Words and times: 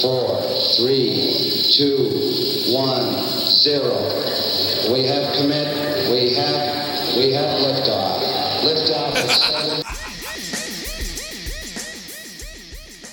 four, 0.00 0.40
three, 0.76 1.36
two, 1.76 2.08
one, 2.72 3.04
zero. 3.62 3.92
We 4.90 5.04
have 5.04 5.36
commit. 5.36 5.68
We 6.10 6.34
have. 6.36 7.16
We 7.16 7.32
have 7.34 7.60
liftoff. 7.60 8.22
Liftoff. 8.64 9.14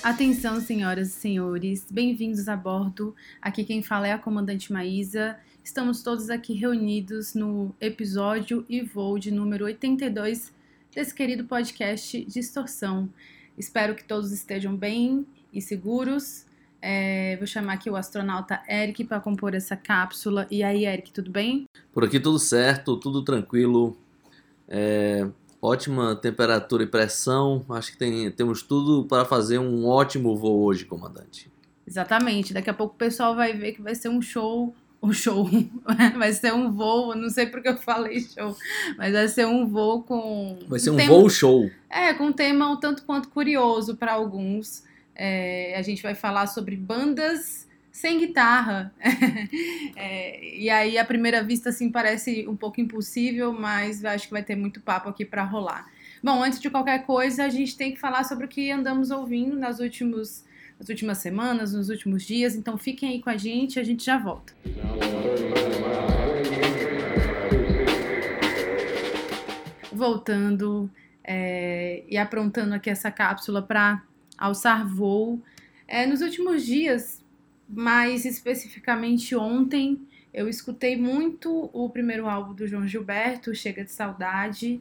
Atenção, 0.02 0.60
senhoras 0.60 1.08
e 1.08 1.12
senhores, 1.12 1.86
bem-vindos 1.90 2.48
a 2.48 2.56
bordo. 2.56 3.14
Aqui 3.42 3.64
quem 3.64 3.82
fala 3.82 4.08
é 4.08 4.12
a 4.12 4.18
comandante 4.18 4.72
Maísa. 4.72 5.38
Estamos 5.62 6.02
todos 6.02 6.30
aqui 6.30 6.54
reunidos 6.54 7.34
no 7.34 7.74
episódio 7.78 8.64
e 8.68 8.80
voo 8.80 9.18
de 9.18 9.30
número 9.30 9.66
82 9.66 10.50
desse 10.94 11.14
querido 11.14 11.44
podcast 11.44 12.24
Distorção. 12.24 13.10
Espero 13.58 13.94
que 13.94 14.04
todos 14.04 14.32
estejam 14.32 14.74
bem 14.74 15.26
e 15.52 15.60
seguros. 15.60 16.47
É, 16.80 17.36
vou 17.38 17.46
chamar 17.46 17.74
aqui 17.74 17.90
o 17.90 17.96
astronauta 17.96 18.62
Eric 18.68 19.04
para 19.04 19.20
compor 19.20 19.54
essa 19.54 19.76
cápsula. 19.76 20.46
E 20.50 20.62
aí, 20.62 20.86
Eric, 20.86 21.10
tudo 21.12 21.30
bem? 21.30 21.66
Por 21.92 22.04
aqui 22.04 22.20
tudo 22.20 22.38
certo, 22.38 22.96
tudo 22.96 23.22
tranquilo. 23.24 23.96
É, 24.68 25.26
ótima 25.60 26.14
temperatura 26.14 26.84
e 26.84 26.86
pressão. 26.86 27.64
Acho 27.70 27.92
que 27.92 27.98
tem- 27.98 28.30
temos 28.30 28.62
tudo 28.62 29.04
para 29.06 29.24
fazer 29.24 29.58
um 29.58 29.86
ótimo 29.86 30.36
voo 30.36 30.62
hoje, 30.62 30.84
comandante. 30.84 31.50
Exatamente. 31.86 32.52
Daqui 32.54 32.70
a 32.70 32.74
pouco 32.74 32.94
o 32.94 32.98
pessoal 32.98 33.34
vai 33.34 33.52
ver 33.54 33.72
que 33.72 33.82
vai 33.82 33.94
ser 33.94 34.08
um 34.08 34.22
show. 34.22 34.74
Um 35.02 35.12
show. 35.12 35.48
vai 36.18 36.32
ser 36.32 36.52
um 36.52 36.70
voo. 36.70 37.14
Não 37.16 37.30
sei 37.30 37.46
porque 37.46 37.68
eu 37.68 37.76
falei 37.78 38.20
show. 38.20 38.56
Mas 38.96 39.12
vai 39.12 39.26
ser 39.28 39.46
um 39.46 39.66
voo 39.66 40.02
com. 40.02 40.58
Vai 40.68 40.78
ser 40.78 40.90
um 40.90 40.96
tema- 40.96 41.10
voo 41.14 41.28
show. 41.30 41.68
É, 41.90 42.12
com 42.14 42.26
um 42.26 42.32
tema 42.32 42.70
um 42.70 42.76
tanto 42.76 43.02
quanto 43.04 43.28
curioso 43.30 43.96
para 43.96 44.12
alguns. 44.12 44.86
É, 45.18 45.74
a 45.76 45.82
gente 45.82 46.02
vai 46.02 46.14
falar 46.14 46.46
sobre 46.46 46.76
bandas 46.76 47.68
sem 47.92 48.18
guitarra. 48.18 48.94
É, 50.00 50.56
e 50.56 50.70
aí, 50.70 50.96
à 50.96 51.04
primeira 51.04 51.42
vista, 51.42 51.70
assim, 51.70 51.90
parece 51.90 52.46
um 52.46 52.54
pouco 52.56 52.80
impossível, 52.80 53.52
mas 53.52 54.04
acho 54.04 54.28
que 54.28 54.32
vai 54.32 54.44
ter 54.44 54.54
muito 54.54 54.80
papo 54.80 55.08
aqui 55.08 55.24
para 55.24 55.42
rolar. 55.42 55.90
Bom, 56.22 56.40
antes 56.40 56.60
de 56.60 56.70
qualquer 56.70 57.04
coisa, 57.04 57.44
a 57.44 57.48
gente 57.48 57.76
tem 57.76 57.92
que 57.92 57.98
falar 57.98 58.22
sobre 58.22 58.44
o 58.44 58.48
que 58.48 58.70
andamos 58.70 59.10
ouvindo 59.10 59.56
nas, 59.56 59.80
últimos, 59.80 60.44
nas 60.78 60.88
últimas 60.88 61.18
semanas, 61.18 61.72
nos 61.72 61.88
últimos 61.88 62.22
dias. 62.22 62.54
Então, 62.54 62.78
fiquem 62.78 63.08
aí 63.08 63.20
com 63.20 63.30
a 63.30 63.36
gente, 63.36 63.80
a 63.80 63.82
gente 63.82 64.04
já 64.04 64.16
volta. 64.16 64.52
voltando 69.98 70.88
é, 71.24 72.04
e 72.08 72.16
aprontando 72.16 72.72
aqui 72.72 72.88
essa 72.88 73.10
cápsula 73.10 73.60
para 73.60 74.02
alçar 74.38 74.86
voo. 74.86 75.42
É, 75.86 76.06
nos 76.06 76.20
últimos 76.20 76.64
dias, 76.64 77.24
mais 77.68 78.24
especificamente 78.24 79.34
ontem, 79.34 80.00
eu 80.32 80.48
escutei 80.48 80.96
muito 80.96 81.68
o 81.72 81.90
primeiro 81.90 82.28
álbum 82.28 82.54
do 82.54 82.66
João 82.66 82.86
Gilberto, 82.86 83.54
Chega 83.54 83.84
de 83.84 83.90
Saudade. 83.90 84.80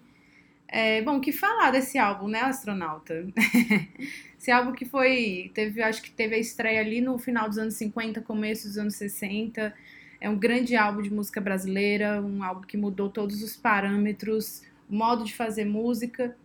É, 0.67 1.02
bom, 1.02 1.19
que 1.19 1.31
falar 1.31 1.72
desse 1.72 1.97
álbum, 1.97 2.27
né, 2.27 2.41
astronauta? 2.41 3.25
Esse 4.38 4.52
álbum 4.52 4.73
que 4.73 4.86
foi, 4.86 5.49
teve, 5.53 5.81
acho 5.81 6.02
que 6.02 6.11
teve 6.11 6.36
a 6.36 6.38
estreia 6.38 6.80
ali 6.80 7.02
no 7.02 7.17
final 7.17 7.49
dos 7.49 7.58
anos 7.58 7.73
50, 7.73 8.21
começo 8.21 8.67
dos 8.67 8.77
anos 8.77 8.95
60. 8.95 9.73
É 10.19 10.30
um 10.30 10.38
grande 10.38 10.75
álbum 10.75 11.02
de 11.02 11.11
música 11.11 11.42
brasileira, 11.42 12.21
um 12.21 12.44
álbum 12.44 12.61
que 12.61 12.77
mudou 12.77 13.09
todos 13.09 13.42
os 13.42 13.55
parâmetros, 13.55 14.61
o 14.89 14.95
modo 14.95 15.23
de 15.23 15.33
fazer 15.33 15.66
música 15.66 16.36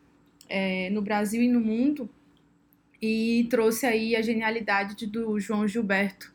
é, 0.49 0.89
no 0.91 1.03
Brasil 1.03 1.43
e 1.43 1.49
no 1.49 1.61
mundo 1.61 2.09
e 3.03 3.47
trouxe 3.51 3.85
aí 3.85 4.17
a 4.17 4.23
genialidade 4.23 4.95
de- 4.95 5.07
do 5.07 5.39
João 5.41 5.67
Gilberto 5.67 6.33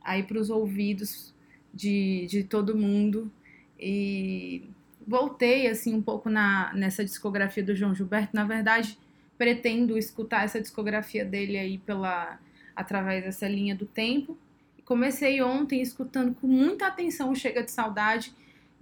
aí 0.00 0.22
para 0.22 0.38
os 0.38 0.48
ouvidos 0.48 1.34
de, 1.74 2.26
de 2.30 2.44
todo 2.44 2.76
mundo. 2.78 3.30
E 3.78 4.62
voltei 5.06 5.66
assim 5.66 5.94
um 5.94 6.02
pouco 6.02 6.30
na, 6.30 6.72
nessa 6.74 7.04
discografia 7.04 7.62
do 7.62 7.74
João 7.74 7.94
Gilberto. 7.94 8.34
Na 8.34 8.44
verdade 8.44 8.96
pretendo 9.36 9.96
escutar 9.96 10.44
essa 10.44 10.60
discografia 10.60 11.24
dele 11.24 11.56
aí 11.56 11.78
pela 11.78 12.40
através 12.74 13.22
dessa 13.24 13.48
linha 13.48 13.74
do 13.74 13.86
tempo. 13.86 14.36
Comecei 14.84 15.40
ontem 15.42 15.80
escutando 15.80 16.34
com 16.34 16.46
muita 16.48 16.88
atenção 16.88 17.34
Chega 17.34 17.62
de 17.62 17.70
Saudade 17.70 18.32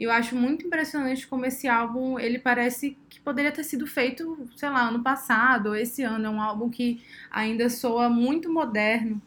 eu 0.04 0.10
acho 0.10 0.36
muito 0.36 0.66
impressionante 0.66 1.26
como 1.26 1.46
esse 1.46 1.66
álbum, 1.68 2.18
ele 2.18 2.38
parece 2.38 2.96
que 3.08 3.18
poderia 3.20 3.50
ter 3.52 3.64
sido 3.64 3.86
feito, 3.86 4.48
sei 4.56 4.68
lá, 4.68 4.88
ano 4.88 5.02
passado 5.02 5.68
ou 5.68 5.76
esse 5.76 6.02
ano. 6.02 6.26
É 6.26 6.30
um 6.30 6.40
álbum 6.40 6.68
que 6.68 7.02
ainda 7.30 7.70
soa 7.70 8.08
muito 8.10 8.52
moderno 8.52 9.20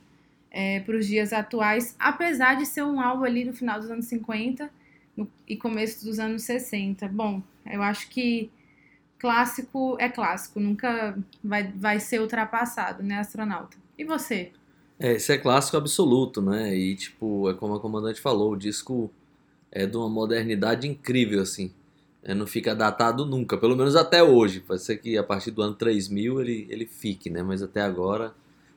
para 0.86 0.96
os 0.98 1.06
dias 1.08 1.32
atuais, 1.32 1.96
apesar 2.00 2.56
de 2.56 2.66
ser 2.66 2.84
um 2.84 3.00
álbum 3.00 3.24
ali 3.24 3.46
no 3.46 3.54
final 3.54 3.80
dos 3.80 3.90
anos 3.90 4.06
50 4.06 4.70
no- 5.16 5.30
e 5.48 5.56
começo 5.56 6.04
dos 6.06 6.20
anos 6.20 6.44
60. 6.44 7.08
Bom, 7.08 7.42
eu 7.66 7.82
acho 7.84 8.10
que 8.10 8.50
clássico 9.18 9.98
é 10.00 10.10
clássico, 10.10 10.60
nunca 10.60 11.18
vai, 11.44 11.72
vai 11.72 12.00
ser 12.00 12.22
ultrapassado, 12.22 13.04
né, 13.04 13.20
astronauta? 13.20 13.78
E 13.98 14.04
você? 14.06 14.52
É, 15.00 15.14
esse 15.14 15.32
é 15.32 15.38
clássico 15.38 15.78
absoluto, 15.78 16.42
né? 16.42 16.76
E 16.76 16.96
tipo, 16.96 17.50
é 17.50 17.54
como 17.54 17.76
a 17.76 17.80
comandante 17.80 18.20
falou, 18.20 18.54
o 18.54 18.58
disco 18.58 19.12
é 19.72 19.86
de 19.86 19.96
uma 19.96 20.10
modernidade 20.10 20.88
incrível, 20.88 21.42
assim. 21.42 21.72
É, 22.22 22.34
não 22.34 22.46
fica 22.46 22.76
datado 22.76 23.26
nunca, 23.26 23.58
pelo 23.58 23.76
menos 23.76 23.96
até 23.96 24.22
hoje. 24.22 24.60
Pode 24.60 24.84
ser 24.84 24.98
que 24.98 25.18
a 25.18 25.24
partir 25.24 25.52
do 25.52 25.62
ano 25.62 25.74
3000 25.74 26.42
ele, 26.42 26.68
ele 26.70 26.86
fique, 26.86 27.30
né? 27.30 27.42
Mas 27.42 27.62
até 27.62 27.82
agora 27.82 28.34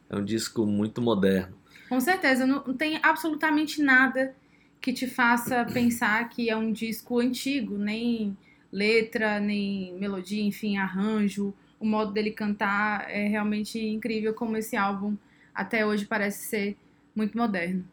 é 0.09 0.17
um 0.17 0.25
disco 0.25 0.65
muito 0.65 1.03
moderno. 1.03 1.57
Com 1.89 2.01
certeza, 2.01 2.47
não, 2.47 2.61
tem 2.75 2.99
absolutamente 3.03 3.83
nada 3.83 4.35
que 4.81 4.93
te 4.93 5.07
faça 5.07 5.65
pensar 5.73 6.29
que 6.29 6.49
é 6.49 6.57
um 6.57 6.73
disco 6.73 7.19
antigo, 7.21 7.77
nem 7.77 8.37
letra, 8.71 9.39
nem 9.39 9.95
melodia, 9.99 10.43
enfim, 10.43 10.77
arranjo. 10.77 11.53
O 11.79 11.85
modo 11.85 12.13
dele 12.13 12.31
cantar 12.31 13.11
é 13.11 13.27
realmente 13.27 13.79
incrível 13.79 14.33
como 14.35 14.57
esse 14.57 14.77
álbum 14.77 15.17
até 15.55 15.85
hoje 15.85 16.07
parece 16.07 16.47
ser 16.47 16.77
muito 17.15 17.37
moderno. 17.37 17.85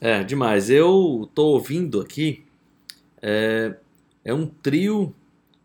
É, 0.00 0.24
demais. 0.24 0.70
Eu 0.70 1.28
tô 1.34 1.48
ouvindo 1.48 2.00
aqui. 2.00 2.42
É, 3.20 3.76
é 4.24 4.32
um 4.32 4.46
trio 4.46 5.14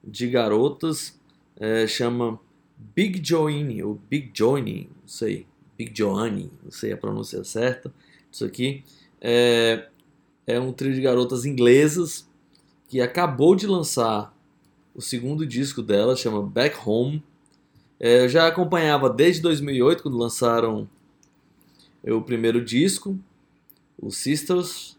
de 0.04 0.28
garotas. 0.28 1.18
é, 1.58 1.88
chama 1.88 2.38
Big 2.78 3.22
Joanie, 3.26 3.82
ou 3.82 4.00
Big 4.10 4.32
Joanie, 4.34 4.90
não 5.02 5.08
sei. 5.08 5.48
Big 5.78 5.98
Joanie, 5.98 6.52
não 6.64 6.72
sei 6.72 6.92
a 6.92 6.98
pronúncia 6.98 7.44
certa. 7.46 7.94
Isso 8.30 8.44
aqui. 8.44 8.84
É, 9.22 9.88
é 10.46 10.60
um 10.60 10.74
trio 10.74 10.94
de 10.94 11.02
garotas 11.02 11.46
inglesas 11.46 12.28
que 12.90 13.00
acabou 13.00 13.56
de 13.56 13.66
lançar 13.66 14.36
o 14.94 15.02
segundo 15.02 15.46
disco 15.46 15.82
dela, 15.82 16.16
chama 16.16 16.42
Back 16.42 16.78
Home. 16.86 17.24
É, 17.98 18.26
eu 18.26 18.30
já 18.30 18.48
acompanhava 18.48 19.10
desde 19.10 19.42
2008, 19.42 20.04
quando 20.04 20.18
lançaram 20.18 20.90
o 22.04 22.22
primeiro 22.22 22.64
disco 22.64 23.18
o 23.98 24.12
Sisters. 24.12 24.98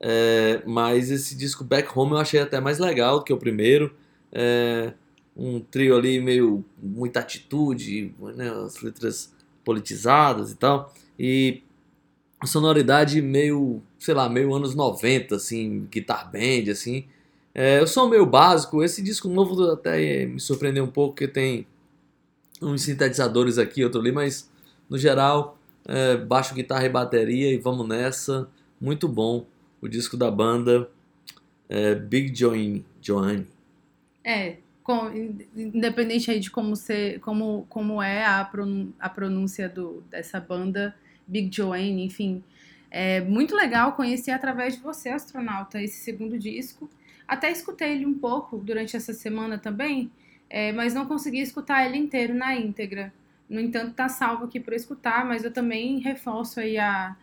É, 0.00 0.62
mas 0.64 1.10
esse 1.10 1.34
disco 1.36 1.64
Back 1.64 1.88
Home 1.96 2.12
eu 2.12 2.18
achei 2.18 2.40
até 2.40 2.60
mais 2.60 2.78
legal 2.78 3.18
do 3.18 3.24
que 3.24 3.32
o 3.32 3.38
primeiro. 3.38 3.94
É, 4.32 4.92
um 5.36 5.60
trio 5.60 5.96
ali 5.96 6.20
meio 6.20 6.64
muita 6.82 7.20
atitude, 7.20 8.14
né, 8.36 8.50
as 8.50 8.80
letras 8.82 9.32
politizadas 9.64 10.52
e 10.52 10.56
tal. 10.56 10.92
E 11.18 11.62
sonoridade 12.44 13.20
meio, 13.20 13.82
sei 13.98 14.14
lá, 14.14 14.28
meio 14.28 14.54
anos 14.54 14.74
90, 14.74 15.36
assim, 15.36 15.86
guitar 15.90 16.30
band, 16.30 16.70
assim. 16.70 17.06
É, 17.54 17.82
o 17.82 17.86
som 17.86 18.08
meio 18.08 18.24
básico. 18.24 18.82
Esse 18.82 19.02
disco 19.02 19.28
novo 19.28 19.70
até 19.70 20.26
me 20.26 20.40
surpreendeu 20.40 20.84
um 20.84 20.90
pouco, 20.90 21.14
porque 21.14 21.28
tem 21.28 21.66
uns 22.62 22.82
sintetizadores 22.82 23.58
aqui, 23.58 23.84
outro 23.84 24.00
ali, 24.00 24.12
mas 24.12 24.50
no 24.88 24.96
geral 24.96 25.57
é, 25.88 26.16
baixo, 26.16 26.54
guitarra 26.54 26.84
e 26.84 26.88
bateria 26.90 27.52
e 27.52 27.56
vamos 27.56 27.88
nessa. 27.88 28.48
Muito 28.80 29.08
bom 29.08 29.46
o 29.80 29.88
disco 29.88 30.16
da 30.16 30.30
banda 30.30 30.88
é, 31.68 31.94
Big 31.94 32.34
Joanne. 32.34 32.84
Joanne. 33.00 33.46
É, 34.22 34.56
com- 34.82 35.10
independente 35.56 36.30
aí 36.30 36.38
de 36.38 36.50
como, 36.50 36.76
ser, 36.76 37.20
como, 37.20 37.66
como 37.68 38.02
é 38.02 38.24
a, 38.24 38.50
a 39.00 39.08
pronúncia 39.08 39.68
do, 39.68 40.02
dessa 40.10 40.38
banda, 40.38 40.94
Big 41.26 41.54
Joanne, 41.54 42.04
enfim. 42.04 42.42
É 42.90 43.20
muito 43.20 43.54
legal 43.54 43.92
conhecer 43.92 44.30
através 44.30 44.76
de 44.76 44.80
você, 44.80 45.10
astronauta, 45.10 45.82
esse 45.82 46.02
segundo 46.02 46.38
disco. 46.38 46.88
Até 47.26 47.50
escutei 47.50 47.92
ele 47.92 48.06
um 48.06 48.14
pouco 48.14 48.56
durante 48.56 48.96
essa 48.96 49.12
semana 49.12 49.58
também, 49.58 50.10
é, 50.48 50.72
mas 50.72 50.94
não 50.94 51.04
consegui 51.04 51.40
escutar 51.40 51.84
ele 51.84 51.98
inteiro 51.98 52.32
na 52.32 52.56
íntegra. 52.56 53.12
No 53.48 53.60
entanto, 53.60 53.94
tá 53.94 54.08
salvo 54.08 54.44
aqui 54.44 54.60
para 54.60 54.76
escutar, 54.76 55.24
mas 55.24 55.44
eu 55.44 55.50
também 55.50 56.00
reforço 56.00 56.60
aí 56.60 56.76
a, 56.76 57.16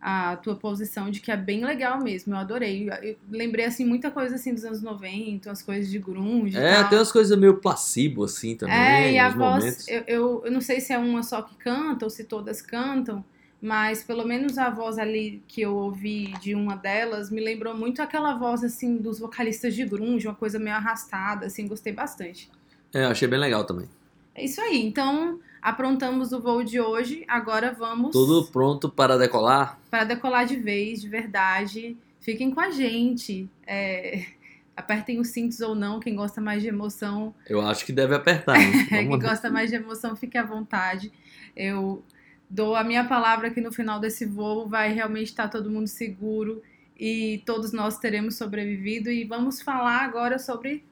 a 0.00 0.36
tua 0.36 0.54
posição 0.54 1.10
de 1.10 1.20
que 1.20 1.30
é 1.30 1.36
bem 1.36 1.64
legal 1.64 2.02
mesmo. 2.02 2.34
Eu 2.34 2.38
adorei. 2.38 2.88
Eu 3.02 3.16
lembrei 3.30 3.64
assim 3.64 3.84
muita 3.84 4.10
coisa 4.10 4.36
assim 4.36 4.54
dos 4.54 4.64
anos 4.64 4.82
90, 4.82 5.50
as 5.50 5.62
coisas 5.62 5.90
de 5.90 5.98
grunge. 5.98 6.56
É, 6.56 6.74
tal. 6.74 6.88
tem 6.88 6.98
umas 6.98 7.10
coisas 7.10 7.36
meio 7.38 7.58
placebo 7.58 8.24
assim 8.24 8.56
também. 8.56 8.76
É, 8.76 9.12
e 9.12 9.18
a 9.18 9.28
voz, 9.28 9.86
eu, 9.88 10.04
eu, 10.06 10.42
eu 10.44 10.52
não 10.52 10.60
sei 10.60 10.80
se 10.80 10.92
é 10.92 10.98
uma 10.98 11.22
só 11.22 11.42
que 11.42 11.56
canta 11.56 12.04
ou 12.04 12.10
se 12.10 12.24
todas 12.24 12.62
cantam, 12.62 13.24
mas 13.60 14.02
pelo 14.02 14.24
menos 14.24 14.58
a 14.58 14.70
voz 14.70 14.98
ali 14.98 15.40
que 15.46 15.60
eu 15.60 15.74
ouvi 15.76 16.34
de 16.40 16.52
uma 16.52 16.76
delas 16.76 17.30
me 17.30 17.40
lembrou 17.40 17.76
muito 17.76 18.02
aquela 18.02 18.34
voz 18.34 18.64
assim 18.64 18.96
dos 18.96 19.20
vocalistas 19.20 19.72
de 19.72 19.84
grunge, 19.84 20.26
uma 20.26 20.34
coisa 20.34 20.58
meio 20.58 20.74
arrastada, 20.74 21.46
assim, 21.46 21.68
gostei 21.68 21.92
bastante. 21.92 22.50
É, 22.92 23.04
eu 23.04 23.08
achei 23.08 23.28
bem 23.28 23.38
legal 23.38 23.64
também. 23.64 23.88
É 24.34 24.44
isso 24.44 24.60
aí. 24.60 24.84
Então, 24.84 25.38
aprontamos 25.62 26.32
o 26.32 26.40
voo 26.40 26.64
de 26.64 26.80
hoje. 26.80 27.24
Agora 27.28 27.72
vamos 27.72 28.10
Tudo 28.10 28.50
pronto 28.50 28.90
para 28.90 29.16
decolar? 29.16 29.78
para 29.88 30.04
decolar 30.04 30.44
de 30.44 30.56
vez, 30.56 31.00
de 31.00 31.08
verdade. 31.08 31.96
Fiquem 32.20 32.50
com 32.50 32.60
a 32.60 32.70
gente. 32.70 33.48
É, 33.66 34.26
Apertem 34.74 35.20
os 35.20 35.28
cintos 35.28 35.60
ou 35.60 35.74
não, 35.74 36.00
quem 36.00 36.16
gosta 36.16 36.40
mais 36.40 36.62
de 36.62 36.68
emoção. 36.68 37.34
Eu 37.46 37.60
acho 37.60 37.84
que 37.84 37.92
deve 37.92 38.14
apertar. 38.14 38.58
Né? 38.58 38.84
quem 38.88 39.18
gosta 39.18 39.50
mais 39.50 39.68
de 39.68 39.76
emoção, 39.76 40.16
fique 40.16 40.38
à 40.38 40.42
vontade. 40.42 41.12
Eu 41.54 42.02
dou 42.48 42.74
a 42.74 42.82
minha 42.82 43.04
palavra 43.04 43.50
que 43.50 43.60
no 43.60 43.70
final 43.70 44.00
desse 44.00 44.24
voo 44.24 44.66
vai 44.66 44.92
realmente 44.92 45.28
estar 45.28 45.48
todo 45.48 45.70
mundo 45.70 45.86
seguro 45.86 46.62
e 46.98 47.42
todos 47.44 47.72
nós 47.72 47.98
teremos 47.98 48.36
sobrevivido. 48.36 49.10
E 49.10 49.24
vamos 49.24 49.60
falar 49.60 50.00
agora 50.00 50.38
sobre 50.38 50.82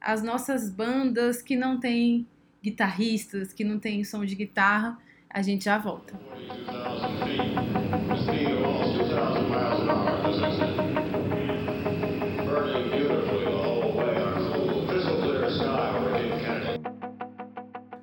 as 0.00 0.22
nossas 0.22 0.70
bandas 0.70 1.42
que 1.42 1.56
não 1.56 1.78
têm 1.78 2.26
guitarristas, 2.66 3.52
que 3.52 3.62
não 3.62 3.78
têm 3.78 4.02
som 4.02 4.24
de 4.24 4.34
guitarra. 4.34 4.98
A 5.30 5.40
gente 5.40 5.66
já 5.66 5.78
volta. 5.78 6.18
2,000 6.66 7.08
feet. 7.22 7.54
The 8.08 8.16
speed 8.16 8.52
of 8.52 8.64
almost 8.64 8.98
2,000 8.98 9.48
miles 9.48 9.80
an 9.80 9.90
hour. 9.90 10.16
This 10.26 10.36
is 10.36 10.58
burning 12.44 12.90
beautifully 12.90 13.44
the 13.44 13.50
whole 13.50 13.92
way 13.96 14.16
on 14.20 14.32
a 14.32 14.40
cool, 14.52 14.86
crystal 14.88 15.16
clear 15.20 15.50
sky 15.50 15.94
over 15.96 16.10
Cape 16.10 16.40
Kennedy. 16.44 16.82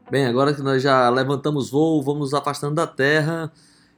Bem, 0.10 0.26
agora 0.28 0.54
que 0.54 0.62
nós 0.62 0.82
já 0.82 1.10
levantamos 1.10 1.70
voo, 1.70 2.02
vamos 2.02 2.34
afastando 2.34 2.76
da 2.76 2.88
Terra. 2.88 3.52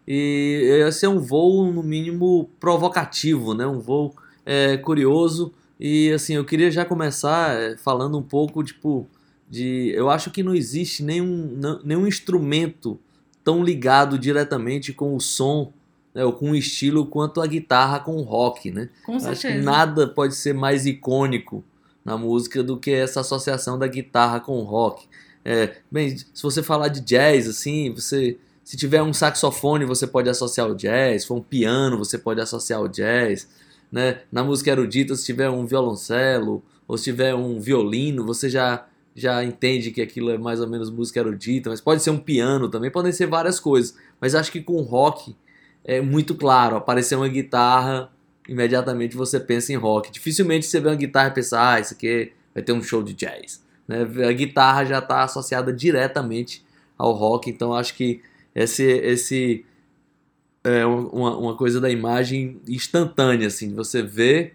E 0.08 0.84
esse 0.88 1.06
é 1.06 1.10
um 1.10 1.20
voo, 1.20 1.72
no 1.72 1.84
mínimo, 1.84 2.50
provocativo, 2.60 3.54
né? 3.54 3.68
Um 3.68 3.80
voo 3.80 4.16
é, 4.46 4.78
curioso. 4.78 5.54
E 5.80 6.12
assim, 6.12 6.34
eu 6.36 6.46
queria 6.46 6.72
já 6.72 6.86
começar 6.86 7.56
é, 7.60 7.78
falando 7.78 8.18
um 8.18 8.24
pouco, 8.24 8.64
tipo, 8.64 9.08
de. 9.50 9.92
Eu 9.96 10.10
acho 10.10 10.32
que 10.32 10.44
não 10.44 10.54
existe 10.56 11.04
nenhum, 11.04 11.56
não- 11.56 11.80
nenhum 11.84 12.08
instrumento 12.08 13.00
tão 13.44 13.64
ligado 13.64 14.18
diretamente 14.18 14.92
com 14.94 15.16
o 15.16 15.20
som, 15.22 15.72
né, 16.14 16.26
ou 16.26 16.34
com 16.34 16.52
o 16.52 16.56
estilo, 16.56 17.06
quanto 17.06 17.42
a 17.42 17.48
guitarra 17.48 18.00
com 18.00 18.16
o 18.18 18.22
rock, 18.22 18.72
né? 18.72 18.90
Com 19.06 19.16
Acho 19.18 19.30
que 19.30 19.36
certeza. 19.36 19.64
nada 19.64 20.08
pode 20.08 20.36
ser 20.36 20.54
mais 20.54 20.86
icônico 20.86 21.64
na 22.04 22.18
música 22.18 22.64
do 22.64 22.78
que 22.78 22.92
essa 22.92 23.20
associação 23.22 23.78
da 23.78 23.88
guitarra 23.88 24.40
com 24.40 24.58
o 24.58 24.64
rock. 24.64 25.06
É, 25.44 25.76
bem, 25.92 26.18
se 26.18 26.42
você 26.42 26.64
falar 26.64 26.88
de 26.88 27.02
jazz, 27.02 27.48
assim, 27.48 27.92
você 27.94 28.38
se 28.64 28.76
tiver 28.76 29.04
um 29.04 29.14
saxofone, 29.14 29.86
você 29.86 30.08
pode 30.08 30.28
associar 30.28 30.68
o 30.68 30.74
jazz. 30.76 31.22
Se 31.22 31.28
for 31.28 31.36
um 31.36 31.42
piano, 31.42 32.00
você 32.00 32.18
pode 32.18 32.42
associar 32.42 32.82
o 32.82 32.88
jazz. 32.88 33.48
Né? 33.92 34.22
Na 34.32 34.44
música 34.44 34.72
erudita, 34.72 35.16
se 35.16 35.24
tiver 35.24 35.50
um 35.52 35.68
violoncelo 35.68 36.64
ou 36.88 36.98
se 36.98 37.04
tiver 37.06 37.36
um 37.36 37.60
violino, 37.60 38.26
você 38.26 38.50
já 38.50 38.88
já 39.16 39.44
entende 39.44 39.92
que 39.92 40.02
aquilo 40.02 40.30
é 40.30 40.38
mais 40.38 40.60
ou 40.60 40.68
menos 40.68 40.92
música 40.92 41.20
erudita. 41.20 41.70
Mas 41.70 41.80
pode 41.80 42.04
ser 42.04 42.10
um 42.10 42.20
piano 42.20 42.70
também, 42.70 42.92
podem 42.92 43.12
ser 43.12 43.28
várias 43.28 43.60
coisas. 43.60 43.96
Mas 44.20 44.36
acho 44.36 44.52
que 44.52 44.62
com 44.62 44.82
rock 44.82 45.36
é 45.84 46.02
muito 46.02 46.36
claro. 46.36 46.76
Aparecer 46.76 47.16
uma 47.16 47.30
guitarra, 47.30 48.12
imediatamente 48.48 49.16
você 49.16 49.40
pensa 49.40 49.72
em 49.72 49.78
rock. 49.78 50.12
Dificilmente 50.12 50.66
você 50.66 50.80
vê 50.82 50.90
uma 50.90 50.96
guitarra 50.96 51.30
e 51.30 51.34
pensa, 51.34 51.72
ah, 51.72 51.80
isso 51.80 51.94
aqui 51.94 52.34
vai 52.54 52.62
ter 52.62 52.74
um 52.74 52.84
show 52.84 53.02
de 53.02 53.14
jazz. 53.14 53.64
Né? 53.88 54.02
A 54.28 54.32
guitarra 54.34 54.84
já 54.84 55.00
está 55.00 55.24
associada 55.24 55.72
diretamente 55.72 56.66
ao 56.98 57.12
rock, 57.14 57.50
então 57.50 57.74
acho 57.74 57.94
que 57.96 58.22
esse, 58.54 58.84
esse 58.84 59.66
é 60.64 60.86
uma, 60.86 61.38
uma 61.38 61.56
coisa 61.56 61.80
da 61.80 61.90
imagem 61.90 62.60
instantânea, 62.68 63.48
assim, 63.48 63.74
você 63.74 64.02
vê 64.02 64.54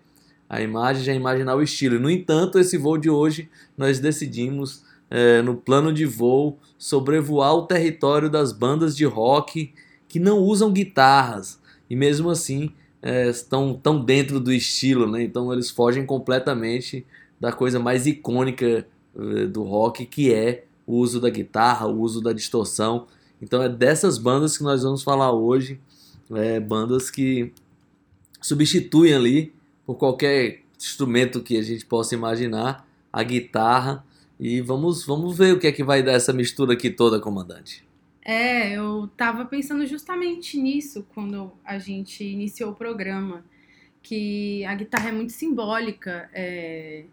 a 0.51 0.61
imagem 0.61 1.05
já 1.05 1.15
imaginar 1.15 1.55
o 1.55 1.63
estilo. 1.63 2.01
No 2.01 2.11
entanto, 2.11 2.59
esse 2.59 2.77
voo 2.77 2.99
de 2.99 3.09
hoje 3.09 3.49
nós 3.79 4.01
decidimos, 4.01 4.83
é, 5.09 5.41
no 5.43 5.55
plano 5.55 5.93
de 5.93 6.05
voo, 6.05 6.59
sobrevoar 6.77 7.55
o 7.55 7.67
território 7.67 8.29
das 8.29 8.53
bandas 8.53 8.97
de 8.97 9.05
rock 9.05 9.73
que 10.09 10.19
não 10.19 10.41
usam 10.41 10.73
guitarras 10.73 11.61
e 11.89 11.95
mesmo 11.95 12.29
assim 12.29 12.73
é, 13.01 13.29
estão 13.29 13.75
tão 13.75 14.05
dentro 14.05 14.41
do 14.41 14.53
estilo, 14.53 15.09
né? 15.09 15.23
Então 15.23 15.53
eles 15.53 15.71
fogem 15.71 16.05
completamente 16.05 17.07
da 17.39 17.53
coisa 17.53 17.79
mais 17.79 18.07
icônica 18.07 18.87
eh, 19.17 19.47
do 19.47 19.63
rock, 19.63 20.05
que 20.05 20.35
é 20.35 20.65
o 20.87 20.97
uso 20.97 21.19
da 21.21 21.31
guitarra, 21.31 21.87
o 21.87 22.01
uso 22.01 22.21
da 22.21 22.35
distorção. 22.35 23.07
Então 23.41 23.63
é 23.63 23.69
dessas 23.69 24.19
bandas 24.19 24.59
que 24.59 24.65
nós 24.65 24.83
vamos 24.83 25.03
falar 25.03 25.33
hoje, 25.33 25.81
é, 26.33 26.61
bandas 26.61 27.09
que 27.09 27.53
substituem 28.43 29.15
ali 29.15 29.55
por 29.91 29.97
qualquer 29.97 30.61
instrumento 30.79 31.43
que 31.43 31.57
a 31.57 31.63
gente 31.63 31.85
possa 31.85 32.15
imaginar 32.15 32.87
a 33.13 33.25
guitarra 33.25 34.07
e 34.39 34.61
vamos 34.61 35.05
vamos 35.05 35.37
ver 35.37 35.53
o 35.53 35.59
que 35.59 35.67
é 35.67 35.73
que 35.73 35.83
vai 35.83 36.01
dar 36.01 36.13
essa 36.13 36.33
mistura 36.33 36.75
aqui 36.75 36.91
toda, 36.91 37.19
comandante. 37.19 37.85
É, 38.25 38.71
eu 38.71 39.11
tava 39.17 39.45
pensando 39.47 39.85
justamente 39.85 40.57
nisso 40.57 41.05
quando 41.13 41.51
a 41.65 41.77
gente 41.77 42.23
iniciou 42.23 42.71
o 42.71 42.75
programa, 42.77 43.45
que 44.01 44.65
a 44.65 44.77
guitarra 44.77 45.09
é 45.09 45.13
muito 45.13 45.33
simbólica. 45.33 46.31
é, 46.33 47.07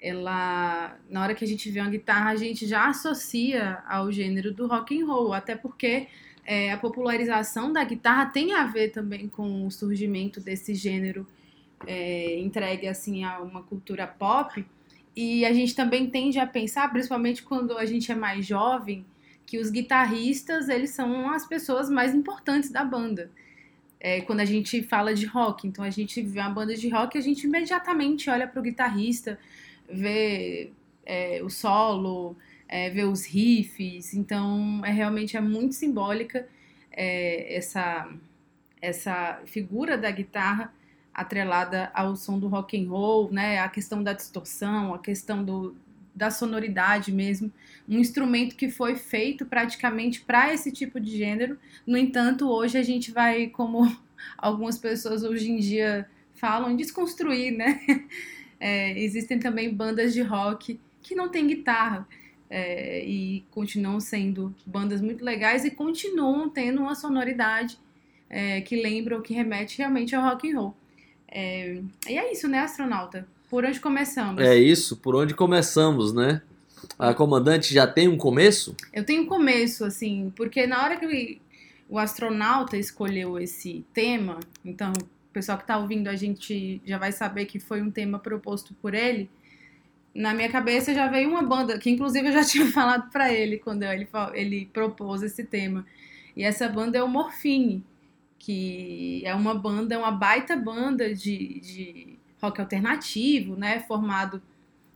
ela, 0.00 0.96
na 1.10 1.22
hora 1.22 1.34
que 1.34 1.44
a 1.44 1.48
gente 1.48 1.70
vê 1.70 1.80
uma 1.80 1.90
guitarra, 1.90 2.30
a 2.30 2.36
gente 2.36 2.66
já 2.66 2.88
associa 2.88 3.82
ao 3.86 4.10
gênero 4.10 4.50
do 4.50 4.66
rock 4.66 4.98
and 4.98 5.04
roll, 5.04 5.34
até 5.34 5.54
porque 5.54 6.08
é, 6.46 6.72
a 6.72 6.78
popularização 6.78 7.70
da 7.70 7.84
guitarra 7.84 8.26
tem 8.26 8.54
a 8.54 8.64
ver 8.64 8.92
também 8.92 9.28
com 9.28 9.66
o 9.66 9.70
surgimento 9.70 10.40
desse 10.40 10.74
gênero 10.74 11.26
é, 11.86 12.38
entregue 12.38 12.86
assim 12.86 13.24
a 13.24 13.40
uma 13.40 13.62
cultura 13.62 14.06
pop. 14.06 14.64
E 15.16 15.44
a 15.44 15.52
gente 15.52 15.74
também 15.74 16.10
tende 16.10 16.38
a 16.38 16.46
pensar, 16.46 16.90
principalmente 16.90 17.42
quando 17.42 17.78
a 17.78 17.84
gente 17.84 18.10
é 18.10 18.14
mais 18.14 18.44
jovem, 18.44 19.04
que 19.46 19.58
os 19.58 19.70
guitarristas 19.70 20.68
eles 20.68 20.90
são 20.90 21.30
as 21.30 21.46
pessoas 21.46 21.88
mais 21.88 22.14
importantes 22.14 22.70
da 22.70 22.84
banda. 22.84 23.30
É, 24.00 24.20
quando 24.22 24.40
a 24.40 24.44
gente 24.44 24.82
fala 24.82 25.14
de 25.14 25.24
rock, 25.26 25.66
então 25.66 25.84
a 25.84 25.90
gente 25.90 26.20
vê 26.20 26.40
uma 26.40 26.50
banda 26.50 26.74
de 26.74 26.88
rock, 26.88 27.16
a 27.16 27.20
gente 27.20 27.46
imediatamente 27.46 28.28
olha 28.28 28.46
para 28.46 28.60
o 28.60 28.62
guitarrista, 28.62 29.38
vê 29.88 30.72
é, 31.06 31.40
o 31.42 31.48
solo, 31.48 32.36
é, 32.68 32.90
vê 32.90 33.04
os 33.04 33.24
riffs. 33.24 34.14
Então 34.14 34.82
é 34.84 34.90
realmente 34.90 35.36
é 35.36 35.40
muito 35.40 35.74
simbólica 35.74 36.46
é, 36.90 37.56
essa 37.56 38.10
essa 38.80 39.40
figura 39.46 39.96
da 39.96 40.10
guitarra 40.10 40.70
atrelada 41.14 41.90
ao 41.94 42.16
som 42.16 42.38
do 42.38 42.48
rock 42.48 42.76
and 42.76 42.88
roll, 42.88 43.30
né? 43.30 43.60
A 43.60 43.68
questão 43.68 44.02
da 44.02 44.12
distorção, 44.12 44.92
a 44.92 44.98
questão 44.98 45.44
do, 45.44 45.76
da 46.14 46.30
sonoridade 46.30 47.12
mesmo, 47.12 47.52
um 47.88 47.98
instrumento 47.98 48.56
que 48.56 48.68
foi 48.68 48.96
feito 48.96 49.46
praticamente 49.46 50.20
para 50.20 50.52
esse 50.52 50.72
tipo 50.72 50.98
de 50.98 51.16
gênero. 51.16 51.58
No 51.86 51.96
entanto, 51.96 52.48
hoje 52.48 52.78
a 52.78 52.82
gente 52.82 53.10
vai, 53.12 53.46
como 53.48 53.84
algumas 54.36 54.78
pessoas 54.78 55.22
hoje 55.22 55.50
em 55.50 55.58
dia 55.58 56.08
falam, 56.34 56.76
desconstruir, 56.76 57.52
né? 57.52 57.80
É, 58.60 58.98
existem 58.98 59.38
também 59.38 59.74
bandas 59.74 60.14
de 60.14 60.22
rock 60.22 60.80
que 61.02 61.14
não 61.14 61.28
têm 61.28 61.46
guitarra 61.46 62.08
é, 62.48 63.04
e 63.04 63.44
continuam 63.50 64.00
sendo 64.00 64.54
bandas 64.64 65.02
muito 65.02 65.22
legais 65.22 65.66
e 65.66 65.70
continuam 65.70 66.48
tendo 66.48 66.80
uma 66.80 66.94
sonoridade 66.94 67.78
é, 68.30 68.62
que 68.62 68.80
lembra 68.80 69.16
ou 69.16 69.22
que 69.22 69.34
remete 69.34 69.78
realmente 69.78 70.14
ao 70.14 70.22
rock 70.22 70.50
and 70.50 70.58
roll. 70.58 70.76
É, 71.34 71.80
e 72.08 72.16
é 72.16 72.32
isso, 72.32 72.46
né, 72.46 72.60
astronauta? 72.60 73.26
Por 73.50 73.64
onde 73.64 73.80
começamos? 73.80 74.40
É 74.40 74.56
isso, 74.56 74.96
por 74.96 75.16
onde 75.16 75.34
começamos, 75.34 76.14
né? 76.14 76.40
A 76.96 77.12
comandante 77.12 77.74
já 77.74 77.88
tem 77.88 78.06
um 78.06 78.16
começo? 78.16 78.76
Eu 78.92 79.04
tenho 79.04 79.22
um 79.22 79.26
começo, 79.26 79.84
assim, 79.84 80.32
porque 80.36 80.64
na 80.64 80.84
hora 80.84 80.96
que 80.96 81.40
o 81.88 81.98
astronauta 81.98 82.76
escolheu 82.76 83.38
esse 83.38 83.84
tema, 83.92 84.38
então 84.64 84.92
o 84.92 85.32
pessoal 85.32 85.58
que 85.58 85.66
tá 85.66 85.76
ouvindo 85.76 86.08
a 86.08 86.14
gente 86.14 86.80
já 86.84 86.98
vai 86.98 87.10
saber 87.10 87.46
que 87.46 87.58
foi 87.58 87.82
um 87.82 87.90
tema 87.90 88.18
proposto 88.18 88.72
por 88.74 88.94
ele. 88.94 89.28
Na 90.14 90.32
minha 90.32 90.48
cabeça 90.48 90.94
já 90.94 91.08
veio 91.08 91.28
uma 91.28 91.42
banda, 91.42 91.78
que 91.78 91.90
inclusive 91.90 92.28
eu 92.28 92.32
já 92.32 92.44
tinha 92.46 92.70
falado 92.70 93.10
pra 93.10 93.32
ele 93.32 93.58
quando 93.58 93.82
ele, 93.82 94.06
ele 94.34 94.70
propôs 94.72 95.22
esse 95.22 95.42
tema. 95.42 95.84
E 96.36 96.44
essa 96.44 96.68
banda 96.68 96.96
é 96.96 97.02
o 97.02 97.08
Morfine, 97.08 97.84
que 98.44 99.22
é 99.24 99.34
uma 99.34 99.54
banda, 99.54 99.94
é 99.94 99.98
uma 99.98 100.10
baita 100.10 100.54
banda 100.54 101.14
de, 101.14 101.60
de 101.60 102.18
rock 102.42 102.60
alternativo, 102.60 103.56
né? 103.56 103.80
Formado 103.80 104.42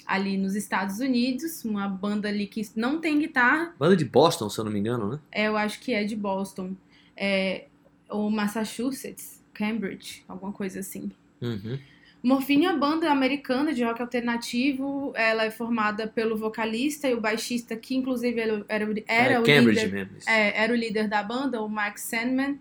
ali 0.06 0.36
nos 0.36 0.54
Estados 0.54 1.00
Unidos, 1.00 1.64
uma 1.64 1.88
banda 1.88 2.28
ali 2.28 2.46
que 2.46 2.62
não 2.76 3.00
tem 3.00 3.18
guitarra, 3.18 3.74
Banda 3.78 3.96
de 3.96 4.04
Boston, 4.04 4.50
se 4.50 4.60
eu 4.60 4.64
não 4.64 4.72
me 4.72 4.78
engano, 4.78 5.12
né? 5.12 5.18
é, 5.32 5.48
eu 5.48 5.56
acho 5.56 5.80
que 5.80 5.92
é 5.92 6.04
de 6.04 6.14
Boston, 6.14 6.74
é, 7.16 7.66
ou 8.08 8.30
Massachusetts, 8.30 9.42
Cambridge, 9.54 10.24
alguma 10.28 10.52
coisa 10.52 10.80
assim. 10.80 11.10
Uhum. 11.40 11.78
Morfine 12.22 12.66
é 12.66 12.70
uma 12.70 12.78
banda 12.78 13.10
americana 13.10 13.72
de 13.72 13.84
rock 13.84 14.02
alternativo. 14.02 15.12
Ela 15.14 15.44
é 15.44 15.50
formada 15.50 16.08
pelo 16.08 16.36
vocalista 16.36 17.08
e 17.08 17.14
o 17.14 17.20
baixista, 17.20 17.76
que 17.76 17.94
inclusive 17.94 18.40
era, 18.40 18.64
era, 18.68 18.94
era 19.06 19.34
é 19.34 19.40
o 19.40 19.44
Cambridge 19.44 19.84
líder. 19.84 19.92
mesmo. 19.92 20.18
isso. 20.18 20.28
É, 20.28 20.62
era 20.62 20.72
o 20.72 20.76
líder 20.76 21.08
da 21.08 21.22
banda, 21.22 21.62
o 21.62 21.68
Mike 21.68 22.00
Sandman. 22.00 22.58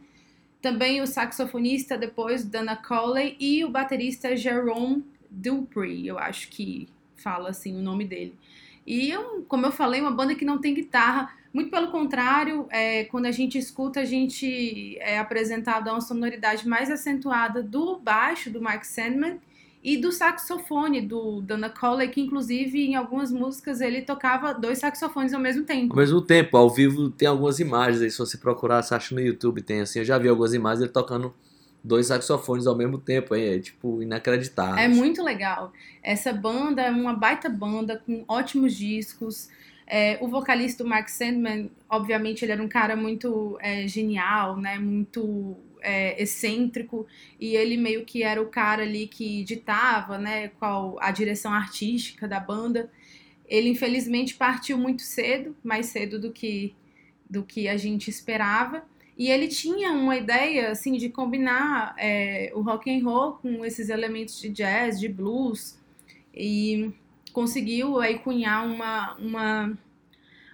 Também 0.61 1.01
o 1.01 1.07
saxofonista 1.07 1.97
depois, 1.97 2.43
Dana 2.43 2.75
Coley, 2.75 3.35
e 3.39 3.63
o 3.63 3.69
baterista 3.69 4.35
Jerome 4.35 5.05
Dupree, 5.29 6.07
eu 6.07 6.17
acho 6.17 6.49
que 6.49 6.87
fala 7.15 7.49
assim 7.49 7.75
o 7.75 7.81
nome 7.81 8.05
dele. 8.05 8.35
E, 8.85 9.09
eu, 9.09 9.45
como 9.49 9.65
eu 9.65 9.71
falei, 9.71 9.99
uma 9.99 10.11
banda 10.11 10.33
que 10.33 10.45
não 10.45 10.59
tem 10.59 10.73
guitarra. 10.73 11.35
Muito 11.53 11.69
pelo 11.69 11.91
contrário, 11.91 12.67
é, 12.69 13.03
quando 13.05 13.25
a 13.25 13.31
gente 13.31 13.57
escuta, 13.57 13.99
a 13.99 14.05
gente 14.05 14.97
é 14.99 15.19
apresentado 15.19 15.89
a 15.89 15.93
uma 15.93 16.01
sonoridade 16.01 16.67
mais 16.67 16.89
acentuada 16.89 17.61
do 17.61 17.97
baixo 17.99 18.49
do 18.49 18.61
Mark 18.61 18.85
Sandman 18.85 19.39
e 19.87 19.95
do 19.95 20.11
saxofone 20.11 20.99
do 20.99 21.39
Dana 21.39 21.69
Coley, 21.69 22.09
que 22.09 22.19
inclusive 22.19 22.87
em 22.87 22.95
algumas 22.95 23.31
músicas 23.31 23.79
ele 23.79 24.01
tocava 24.01 24.53
dois 24.53 24.79
saxofones 24.79 25.33
ao 25.33 25.39
mesmo 25.39 25.63
tempo. 25.63 25.93
Ao 25.93 25.97
mesmo 25.97 26.21
tempo, 26.21 26.57
ao 26.57 26.69
vivo 26.69 27.09
tem 27.09 27.25
algumas 27.25 27.57
imagens 27.61 28.01
aí, 28.01 28.11
se 28.11 28.17
você 28.17 28.37
procurar, 28.37 28.81
você 28.81 28.93
acha 28.93 29.15
no 29.15 29.21
YouTube, 29.21 29.61
tem 29.61 29.79
assim, 29.79 29.99
eu 29.99 30.05
já 30.05 30.17
vi 30.17 30.27
algumas 30.27 30.53
imagens 30.53 30.81
ele 30.81 30.91
tocando 30.91 31.33
dois 31.81 32.07
saxofones 32.07 32.67
ao 32.67 32.75
mesmo 32.75 32.97
tempo, 32.97 33.33
hein? 33.33 33.45
é 33.45 33.59
tipo 33.59 34.03
inacreditável. 34.03 34.77
É 34.77 34.89
muito 34.89 35.23
legal. 35.23 35.71
Essa 36.03 36.33
banda 36.33 36.81
é 36.81 36.91
uma 36.91 37.13
baita 37.13 37.47
banda 37.47 37.95
com 38.05 38.25
ótimos 38.27 38.75
discos. 38.75 39.47
É, 39.87 40.17
o 40.19 40.27
vocalista 40.27 40.83
do 40.83 40.89
Mark 40.89 41.07
Sandman, 41.07 41.71
obviamente, 41.89 42.43
ele 42.43 42.51
era 42.51 42.61
um 42.61 42.67
cara 42.67 42.97
muito 42.97 43.57
é, 43.61 43.87
genial, 43.87 44.57
né? 44.57 44.77
Muito 44.77 45.55
é, 45.81 46.21
excêntrico 46.21 47.05
e 47.39 47.55
ele 47.55 47.77
meio 47.77 48.05
que 48.05 48.23
era 48.23 48.41
o 48.41 48.47
cara 48.47 48.83
ali 48.83 49.07
que 49.07 49.43
ditava, 49.43 50.17
né? 50.17 50.49
Qual 50.59 50.97
a 50.99 51.11
direção 51.11 51.53
artística 51.53 52.27
da 52.27 52.39
banda. 52.39 52.91
Ele 53.47 53.69
infelizmente 53.69 54.35
partiu 54.35 54.77
muito 54.77 55.01
cedo, 55.01 55.55
mais 55.63 55.87
cedo 55.87 56.19
do 56.19 56.31
que 56.31 56.75
do 57.29 57.43
que 57.43 57.67
a 57.67 57.75
gente 57.75 58.09
esperava. 58.09 58.83
E 59.17 59.29
ele 59.29 59.47
tinha 59.47 59.91
uma 59.91 60.15
ideia 60.15 60.69
assim 60.69 60.93
de 60.93 61.09
combinar 61.09 61.95
é, 61.97 62.51
o 62.53 62.61
rock 62.61 62.89
and 62.89 63.03
roll 63.03 63.33
com 63.33 63.65
esses 63.65 63.89
elementos 63.89 64.39
de 64.39 64.49
jazz, 64.49 64.99
de 64.99 65.09
blues 65.09 65.79
e 66.33 66.91
conseguiu 67.33 67.99
aí 67.99 68.19
cunhar 68.19 68.65
uma, 68.65 69.15
uma 69.15 69.77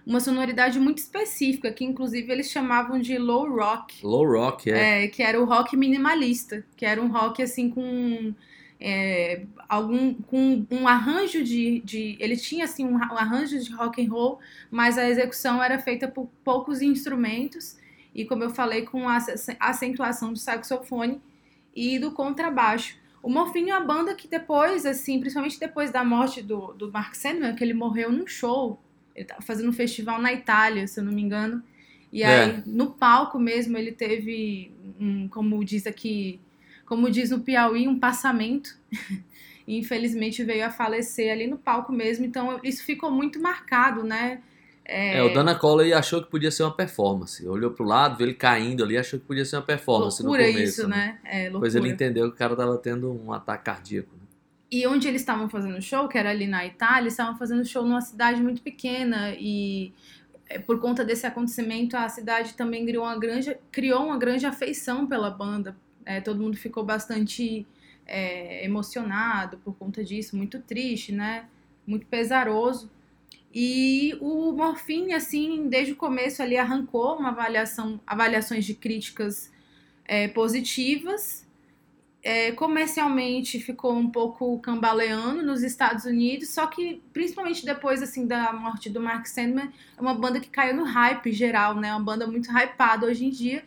uma 0.06 0.20
sonoridade 0.20 0.78
muito 0.78 0.98
específica 0.98 1.72
que 1.72 1.84
inclusive 1.84 2.30
eles 2.30 2.50
chamavam 2.50 2.98
de 3.00 3.16
low 3.18 3.48
rock. 3.48 4.04
Low 4.04 4.26
rock, 4.26 4.70
é. 4.70 5.04
é 5.04 5.08
que 5.08 5.22
era 5.22 5.40
o 5.40 5.44
rock 5.44 5.76
minimalista, 5.76 6.64
que 6.76 6.84
era 6.84 7.00
um 7.00 7.08
rock 7.08 7.42
assim 7.42 7.70
com 7.70 8.34
é, 8.80 9.44
algum 9.68 10.14
com 10.14 10.66
um 10.70 10.86
arranjo 10.86 11.42
de, 11.42 11.80
de 11.80 12.16
ele 12.20 12.36
tinha 12.36 12.64
assim 12.64 12.84
um, 12.84 12.96
arranjo 12.96 13.58
de 13.58 13.72
rock 13.72 14.04
and 14.04 14.10
roll, 14.10 14.38
mas 14.70 14.98
a 14.98 15.08
execução 15.08 15.62
era 15.62 15.78
feita 15.78 16.06
por 16.06 16.28
poucos 16.44 16.82
instrumentos 16.82 17.76
e 18.14 18.24
como 18.24 18.44
eu 18.44 18.50
falei, 18.50 18.82
com 18.82 19.08
a 19.08 19.18
acentuação 19.58 20.32
do 20.32 20.38
saxofone 20.38 21.20
e 21.74 21.98
do 21.98 22.12
contrabaixo. 22.12 22.96
O 23.20 23.28
Morfine 23.28 23.70
é 23.70 23.76
uma 23.76 23.84
banda 23.84 24.14
que 24.14 24.28
depois, 24.28 24.86
assim, 24.86 25.18
principalmente 25.18 25.58
depois 25.58 25.90
da 25.90 26.04
morte 26.04 26.42
do, 26.42 26.74
do 26.74 26.92
Mark 26.92 27.14
Sandman, 27.14 27.56
que 27.56 27.64
ele 27.64 27.74
morreu 27.74 28.12
num 28.12 28.26
show, 28.26 28.78
ele 29.14 29.24
estava 29.24 29.42
fazendo 29.42 29.68
um 29.68 29.72
festival 29.72 30.20
na 30.20 30.32
Itália, 30.32 30.86
se 30.86 30.98
eu 30.98 31.04
não 31.04 31.12
me 31.12 31.22
engano, 31.22 31.62
e 32.12 32.22
é. 32.22 32.44
aí 32.44 32.62
no 32.66 32.90
palco 32.90 33.38
mesmo 33.38 33.76
ele 33.76 33.92
teve, 33.92 34.72
um, 35.00 35.28
como 35.28 35.64
diz 35.64 35.86
aqui, 35.86 36.40
como 36.86 37.10
diz 37.10 37.30
no 37.30 37.40
Piauí, 37.40 37.88
um 37.88 37.98
passamento, 37.98 38.76
e 39.66 39.78
infelizmente 39.78 40.44
veio 40.44 40.66
a 40.66 40.70
falecer 40.70 41.32
ali 41.32 41.46
no 41.46 41.58
palco 41.58 41.92
mesmo, 41.92 42.24
então 42.24 42.60
isso 42.62 42.84
ficou 42.84 43.10
muito 43.10 43.40
marcado, 43.40 44.02
né? 44.02 44.40
É... 44.86 45.16
é, 45.16 45.22
o 45.22 45.32
Dana 45.32 45.54
Colley 45.54 45.94
achou 45.94 46.22
que 46.22 46.30
podia 46.30 46.50
ser 46.50 46.62
uma 46.62 46.74
performance. 46.76 47.46
Olhou 47.48 47.70
pro 47.70 47.84
lado, 47.84 48.18
viu 48.18 48.26
ele 48.26 48.34
caindo 48.34 48.84
ali, 48.84 48.98
achou 48.98 49.18
que 49.18 49.24
podia 49.24 49.44
ser 49.44 49.56
uma 49.56 49.62
performance 49.62 50.22
loucura 50.22 50.46
no 50.46 50.52
começo. 50.52 50.80
isso, 50.80 50.88
né? 50.88 51.18
né? 51.24 51.30
É, 51.30 51.42
loucura. 51.44 51.52
Depois 51.52 51.74
ele 51.74 51.88
entendeu 51.88 52.28
que 52.28 52.34
o 52.34 52.38
cara 52.38 52.54
tava 52.54 52.76
tendo 52.76 53.10
um 53.10 53.32
ataque 53.32 53.64
cardíaco. 53.64 54.14
Né? 54.14 54.23
E 54.74 54.84
onde 54.88 55.06
eles 55.06 55.22
estavam 55.22 55.48
fazendo 55.48 55.80
show, 55.80 56.08
que 56.08 56.18
era 56.18 56.30
ali 56.30 56.48
na 56.48 56.66
Itália, 56.66 57.06
estavam 57.06 57.38
fazendo 57.38 57.64
show 57.64 57.84
numa 57.84 58.00
cidade 58.00 58.42
muito 58.42 58.60
pequena 58.60 59.32
e 59.38 59.92
é, 60.48 60.58
por 60.58 60.80
conta 60.80 61.04
desse 61.04 61.24
acontecimento 61.24 61.96
a 61.96 62.08
cidade 62.08 62.54
também 62.54 62.84
criou 62.84 63.04
uma 63.04 63.16
grande, 63.16 63.56
criou 63.70 64.04
uma 64.04 64.18
grande 64.18 64.46
afeição 64.46 65.06
pela 65.06 65.30
banda. 65.30 65.76
É, 66.04 66.20
todo 66.20 66.42
mundo 66.42 66.56
ficou 66.56 66.84
bastante 66.84 67.64
é, 68.04 68.64
emocionado 68.64 69.58
por 69.58 69.76
conta 69.76 70.02
disso, 70.02 70.36
muito 70.36 70.58
triste, 70.58 71.12
né? 71.12 71.44
Muito 71.86 72.06
pesaroso. 72.06 72.90
E 73.54 74.18
o 74.20 74.50
Morfine, 74.50 75.14
assim, 75.14 75.68
desde 75.68 75.92
o 75.92 75.96
começo 75.96 76.42
ali 76.42 76.56
arrancou 76.56 77.16
uma 77.16 77.28
avaliação, 77.28 78.00
avaliações 78.04 78.64
de 78.64 78.74
críticas 78.74 79.52
é, 80.04 80.26
positivas. 80.26 81.43
É, 82.26 82.52
comercialmente 82.52 83.60
ficou 83.60 83.94
um 83.94 84.08
pouco 84.08 84.58
cambaleando 84.60 85.42
nos 85.42 85.62
Estados 85.62 86.06
Unidos, 86.06 86.48
só 86.48 86.66
que 86.66 87.02
principalmente 87.12 87.66
depois 87.66 88.02
assim 88.02 88.26
da 88.26 88.50
morte 88.50 88.88
do 88.88 88.98
Mark 88.98 89.26
Sandman, 89.26 89.70
é 89.94 90.00
uma 90.00 90.14
banda 90.14 90.40
que 90.40 90.48
caiu 90.48 90.74
no 90.74 90.84
hype 90.84 91.30
geral, 91.32 91.74
né? 91.74 91.92
Uma 91.92 92.02
banda 92.02 92.26
muito 92.26 92.50
hypada 92.50 93.04
hoje 93.04 93.26
em 93.26 93.30
dia. 93.30 93.62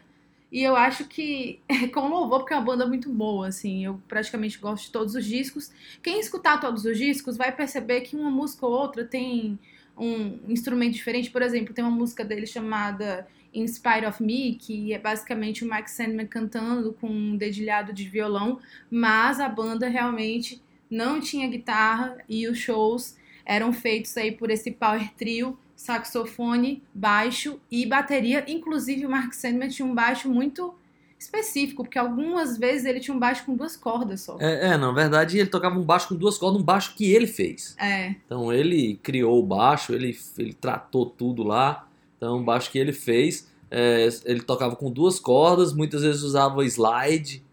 E 0.51 0.63
eu 0.63 0.75
acho 0.75 1.05
que 1.05 1.59
é 1.69 1.87
com 1.87 2.07
louvor, 2.07 2.39
porque 2.39 2.53
é 2.53 2.57
uma 2.57 2.65
banda 2.65 2.87
muito 2.87 3.11
boa, 3.11 3.47
assim. 3.47 3.85
Eu 3.85 4.01
praticamente 4.07 4.57
gosto 4.57 4.85
de 4.85 4.91
todos 4.91 5.13
os 5.13 5.23
discos. 5.23 5.71
Quem 6.01 6.19
escutar 6.19 6.59
todos 6.59 6.83
os 6.83 6.97
discos 6.97 7.37
vai 7.37 7.51
perceber 7.51 8.01
que 8.01 8.15
uma 8.15 8.31
música 8.31 8.65
ou 8.65 8.71
outra 8.71 9.05
tem 9.05 9.59
um 9.95 10.39
instrumento 10.47 10.93
diferente. 10.93 11.29
Por 11.29 11.43
exemplo, 11.43 11.75
tem 11.75 11.83
uma 11.83 11.95
música 11.95 12.25
dele 12.25 12.47
chamada 12.47 13.27
In 13.53 13.67
Spite 13.67 14.05
of 14.05 14.21
Me, 14.23 14.55
que 14.55 14.93
é 14.93 14.99
basicamente 14.99 15.65
o 15.65 15.69
Mike 15.69 15.89
Sandman 15.89 16.27
cantando 16.27 16.93
com 16.93 17.07
um 17.09 17.35
dedilhado 17.37 17.93
de 17.93 18.07
violão, 18.07 18.59
mas 18.89 19.39
a 19.39 19.49
banda 19.49 19.87
realmente 19.87 20.61
não 20.89 21.19
tinha 21.19 21.47
guitarra 21.47 22.17
e 22.27 22.47
os 22.47 22.57
shows 22.57 23.17
eram 23.45 23.71
feitos 23.71 24.15
aí 24.17 24.31
por 24.31 24.49
esse 24.49 24.71
power 24.71 25.09
trio, 25.15 25.57
saxofone, 25.75 26.83
baixo 26.93 27.59
e 27.71 27.85
bateria. 27.85 28.43
Inclusive 28.47 29.05
o 29.05 29.09
Mark 29.09 29.33
Sandman 29.33 29.69
tinha 29.69 29.85
um 29.85 29.95
baixo 29.95 30.29
muito 30.29 30.73
específico, 31.19 31.83
porque 31.83 31.97
algumas 31.97 32.57
vezes 32.57 32.85
ele 32.85 32.99
tinha 32.99 33.15
um 33.15 33.19
baixo 33.19 33.45
com 33.45 33.55
duas 33.55 33.75
cordas 33.75 34.21
só. 34.21 34.37
É, 34.39 34.73
é, 34.73 34.77
na 34.77 34.91
verdade 34.91 35.39
ele 35.39 35.49
tocava 35.49 35.77
um 35.77 35.83
baixo 35.83 36.09
com 36.09 36.15
duas 36.15 36.37
cordas, 36.37 36.61
um 36.61 36.65
baixo 36.65 36.93
que 36.95 37.11
ele 37.11 37.25
fez. 37.25 37.75
É. 37.79 38.15
Então 38.25 38.53
ele 38.53 38.99
criou 39.01 39.39
o 39.39 39.43
baixo, 39.43 39.93
ele, 39.93 40.17
ele 40.37 40.53
tratou 40.53 41.05
tudo 41.05 41.43
lá, 41.43 41.86
então 42.17 42.39
o 42.39 42.43
baixo 42.43 42.71
que 42.71 42.77
ele 42.77 42.91
fez, 42.91 43.49
é, 43.69 44.07
ele 44.25 44.41
tocava 44.41 44.75
com 44.75 44.91
duas 44.91 45.19
cordas, 45.19 45.73
muitas 45.73 46.01
vezes 46.01 46.23
usava 46.23 46.65
slide, 46.65 47.43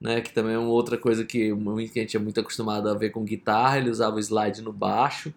né, 0.00 0.20
que 0.20 0.32
também 0.32 0.54
é 0.54 0.58
uma 0.58 0.70
outra 0.70 0.96
coisa 0.96 1.24
que, 1.24 1.52
a 1.52 1.98
gente 2.00 2.16
é 2.16 2.20
muito 2.20 2.40
acostumado 2.40 2.88
a 2.88 2.94
ver 2.94 3.10
com 3.10 3.24
guitarra, 3.24 3.78
ele 3.78 3.90
usava 3.90 4.18
slide 4.20 4.62
no 4.62 4.72
baixo. 4.72 5.32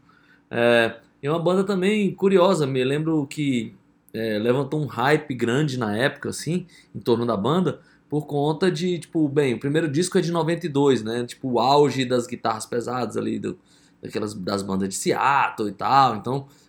É, 0.49 0.95
e 1.21 1.29
uma 1.29 1.39
banda 1.39 1.63
também 1.63 2.13
curiosa, 2.13 2.65
me 2.65 2.83
lembro 2.83 3.25
que 3.27 3.73
é, 4.13 4.39
levantou 4.39 4.81
um 4.81 4.85
hype 4.85 5.33
grande 5.35 5.77
na 5.77 5.95
época, 5.95 6.29
assim, 6.29 6.65
em 6.95 6.99
torno 6.99 7.25
da 7.25 7.35
banda, 7.35 7.79
por 8.09 8.25
conta 8.25 8.71
de, 8.71 8.99
tipo, 8.99 9.27
bem, 9.27 9.55
o 9.55 9.59
primeiro 9.59 9.89
disco 9.89 10.17
é 10.17 10.21
de 10.21 10.31
92, 10.31 11.03
né? 11.03 11.25
Tipo, 11.25 11.53
o 11.53 11.59
auge 11.59 12.05
das 12.05 12.27
guitarras 12.27 12.65
pesadas 12.65 13.17
ali, 13.17 13.39
do, 13.39 13.57
daquelas, 14.01 14.33
das 14.33 14.61
bandas 14.61 14.89
de 14.89 14.95
Seattle 14.95 15.69
e 15.69 15.73
tal. 15.73 16.15
Então, 16.15 16.47
é, 16.47 16.64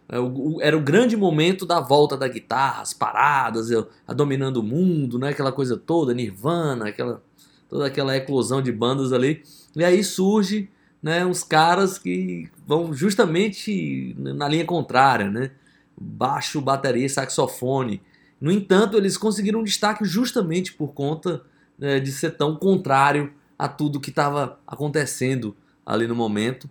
era 0.60 0.76
o 0.76 0.80
grande 0.80 1.16
momento 1.16 1.66
da 1.66 1.80
volta 1.80 2.16
da 2.16 2.28
guitarra, 2.28 2.82
as 2.82 2.92
paradas, 2.92 3.68
a 4.06 4.12
dominando 4.12 4.58
o 4.58 4.62
mundo, 4.62 5.18
né? 5.18 5.30
Aquela 5.30 5.50
coisa 5.50 5.76
toda, 5.76 6.14
Nirvana, 6.14 6.88
aquela, 6.88 7.22
toda 7.68 7.86
aquela 7.86 8.16
eclosão 8.16 8.62
de 8.62 8.70
bandas 8.70 9.12
ali. 9.12 9.42
E 9.75 9.84
aí 9.84 10.04
surge, 10.04 10.70
né, 11.02 11.26
uns 11.26 11.42
caras 11.42 11.98
que 11.98 12.48
vão 12.66 12.92
justamente 12.92 14.14
na 14.18 14.48
linha 14.48 14.64
contrária, 14.64 15.30
né? 15.30 15.50
baixo, 15.98 16.60
bateria 16.60 17.08
saxofone. 17.08 18.02
No 18.40 18.52
entanto, 18.52 18.96
eles 18.96 19.16
conseguiram 19.16 19.60
um 19.60 19.64
destaque 19.64 20.04
justamente 20.04 20.72
por 20.75 20.92
conta 20.92 21.42
né, 21.78 21.98
de 21.98 22.12
ser 22.12 22.32
tão 22.32 22.54
contrário 22.56 23.32
a 23.58 23.66
tudo 23.66 24.00
que 24.00 24.10
estava 24.10 24.58
acontecendo 24.66 25.56
ali 25.84 26.06
no 26.06 26.14
momento. 26.14 26.68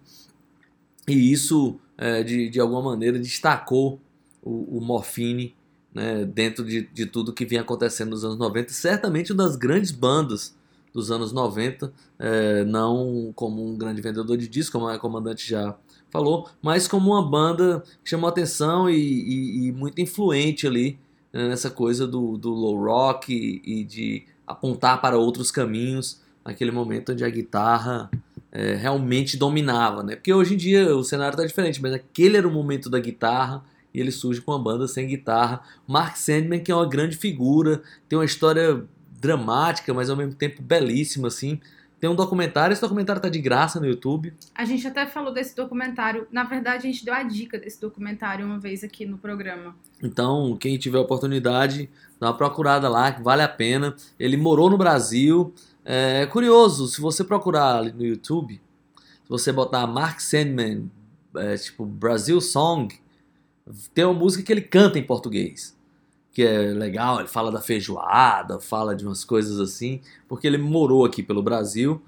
E 1.07 1.31
isso, 1.31 1.79
é, 1.97 2.23
de, 2.23 2.49
de 2.49 2.59
alguma 2.59 2.81
maneira, 2.81 3.17
destacou 3.19 3.99
o, 4.41 4.77
o 4.77 4.81
Morfine 4.81 5.55
né, 5.93 6.25
dentro 6.25 6.65
de, 6.65 6.89
de 6.93 7.05
tudo 7.05 7.33
que 7.33 7.45
vinha 7.45 7.61
acontecendo 7.61 8.09
nos 8.09 8.25
anos 8.25 8.37
90. 8.37 8.73
Certamente 8.73 9.31
uma 9.31 9.43
das 9.43 9.55
grandes 9.55 9.91
bandas 9.91 10.55
dos 10.93 11.11
anos 11.11 11.31
90, 11.33 11.91
é, 12.17 12.63
não 12.63 13.31
como 13.35 13.65
um 13.65 13.77
grande 13.77 14.01
vendedor 14.01 14.37
de 14.37 14.47
discos, 14.47 14.71
como 14.71 14.87
a 14.87 14.97
comandante 14.97 15.49
já 15.49 15.75
falou, 16.09 16.49
mas 16.61 16.87
como 16.87 17.11
uma 17.11 17.21
banda 17.21 17.83
que 18.01 18.09
chamou 18.09 18.29
atenção 18.29 18.89
e, 18.89 18.95
e, 18.95 19.67
e 19.67 19.71
muito 19.73 19.99
influente 19.99 20.65
ali 20.65 20.97
né, 21.33 21.49
nessa 21.49 21.69
coisa 21.69 22.07
do, 22.07 22.37
do 22.37 22.49
low 22.49 22.81
rock 22.81 23.33
e, 23.33 23.81
e, 23.81 23.83
de 23.83 24.25
apontar 24.47 25.01
para 25.01 25.17
outros 25.17 25.51
caminhos 25.51 26.21
naquele 26.45 26.71
momento 26.71 27.11
onde 27.11 27.25
a 27.25 27.29
guitarra 27.29 28.09
é, 28.55 28.73
realmente 28.73 29.35
dominava, 29.35 30.01
né? 30.01 30.15
Porque 30.15 30.33
hoje 30.33 30.53
em 30.53 30.57
dia 30.57 30.95
o 30.95 31.03
cenário 31.03 31.33
está 31.33 31.45
diferente, 31.45 31.81
mas 31.81 31.93
aquele 31.93 32.37
era 32.37 32.47
o 32.47 32.51
momento 32.51 32.89
da 32.89 32.97
guitarra 32.97 33.61
e 33.93 33.99
ele 33.99 34.11
surge 34.11 34.39
com 34.39 34.53
uma 34.53 34.63
banda 34.63 34.87
sem 34.87 35.07
guitarra. 35.07 35.61
Mark 35.85 36.15
Sandman, 36.15 36.61
que 36.61 36.71
é 36.71 36.75
uma 36.75 36.87
grande 36.87 37.17
figura, 37.17 37.83
tem 38.07 38.17
uma 38.17 38.23
história 38.23 38.81
dramática, 39.19 39.93
mas 39.93 40.09
ao 40.09 40.15
mesmo 40.15 40.33
tempo 40.35 40.61
belíssima, 40.61 41.27
assim. 41.27 41.59
Tem 41.99 42.09
um 42.09 42.15
documentário, 42.15 42.71
esse 42.71 42.81
documentário 42.81 43.21
tá 43.21 43.27
de 43.27 43.39
graça 43.39 43.79
no 43.79 43.85
YouTube. 43.85 44.33
A 44.53 44.63
gente 44.63 44.87
até 44.87 45.05
falou 45.05 45.33
desse 45.33 45.55
documentário. 45.55 46.27
Na 46.31 46.43
verdade, 46.43 46.87
a 46.87 46.91
gente 46.91 47.03
deu 47.03 47.13
a 47.13 47.23
dica 47.23 47.57
desse 47.57 47.81
documentário 47.81 48.45
uma 48.45 48.59
vez 48.59 48.83
aqui 48.85 49.05
no 49.05 49.17
programa. 49.17 49.75
Então, 50.01 50.55
quem 50.57 50.77
tiver 50.77 50.99
oportunidade, 50.99 51.89
dá 52.19 52.27
uma 52.27 52.37
procurada 52.37 52.87
lá, 52.87 53.11
que 53.11 53.21
vale 53.21 53.41
a 53.41 53.47
pena. 53.47 53.95
Ele 54.19 54.37
morou 54.37 54.69
no 54.69 54.77
Brasil. 54.77 55.53
É 55.85 56.25
curioso, 56.25 56.87
se 56.87 56.99
você 56.99 57.23
procurar 57.23 57.77
ali 57.77 57.91
no 57.91 58.03
YouTube, 58.03 58.59
se 58.95 59.29
você 59.29 59.51
botar 59.51 59.85
Mark 59.85 60.19
Sandman, 60.19 60.91
é, 61.35 61.55
tipo 61.55 61.85
Brasil 61.85 62.41
Song, 62.41 62.93
tem 63.93 64.03
uma 64.03 64.13
música 64.13 64.43
que 64.43 64.51
ele 64.51 64.61
canta 64.61 64.97
em 64.97 65.03
português. 65.03 65.75
Que 66.31 66.43
é 66.43 66.57
legal, 66.73 67.19
ele 67.19 67.29
fala 67.29 67.51
da 67.51 67.61
feijoada, 67.61 68.59
fala 68.59 68.95
de 68.95 69.05
umas 69.05 69.23
coisas 69.23 69.59
assim, 69.59 70.01
porque 70.27 70.47
ele 70.47 70.57
morou 70.57 71.05
aqui 71.05 71.23
pelo 71.23 71.41
Brasil 71.41 72.01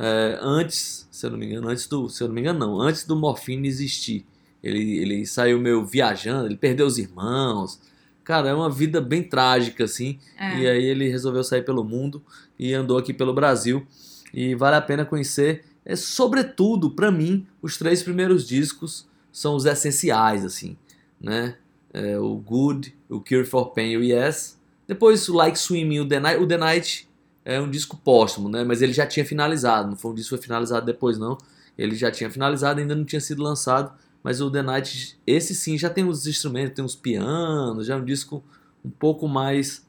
é, 0.00 0.38
antes, 0.40 1.08
se 1.10 1.26
eu 1.26 1.30
não 1.30 1.38
me 1.38 1.46
engano, 1.46 1.68
antes 1.68 1.88
do, 1.88 2.08
se 2.08 2.22
eu 2.22 2.28
não 2.28 2.34
me 2.34 2.40
engano, 2.40 2.58
não, 2.60 2.80
antes 2.80 3.04
do 3.04 3.16
Morfine 3.16 3.66
existir. 3.66 4.24
Ele, 4.62 4.98
ele 4.98 5.26
saiu 5.26 5.58
meio 5.58 5.84
viajando, 5.84 6.46
ele 6.46 6.56
perdeu 6.56 6.86
os 6.86 6.98
irmãos. 6.98 7.80
Cara, 8.22 8.48
é 8.48 8.54
uma 8.54 8.70
vida 8.70 9.00
bem 9.00 9.22
trágica, 9.22 9.84
assim. 9.84 10.18
É. 10.36 10.58
E 10.60 10.68
aí 10.68 10.84
ele 10.84 11.08
resolveu 11.08 11.42
sair 11.42 11.62
pelo 11.62 11.82
mundo 11.82 12.22
e 12.58 12.74
andou 12.74 12.98
aqui 12.98 13.12
pelo 13.14 13.32
Brasil. 13.32 13.86
E 14.32 14.54
vale 14.54 14.76
a 14.76 14.80
pena 14.82 15.04
conhecer. 15.04 15.64
É, 15.84 15.96
sobretudo, 15.96 16.90
pra 16.90 17.10
mim, 17.10 17.46
os 17.62 17.78
três 17.78 18.02
primeiros 18.02 18.46
discos 18.46 19.08
são 19.32 19.54
os 19.54 19.64
essenciais, 19.64 20.44
assim, 20.44 20.76
né? 21.20 21.56
É, 21.92 22.18
o 22.18 22.34
Good, 22.36 22.94
o 23.08 23.20
Cure 23.20 23.44
for 23.44 23.70
Pain 23.70 23.92
e 23.92 23.96
o 23.96 24.02
Yes. 24.02 24.58
Depois 24.86 25.28
o 25.28 25.34
Like 25.34 25.58
Swimming, 25.58 26.00
o 26.00 26.08
The 26.08 26.20
Night. 26.20 26.42
O 26.42 26.46
The 26.46 26.56
Night 26.56 27.08
é 27.44 27.60
um 27.60 27.70
disco 27.70 27.96
póstumo, 27.96 28.48
né? 28.48 28.64
Mas 28.64 28.82
ele 28.82 28.92
já 28.92 29.06
tinha 29.06 29.24
finalizado. 29.24 29.88
Não 29.88 29.96
foi 29.96 30.10
um 30.10 30.14
disco 30.14 30.30
foi 30.30 30.42
finalizado 30.42 30.84
depois, 30.84 31.16
não. 31.18 31.38
Ele 31.76 31.94
já 31.94 32.10
tinha 32.10 32.30
finalizado, 32.30 32.80
ainda 32.80 32.94
não 32.94 33.04
tinha 33.04 33.20
sido 33.20 33.42
lançado. 33.42 33.92
Mas 34.22 34.40
o 34.40 34.50
The 34.50 34.62
Night, 34.62 35.18
esse 35.26 35.54
sim, 35.54 35.78
já 35.78 35.88
tem 35.88 36.04
os 36.04 36.26
instrumentos, 36.26 36.74
tem 36.74 36.84
os 36.84 36.94
pianos, 36.94 37.86
já 37.86 37.94
é 37.94 37.96
um 37.96 38.04
disco 38.04 38.42
um 38.84 38.90
pouco 38.90 39.26
mais 39.28 39.86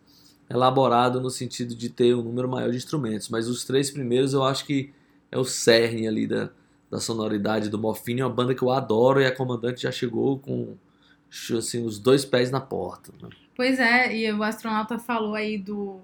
elaborado 0.49 1.21
no 1.21 1.29
sentido 1.29 1.75
de 1.75 1.89
ter 1.89 2.15
um 2.15 2.23
número 2.23 2.49
maior 2.49 2.71
de 2.71 2.77
instrumentos. 2.77 3.29
Mas 3.29 3.47
os 3.47 3.63
três 3.63 3.91
primeiros 3.91 4.33
eu 4.33 4.43
acho 4.43 4.65
que 4.65 4.91
é 5.31 5.37
o 5.37 5.45
cerne 5.45 6.07
ali 6.07 6.25
da, 6.25 6.49
da 6.89 6.99
sonoridade 6.99 7.69
do 7.69 7.77
Morfine, 7.77 8.23
uma 8.23 8.29
banda 8.29 8.55
que 8.55 8.63
eu 8.63 8.71
adoro 8.71 9.21
e 9.21 9.25
a 9.25 9.35
comandante 9.35 9.83
já 9.83 9.91
chegou 9.91 10.39
com 10.39 10.75
assim, 11.57 11.85
os 11.85 11.99
dois 11.99 12.25
pés 12.25 12.49
na 12.49 12.59
porta. 12.59 13.13
Né? 13.21 13.29
Pois 13.55 13.79
é, 13.79 14.15
e 14.15 14.31
o 14.31 14.41
astronauta 14.41 14.97
falou 14.97 15.35
aí 15.35 15.57
do 15.57 15.99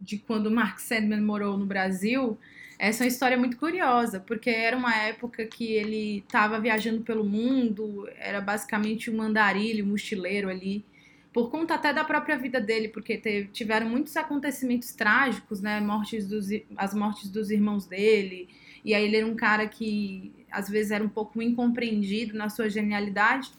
de 0.00 0.16
quando 0.16 0.46
o 0.46 0.50
Mark 0.50 0.78
Sandman 0.78 1.20
morou 1.20 1.58
no 1.58 1.66
Brasil. 1.66 2.38
Essa 2.78 3.02
é 3.02 3.04
uma 3.04 3.08
história 3.08 3.36
muito 3.36 3.56
curiosa, 3.56 4.20
porque 4.20 4.48
era 4.48 4.76
uma 4.76 4.94
época 4.94 5.44
que 5.44 5.72
ele 5.72 6.18
estava 6.18 6.60
viajando 6.60 7.00
pelo 7.00 7.24
mundo, 7.24 8.08
era 8.16 8.40
basicamente 8.40 9.10
um 9.10 9.20
andarilho, 9.20 9.84
um 9.84 9.88
mochileiro 9.88 10.48
ali, 10.48 10.84
por 11.32 11.50
conta 11.50 11.74
até 11.74 11.92
da 11.92 12.04
própria 12.04 12.36
vida 12.36 12.60
dele, 12.60 12.88
porque 12.88 13.16
teve- 13.18 13.48
tiveram 13.48 13.88
muitos 13.88 14.16
acontecimentos 14.16 14.92
trágicos, 14.92 15.60
né? 15.60 15.80
Mortes 15.80 16.26
dos, 16.26 16.48
as 16.76 16.94
mortes 16.94 17.28
dos 17.30 17.50
irmãos 17.50 17.86
dele, 17.86 18.48
e 18.84 18.94
aí 18.94 19.04
ele 19.04 19.16
era 19.18 19.26
um 19.26 19.36
cara 19.36 19.66
que 19.68 20.32
às 20.50 20.68
vezes 20.68 20.90
era 20.92 21.04
um 21.04 21.08
pouco 21.08 21.40
incompreendido 21.42 22.36
na 22.36 22.48
sua 22.48 22.68
genialidade, 22.68 23.50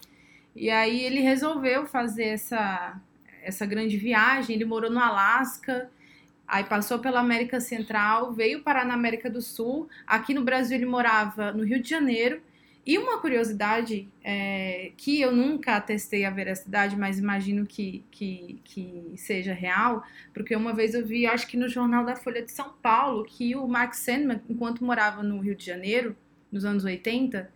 e 0.55 0.69
aí 0.69 1.03
ele 1.03 1.21
resolveu 1.21 1.85
fazer 1.85 2.25
essa, 2.25 2.99
essa 3.43 3.65
grande 3.65 3.97
viagem, 3.97 4.55
ele 4.55 4.65
morou 4.65 4.89
no 4.91 4.99
Alasca, 4.99 5.89
Aí 6.47 6.63
passou 6.63 6.97
pela 6.97 7.19
América 7.19 7.59
Central, 7.59 8.33
veio 8.33 8.63
parar 8.63 8.83
na 8.83 8.95
América 8.95 9.29
do 9.29 9.39
Sul. 9.39 9.87
Aqui 10.07 10.33
no 10.33 10.43
Brasil 10.43 10.75
ele 10.77 10.85
morava 10.85 11.51
no 11.51 11.63
Rio 11.63 11.79
de 11.79 11.87
Janeiro. 11.87 12.41
E 12.89 12.97
uma 12.97 13.19
curiosidade 13.19 14.07
é, 14.23 14.89
que 14.97 15.21
eu 15.21 15.31
nunca 15.31 15.75
atestei 15.75 16.25
a 16.25 16.31
veracidade, 16.31 16.95
mas 16.95 17.19
imagino 17.19 17.63
que, 17.63 18.03
que, 18.09 18.59
que 18.63 19.13
seja 19.15 19.53
real, 19.53 20.03
porque 20.33 20.55
uma 20.55 20.73
vez 20.73 20.95
eu 20.95 21.05
vi, 21.05 21.27
acho 21.27 21.45
que 21.45 21.55
no 21.55 21.69
jornal 21.69 22.03
da 22.03 22.15
Folha 22.15 22.41
de 22.41 22.51
São 22.51 22.73
Paulo, 22.81 23.25
que 23.25 23.55
o 23.55 23.67
Max 23.67 23.99
Sandman, 23.99 24.41
enquanto 24.49 24.83
morava 24.83 25.21
no 25.21 25.39
Rio 25.39 25.53
de 25.53 25.63
Janeiro, 25.63 26.15
nos 26.51 26.65
anos 26.65 26.83
80, 26.83 27.47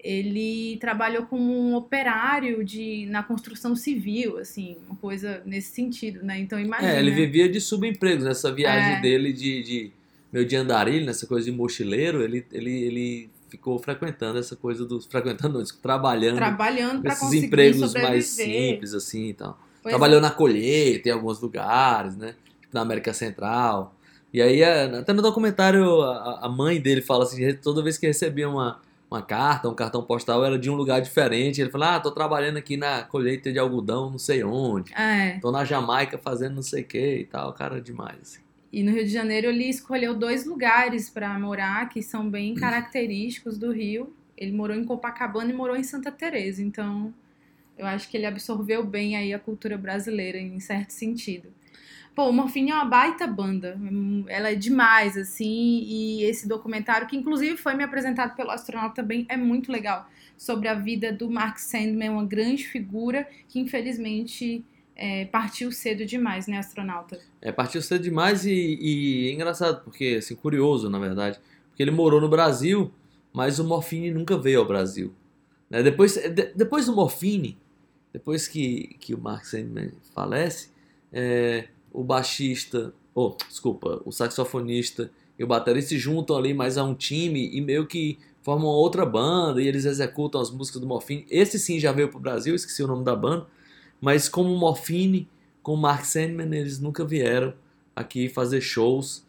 ele 0.00 0.78
trabalhou 0.80 1.26
como 1.26 1.56
um 1.56 1.76
operário 1.76 2.64
de, 2.64 3.06
na 3.06 3.22
construção 3.22 3.76
civil, 3.76 4.38
assim, 4.38 4.78
uma 4.88 4.96
coisa 4.96 5.44
nesse 5.46 5.72
sentido, 5.72 6.24
né? 6.24 6.40
Então 6.40 6.58
imagina. 6.58 6.90
É, 6.90 6.98
ele 6.98 7.12
vivia 7.12 7.48
de 7.48 7.60
subempregos 7.60 8.24
nessa 8.24 8.52
viagem 8.52 8.96
É. 8.96 9.00
dele 9.00 9.32
de, 9.32 9.62
de 9.62 9.92
meio 10.32 10.44
de 10.44 10.56
andarilho, 10.56 11.06
nessa 11.06 11.24
coisa 11.24 11.48
de 11.48 11.56
mochileiro, 11.56 12.20
ele, 12.20 12.44
ele, 12.50 12.82
ele 12.82 13.30
ficou 13.52 13.78
frequentando 13.78 14.38
essa 14.38 14.56
coisa 14.56 14.84
dos. 14.86 15.04
Frequentando, 15.04 15.58
não, 15.58 15.64
trabalhando 15.82 16.36
trabalhando 16.36 17.02
para 17.02 17.12
esses 17.12 17.22
conseguir 17.22 17.46
empregos 17.46 17.80
sobreviver. 17.80 18.10
mais 18.10 18.26
simples, 18.26 18.94
assim 18.94 19.28
e 19.28 19.34
tal. 19.34 19.58
Pois 19.82 19.92
Trabalhou 19.92 20.18
é. 20.18 20.22
na 20.22 20.30
colheita 20.30 21.08
em 21.08 21.12
alguns 21.12 21.40
lugares, 21.40 22.16
né? 22.16 22.34
Na 22.72 22.80
América 22.80 23.12
Central. 23.12 23.94
E 24.32 24.40
aí, 24.40 24.62
é, 24.62 24.84
até 24.84 25.12
no 25.12 25.20
documentário, 25.20 26.00
a, 26.00 26.46
a 26.46 26.48
mãe 26.48 26.80
dele 26.80 27.02
fala 27.02 27.24
assim: 27.24 27.52
toda 27.56 27.82
vez 27.82 27.98
que 27.98 28.06
recebia 28.06 28.48
uma, 28.48 28.80
uma 29.10 29.20
carta, 29.20 29.68
um 29.68 29.74
cartão 29.74 30.02
postal, 30.02 30.42
era 30.42 30.58
de 30.58 30.70
um 30.70 30.74
lugar 30.74 31.02
diferente. 31.02 31.60
Ele 31.60 31.70
fala: 31.70 31.96
Ah, 31.96 32.00
tô 32.00 32.10
trabalhando 32.10 32.56
aqui 32.56 32.78
na 32.78 33.02
colheita 33.02 33.52
de 33.52 33.58
algodão, 33.58 34.10
não 34.10 34.18
sei 34.18 34.42
onde. 34.42 34.94
É. 34.94 35.38
Tô 35.40 35.50
na 35.50 35.64
Jamaica 35.64 36.16
fazendo 36.16 36.54
não 36.54 36.62
sei 36.62 36.82
o 36.82 36.86
que 36.86 37.16
e 37.18 37.24
tal. 37.24 37.52
Cara, 37.52 37.80
demais. 37.82 38.18
assim. 38.22 38.41
E 38.72 38.82
no 38.82 38.90
Rio 38.90 39.04
de 39.04 39.10
Janeiro 39.10 39.48
ele 39.48 39.68
escolheu 39.68 40.14
dois 40.14 40.46
lugares 40.46 41.10
para 41.10 41.38
morar 41.38 41.88
que 41.90 42.02
são 42.02 42.30
bem 42.30 42.54
característicos 42.54 43.58
do 43.58 43.70
Rio. 43.70 44.16
Ele 44.36 44.52
morou 44.52 44.74
em 44.74 44.84
Copacabana 44.84 45.50
e 45.50 45.54
morou 45.54 45.76
em 45.76 45.82
Santa 45.82 46.10
Teresa. 46.10 46.62
Então, 46.62 47.12
eu 47.76 47.86
acho 47.86 48.08
que 48.08 48.16
ele 48.16 48.24
absorveu 48.24 48.82
bem 48.82 49.14
aí 49.14 49.34
a 49.34 49.38
cultura 49.38 49.76
brasileira 49.76 50.38
em 50.38 50.58
certo 50.58 50.90
sentido. 50.90 51.52
Pô, 52.14 52.28
o 52.28 52.32
Morfine 52.32 52.70
é 52.70 52.74
uma 52.74 52.84
baita 52.84 53.26
banda. 53.26 53.78
Ela 54.26 54.52
é 54.52 54.54
demais, 54.54 55.16
assim. 55.16 55.82
E 55.84 56.24
esse 56.24 56.46
documentário, 56.46 57.06
que 57.06 57.16
inclusive 57.16 57.56
foi 57.56 57.74
me 57.74 57.84
apresentado 57.84 58.34
pelo 58.36 58.50
astronauta 58.50 58.96
também, 58.96 59.26
é 59.28 59.36
muito 59.36 59.72
legal. 59.72 60.08
Sobre 60.36 60.68
a 60.68 60.74
vida 60.74 61.12
do 61.12 61.30
Mark 61.30 61.58
Sandman, 61.58 62.10
uma 62.10 62.24
grande 62.24 62.66
figura 62.66 63.28
que 63.48 63.60
infelizmente 63.60 64.64
é, 64.94 65.24
partiu 65.26 65.72
cedo 65.72 66.04
demais, 66.04 66.46
né, 66.46 66.58
astronauta? 66.58 67.18
É, 67.40 67.50
partiu 67.50 67.80
cedo 67.82 68.02
demais 68.02 68.44
e, 68.44 68.78
e 68.80 69.28
é 69.30 69.32
engraçado, 69.32 69.82
porque, 69.84 70.16
assim, 70.18 70.34
curioso, 70.34 70.88
na 70.90 70.98
verdade. 70.98 71.40
Porque 71.68 71.82
ele 71.82 71.90
morou 71.90 72.20
no 72.20 72.28
Brasil, 72.28 72.92
mas 73.32 73.58
o 73.58 73.64
Morfine 73.64 74.10
nunca 74.10 74.36
veio 74.36 74.60
ao 74.60 74.66
Brasil. 74.66 75.12
Né? 75.70 75.82
Depois, 75.82 76.14
de- 76.14 76.52
depois 76.54 76.86
do 76.86 76.94
Morfine, 76.94 77.58
depois 78.12 78.46
que, 78.46 78.96
que 79.00 79.14
o 79.14 79.20
Mark 79.20 79.44
Sandman 79.44 79.90
falece, 80.14 80.68
é, 81.12 81.68
o 81.90 82.04
baixista, 82.04 82.92
oh, 83.14 83.34
desculpa, 83.48 84.02
o 84.04 84.12
saxofonista 84.12 85.10
e 85.38 85.44
o 85.44 85.46
baterista 85.46 85.90
se 85.90 85.98
juntam 85.98 86.36
ali 86.36 86.52
mais 86.52 86.76
a 86.76 86.84
um 86.84 86.94
time 86.94 87.50
e 87.54 87.60
meio 87.60 87.86
que 87.86 88.18
formam 88.42 88.68
outra 88.68 89.06
banda 89.06 89.62
e 89.62 89.66
eles 89.66 89.84
executam 89.84 90.40
as 90.40 90.50
músicas 90.50 90.80
do 90.80 90.86
Morfine. 90.86 91.26
Esse 91.30 91.58
sim 91.58 91.78
já 91.80 91.90
veio 91.92 92.08
pro 92.08 92.20
Brasil, 92.20 92.54
esqueci 92.54 92.82
o 92.82 92.86
nome 92.86 93.04
da 93.04 93.16
banda, 93.16 93.46
mas 94.02 94.28
como 94.28 94.52
o 94.52 94.58
Morfine, 94.58 95.28
com 95.62 95.74
o 95.74 95.76
Mark 95.76 96.04
Sandman, 96.04 96.52
eles 96.54 96.80
nunca 96.80 97.04
vieram 97.04 97.54
aqui 97.94 98.28
fazer 98.28 98.60
shows. 98.60 99.24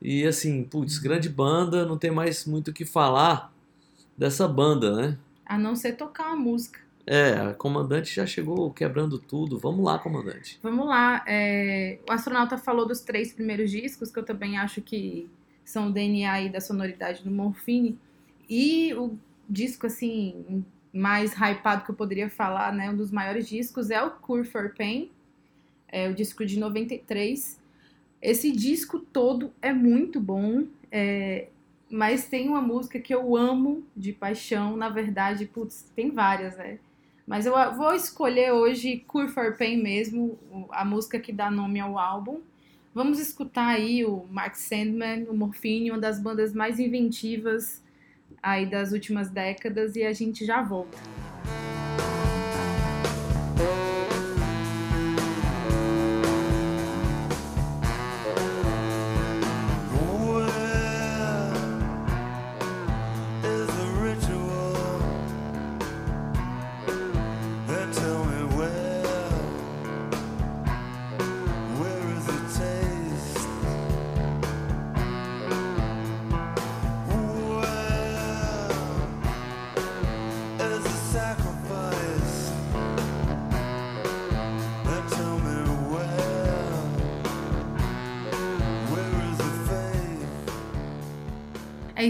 E 0.00 0.24
assim, 0.24 0.62
putz, 0.62 0.98
grande 0.98 1.28
banda, 1.28 1.84
não 1.84 1.98
tem 1.98 2.12
mais 2.12 2.46
muito 2.46 2.68
o 2.68 2.72
que 2.72 2.84
falar 2.84 3.52
dessa 4.16 4.46
banda, 4.46 4.94
né? 4.94 5.18
A 5.44 5.58
não 5.58 5.74
ser 5.74 5.94
tocar 5.96 6.28
uma 6.28 6.36
música. 6.36 6.80
É, 7.04 7.32
a 7.32 7.52
comandante 7.54 8.14
já 8.14 8.24
chegou 8.24 8.70
quebrando 8.72 9.18
tudo. 9.18 9.58
Vamos 9.58 9.84
lá, 9.84 9.98
comandante. 9.98 10.58
Vamos 10.62 10.86
lá. 10.86 11.24
é, 11.26 11.98
O 12.08 12.12
astronauta 12.12 12.56
falou 12.56 12.86
dos 12.86 13.00
três 13.00 13.32
primeiros 13.32 13.72
discos, 13.72 14.12
que 14.12 14.18
eu 14.20 14.24
também 14.24 14.56
acho 14.56 14.80
que 14.80 15.28
são 15.64 15.88
o 15.88 15.92
DNA 15.92 16.32
aí 16.32 16.48
da 16.48 16.60
sonoridade 16.60 17.24
do 17.24 17.30
Morfine. 17.30 17.98
E 18.48 18.94
o 18.94 19.16
disco, 19.48 19.86
assim, 19.86 20.64
mais 20.92 21.32
hypado 21.32 21.84
que 21.84 21.90
eu 21.90 21.94
poderia 21.94 22.28
falar, 22.28 22.72
né? 22.72 22.90
Um 22.90 22.96
dos 22.96 23.10
maiores 23.10 23.48
discos 23.48 23.90
é 23.90 24.02
o 24.02 24.10
Cure 24.10 24.44
for 24.44 24.74
Pain, 24.76 25.10
é 25.88 26.08
o 26.08 26.14
disco 26.14 26.44
de 26.44 26.58
93. 26.58 27.60
Esse 28.20 28.52
disco 28.52 28.98
todo 28.98 29.52
é 29.62 29.72
muito 29.72 30.20
bom, 30.20 30.66
é, 30.90 31.48
mas 31.90 32.26
tem 32.26 32.48
uma 32.48 32.60
música 32.60 33.00
que 33.00 33.14
eu 33.14 33.36
amo 33.36 33.84
de 33.96 34.12
paixão. 34.12 34.76
Na 34.76 34.90
verdade, 34.90 35.46
putz, 35.46 35.90
tem 35.96 36.10
várias, 36.10 36.56
né? 36.56 36.78
Mas 37.26 37.46
eu 37.46 37.52
vou 37.74 37.94
escolher 37.94 38.52
hoje 38.52 39.04
Cure 39.06 39.28
for 39.28 39.56
Pain 39.56 39.82
mesmo, 39.82 40.38
a 40.70 40.84
música 40.84 41.18
que 41.18 41.32
dá 41.32 41.50
nome 41.50 41.80
ao 41.80 41.98
álbum. 41.98 42.40
Vamos 42.94 43.18
escutar 43.18 43.68
aí 43.68 44.04
o 44.04 44.26
Mark 44.30 44.54
Sandman, 44.54 45.24
o 45.24 45.34
Morphine, 45.34 45.90
uma 45.90 46.00
das 46.00 46.20
bandas 46.20 46.52
mais 46.52 46.78
inventivas 46.78 47.81
aí 48.42 48.66
das 48.66 48.92
últimas 48.92 49.30
décadas 49.30 49.94
e 49.94 50.02
a 50.02 50.12
gente 50.12 50.44
já 50.44 50.62
volta. 50.62 50.98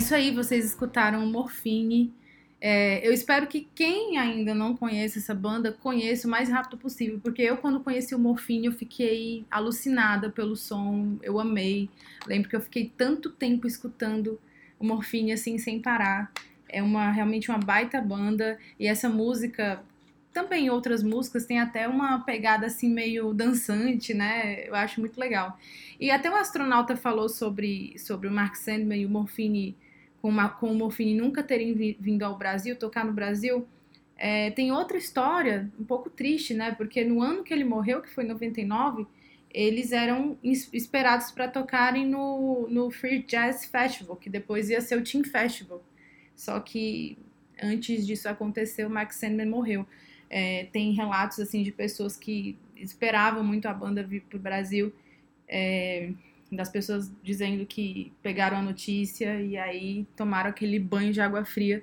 Isso 0.02 0.16
aí, 0.16 0.32
vocês 0.32 0.64
escutaram 0.64 1.22
o 1.22 1.26
Morfine. 1.28 2.12
É, 2.60 3.06
eu 3.06 3.12
espero 3.12 3.46
que 3.46 3.68
quem 3.72 4.18
ainda 4.18 4.52
não 4.52 4.76
conhece 4.76 5.20
essa 5.20 5.32
banda 5.32 5.70
conheça 5.70 6.26
o 6.26 6.30
mais 6.30 6.48
rápido 6.48 6.76
possível, 6.76 7.20
porque 7.22 7.40
eu, 7.40 7.56
quando 7.56 7.78
conheci 7.78 8.12
o 8.12 8.18
Morfine, 8.18 8.66
eu 8.66 8.72
fiquei 8.72 9.44
alucinada 9.48 10.28
pelo 10.28 10.56
som, 10.56 11.18
eu 11.22 11.38
amei. 11.38 11.88
Lembro 12.26 12.50
que 12.50 12.56
eu 12.56 12.60
fiquei 12.60 12.92
tanto 12.96 13.30
tempo 13.30 13.64
escutando 13.64 14.40
o 14.76 14.84
Morfine 14.84 15.32
assim, 15.32 15.56
sem 15.56 15.80
parar. 15.80 16.32
É 16.68 16.82
uma 16.82 17.12
realmente 17.12 17.48
uma 17.48 17.58
baita 17.58 18.00
banda, 18.00 18.58
e 18.80 18.88
essa 18.88 19.08
música, 19.08 19.84
também 20.32 20.68
outras 20.68 21.04
músicas, 21.04 21.46
tem 21.46 21.60
até 21.60 21.86
uma 21.86 22.18
pegada 22.24 22.66
assim 22.66 22.88
meio 22.88 23.32
dançante, 23.32 24.12
né? 24.14 24.66
Eu 24.66 24.74
acho 24.74 24.98
muito 24.98 25.18
legal. 25.20 25.56
E 26.00 26.10
até 26.10 26.28
o 26.28 26.34
astronauta 26.34 26.96
falou 26.96 27.28
sobre, 27.28 27.96
sobre 28.00 28.26
o 28.26 28.32
Mark 28.32 28.56
Sandman 28.56 29.02
e 29.02 29.06
o 29.06 29.08
Morfine 29.08 29.76
com, 30.22 30.30
uma, 30.30 30.48
com 30.48 30.72
o 30.72 30.76
Morfine 30.76 31.14
nunca 31.14 31.42
terem 31.44 31.74
vi- 31.74 31.98
vindo 32.00 32.24
ao 32.24 32.38
Brasil, 32.38 32.76
tocar 32.76 33.04
no 33.04 33.12
Brasil, 33.12 33.68
é, 34.16 34.50
tem 34.52 34.72
outra 34.72 34.96
história 34.96 35.70
um 35.78 35.84
pouco 35.84 36.08
triste, 36.10 36.54
né? 36.54 36.72
Porque 36.72 37.04
no 37.04 37.20
ano 37.22 37.42
que 37.44 37.52
ele 37.52 37.64
morreu, 37.64 38.00
que 38.02 38.10
foi 38.10 38.24
em 38.24 38.28
99, 38.28 39.06
eles 39.52 39.92
eram 39.92 40.38
es- 40.42 40.70
esperados 40.72 41.30
para 41.32 41.48
tocarem 41.48 42.06
no, 42.06 42.68
no 42.70 42.90
Free 42.90 43.22
Jazz 43.24 43.64
Festival, 43.66 44.16
que 44.16 44.30
depois 44.30 44.70
ia 44.70 44.80
ser 44.80 44.96
o 44.98 45.04
Team 45.04 45.24
Festival. 45.24 45.82
Só 46.36 46.60
que 46.60 47.18
antes 47.62 48.06
disso 48.06 48.28
acontecer, 48.28 48.84
o 48.86 48.90
Max 48.90 49.16
Sandman 49.16 49.46
morreu. 49.48 49.86
É, 50.30 50.66
tem 50.72 50.92
relatos 50.92 51.38
assim 51.40 51.62
de 51.62 51.72
pessoas 51.72 52.16
que 52.16 52.56
esperavam 52.76 53.44
muito 53.44 53.66
a 53.66 53.74
banda 53.74 54.02
vir 54.02 54.22
para 54.22 54.36
o 54.38 54.40
Brasil. 54.40 54.92
é, 55.48 56.10
das 56.52 56.68
pessoas 56.68 57.10
dizendo 57.22 57.64
que 57.64 58.12
pegaram 58.22 58.58
a 58.58 58.62
notícia 58.62 59.40
e 59.40 59.56
aí 59.56 60.06
tomaram 60.14 60.50
aquele 60.50 60.78
banho 60.78 61.12
de 61.12 61.20
água 61.20 61.44
fria 61.44 61.82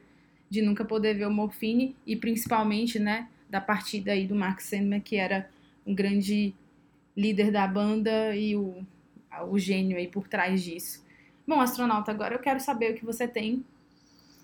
de 0.49 0.61
nunca 0.61 0.85
poder 0.85 1.15
ver 1.15 1.27
o 1.27 1.31
Morfine 1.31 1.95
e 2.05 2.15
principalmente, 2.15 2.99
né, 2.99 3.27
da 3.49 3.59
partida 3.59 4.11
aí 4.11 4.25
do 4.27 4.35
Mark 4.35 4.61
Sandman, 4.61 4.99
que 4.99 5.15
era 5.15 5.49
um 5.85 5.93
grande 5.93 6.53
líder 7.15 7.51
da 7.51 7.67
banda 7.67 8.35
e 8.35 8.55
o, 8.55 8.85
o 9.49 9.59
gênio 9.59 9.97
aí 9.97 10.07
por 10.07 10.27
trás 10.27 10.63
disso. 10.63 11.05
Bom, 11.47 11.59
astronauta, 11.59 12.11
agora 12.11 12.35
eu 12.35 12.39
quero 12.39 12.59
saber 12.59 12.91
o 12.91 12.95
que 12.95 13.05
você 13.05 13.27
tem 13.27 13.63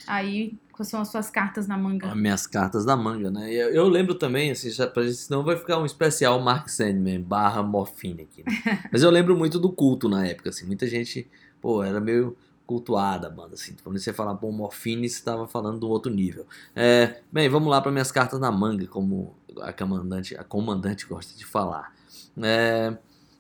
aí, 0.08 0.54
quais 0.76 0.90
são 0.90 1.00
as 1.00 1.08
suas 1.08 1.30
cartas 1.30 1.68
na 1.68 1.78
manga. 1.78 2.08
As 2.08 2.16
minhas 2.18 2.46
cartas 2.46 2.84
da 2.84 2.98
manga, 2.98 3.32
né? 3.32 3.50
Eu, 3.50 3.70
eu 3.70 3.88
lembro 3.88 4.14
também, 4.14 4.52
assim, 4.52 4.70
já, 4.70 4.86
pra 4.86 5.04
gente, 5.04 5.16
senão 5.16 5.42
vai 5.42 5.56
ficar 5.56 5.78
um 5.78 5.86
especial 5.86 6.40
Mark 6.42 6.68
Sandman 6.68 7.22
barra 7.22 7.64
Morfine 7.64 8.24
aqui. 8.24 8.44
né? 8.44 8.84
Mas 8.92 9.02
eu 9.02 9.10
lembro 9.10 9.38
muito 9.38 9.58
do 9.58 9.72
culto 9.72 10.10
na 10.10 10.28
época, 10.28 10.50
assim, 10.50 10.66
muita 10.66 10.86
gente, 10.86 11.30
pô, 11.62 11.82
era 11.82 12.02
meio 12.02 12.36
cultuada 12.68 13.28
a 13.28 13.30
banda, 13.30 13.54
assim. 13.54 13.76
Quando 13.84 13.98
você 13.98 14.12
falar, 14.12 14.34
bom, 14.34 14.52
Morfine, 14.52 15.08
você 15.08 15.16
estava 15.16 15.48
falando 15.48 15.80
de 15.80 15.86
um 15.86 15.90
outro 15.90 16.12
nível. 16.12 16.46
É, 16.76 17.22
bem, 17.32 17.48
vamos 17.48 17.70
lá 17.70 17.80
para 17.80 17.92
minhas 17.92 18.12
cartas 18.12 18.40
na 18.40 18.52
manga, 18.52 18.86
como 18.88 19.34
a 19.62 19.72
comandante, 19.72 20.36
a 20.36 20.44
comandante 20.44 21.06
gosta 21.06 21.38
de 21.38 21.46
falar. 21.46 21.96
É, 22.42 22.98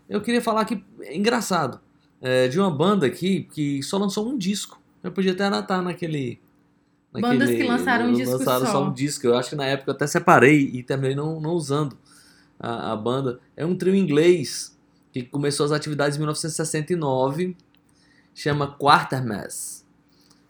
eu 0.07 0.21
queria 0.21 0.41
falar 0.41 0.63
que, 0.63 0.81
é 1.01 1.17
engraçado, 1.17 1.81
é, 2.21 2.47
de 2.47 2.57
uma 2.57 2.71
banda 2.71 3.05
aqui 3.05 3.43
que 3.51 3.83
só 3.83 3.97
lançou 3.97 4.25
um 4.25 4.37
disco. 4.37 4.79
Eu 5.03 5.11
podia 5.11 5.33
até 5.33 5.43
anotar 5.43 5.81
naquele... 5.81 6.39
Bandas 7.21 7.49
que 7.49 7.63
lançaram 7.63 8.05
um 8.09 8.13
disco 8.13 8.37
lançaram 8.37 8.65
só. 8.65 8.83
um 8.85 8.93
disco. 8.93 9.27
Eu 9.27 9.35
acho 9.37 9.49
que 9.49 9.55
na 9.55 9.65
época 9.65 9.91
eu 9.91 9.95
até 9.95 10.07
separei 10.07 10.69
e 10.73 10.83
terminei 10.83 11.15
não, 11.15 11.39
não 11.39 11.51
usando 11.51 11.97
a, 12.59 12.91
a 12.93 12.95
banda. 12.95 13.39
É 13.55 13.65
um 13.65 13.75
trio 13.75 13.95
inglês 13.95 14.77
que 15.11 15.23
começou 15.23 15.65
as 15.65 15.71
atividades 15.71 16.17
em 16.17 16.19
1969, 16.19 17.55
chama 18.33 18.75
Quartermass. 18.77 19.85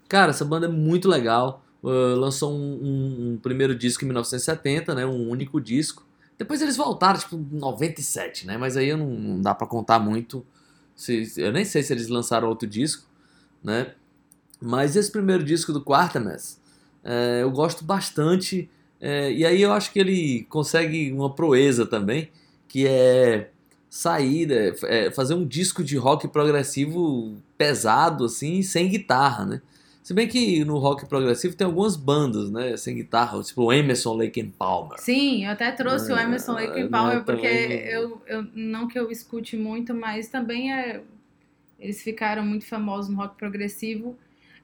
Cara, 0.07 0.31
essa 0.31 0.45
banda 0.45 0.65
é 0.67 0.69
muito 0.69 1.07
legal. 1.07 1.63
Uh, 1.83 2.15
lançou 2.17 2.51
um, 2.51 2.57
um- 2.81 3.33
um 3.33 3.37
primeiro 3.37 3.75
disco 3.75 4.03
em 4.03 4.07
1970, 4.07 4.95
né, 4.95 5.05
um 5.05 5.29
único 5.29 5.61
disco. 5.61 6.03
Depois 6.37 6.61
eles 6.61 6.75
voltaram, 6.75 7.19
tipo, 7.19 7.35
em 7.35 7.47
97, 7.59 8.47
né? 8.47 8.57
Mas 8.57 8.75
aí 8.75 8.89
eu 8.89 8.97
não, 8.97 9.07
não 9.11 9.41
dá 9.41 9.53
pra 9.53 9.67
contar 9.67 9.99
muito. 9.99 10.45
Se, 10.95 11.31
eu 11.37 11.51
nem 11.51 11.63
sei 11.63 11.83
se 11.83 11.93
eles 11.93 12.07
lançaram 12.07 12.47
outro 12.49 12.67
disco, 12.67 13.07
né? 13.63 13.93
Mas 14.61 14.95
esse 14.95 15.11
primeiro 15.11 15.43
disco 15.43 15.71
do 15.73 15.81
Quartermass, 15.83 16.59
é, 17.03 17.39
eu 17.43 17.51
gosto 17.51 17.83
bastante. 17.83 18.69
é, 19.01 19.31
e 19.31 19.45
aí 19.45 19.61
eu 19.61 19.71
acho 19.73 19.91
que 19.91 19.99
ele 19.99 20.45
consegue 20.49 21.11
uma 21.11 21.29
proeza 21.33 21.85
também, 21.85 22.29
que 22.67 22.87
é 22.87 23.49
sair, 23.89 24.49
é, 24.83 25.11
fazer 25.11 25.33
um 25.35 25.45
disco 25.45 25.83
de 25.83 25.95
rock 25.97 26.27
progressivo 26.27 27.35
pesado, 27.57 28.25
assim, 28.25 28.61
sem 28.61 28.89
guitarra, 28.89 29.45
né? 29.45 29.61
Se 30.03 30.13
bem 30.13 30.27
que 30.27 30.63
no 30.65 30.77
rock 30.77 31.05
progressivo 31.07 31.55
tem 31.55 31.65
algumas 31.65 31.95
bandas, 31.95 32.51
né, 32.51 32.77
sem 32.77 32.95
guitarra, 32.95 33.41
tipo 33.41 33.63
o 33.63 33.73
Emerson, 33.73 34.13
Lake 34.13 34.39
and 34.39 34.51
Palmer. 34.57 34.99
Sim, 34.99 35.45
eu 35.45 35.51
até 35.51 35.71
trouxe 35.71 36.11
o 36.11 36.15
É, 36.17 36.23
Emerson 36.23 36.53
Lake 36.53 36.75
né, 36.75 36.81
and 36.83 36.89
Palmer 36.91 37.23
porque 37.23 37.41
também- 37.41 37.87
eu, 37.87 38.21
eu 38.27 38.47
não 38.53 38.87
que 38.87 38.99
eu 38.99 39.09
escute 39.09 39.57
muito, 39.57 39.95
mas 39.95 40.27
também 40.27 40.71
é 40.73 41.01
eles 41.79 42.01
ficaram 42.03 42.45
muito 42.45 42.65
famosos 42.67 43.09
no 43.09 43.17
rock 43.17 43.35
progressivo. 43.37 44.15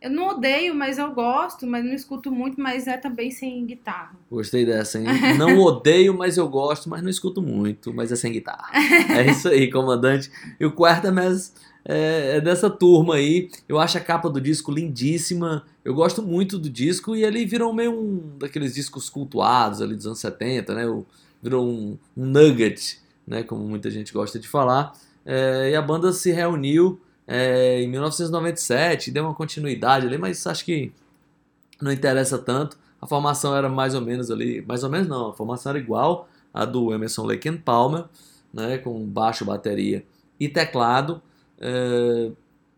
Eu 0.01 0.09
não 0.09 0.29
odeio, 0.29 0.73
mas 0.73 0.97
eu 0.97 1.11
gosto, 1.13 1.67
mas 1.67 1.85
não 1.85 1.93
escuto 1.93 2.31
muito, 2.31 2.59
mas 2.59 2.87
é 2.87 2.97
também 2.97 3.29
sem 3.29 3.63
guitarra. 3.67 4.13
Gostei 4.31 4.65
dessa, 4.65 4.97
hein? 4.97 5.05
Não 5.37 5.59
odeio, 5.59 6.17
mas 6.17 6.37
eu 6.37 6.49
gosto, 6.49 6.89
mas 6.89 7.03
não 7.03 7.09
escuto 7.09 7.39
muito, 7.39 7.93
mas 7.93 8.11
é 8.11 8.15
sem 8.15 8.31
guitarra. 8.31 8.71
É 9.15 9.29
isso 9.29 9.47
aí, 9.47 9.69
comandante. 9.69 10.31
E 10.59 10.65
o 10.65 10.71
Quartermass 10.71 11.53
é, 11.85 12.37
é 12.37 12.41
dessa 12.41 12.67
turma 12.67 13.15
aí. 13.15 13.49
Eu 13.69 13.77
acho 13.77 13.97
a 13.97 14.01
capa 14.01 14.27
do 14.27 14.41
disco 14.41 14.71
lindíssima. 14.71 15.65
Eu 15.85 15.93
gosto 15.93 16.23
muito 16.23 16.57
do 16.57 16.67
disco 16.67 17.15
e 17.15 17.23
ele 17.23 17.45
virou 17.45 17.71
meio 17.71 17.91
um 17.91 18.37
daqueles 18.39 18.73
discos 18.73 19.07
cultuados 19.07 19.83
ali 19.83 19.95
dos 19.95 20.07
anos 20.07 20.19
70, 20.19 20.73
né? 20.73 21.03
Virou 21.43 21.63
um, 21.63 21.97
um 22.17 22.25
nugget, 22.25 22.99
né? 23.27 23.43
Como 23.43 23.63
muita 23.67 23.91
gente 23.91 24.11
gosta 24.11 24.39
de 24.39 24.47
falar. 24.47 24.93
É, 25.23 25.69
e 25.71 25.75
a 25.75 25.81
banda 25.81 26.11
se 26.11 26.31
reuniu 26.31 26.99
é, 27.33 27.81
em 27.81 27.87
1997, 27.87 29.11
deu 29.11 29.23
uma 29.23 29.33
continuidade 29.33 30.05
ali, 30.05 30.17
mas 30.17 30.45
acho 30.45 30.65
que 30.65 30.91
não 31.81 31.91
interessa 31.91 32.37
tanto. 32.37 32.77
A 33.01 33.07
formação 33.07 33.55
era 33.55 33.69
mais 33.69 33.95
ou 33.95 34.01
menos 34.01 34.29
ali, 34.29 34.61
mais 34.67 34.83
ou 34.83 34.89
menos 34.89 35.07
não, 35.07 35.29
a 35.29 35.33
formação 35.33 35.69
era 35.71 35.79
igual 35.79 36.27
à 36.53 36.65
do 36.65 36.93
Emerson 36.93 37.25
Lake 37.25 37.47
and 37.49 37.57
Palmer, 37.57 38.03
né, 38.53 38.77
com 38.77 39.05
baixo, 39.05 39.45
bateria 39.45 40.03
e 40.39 40.49
teclado. 40.49 41.21
é, 41.59 42.31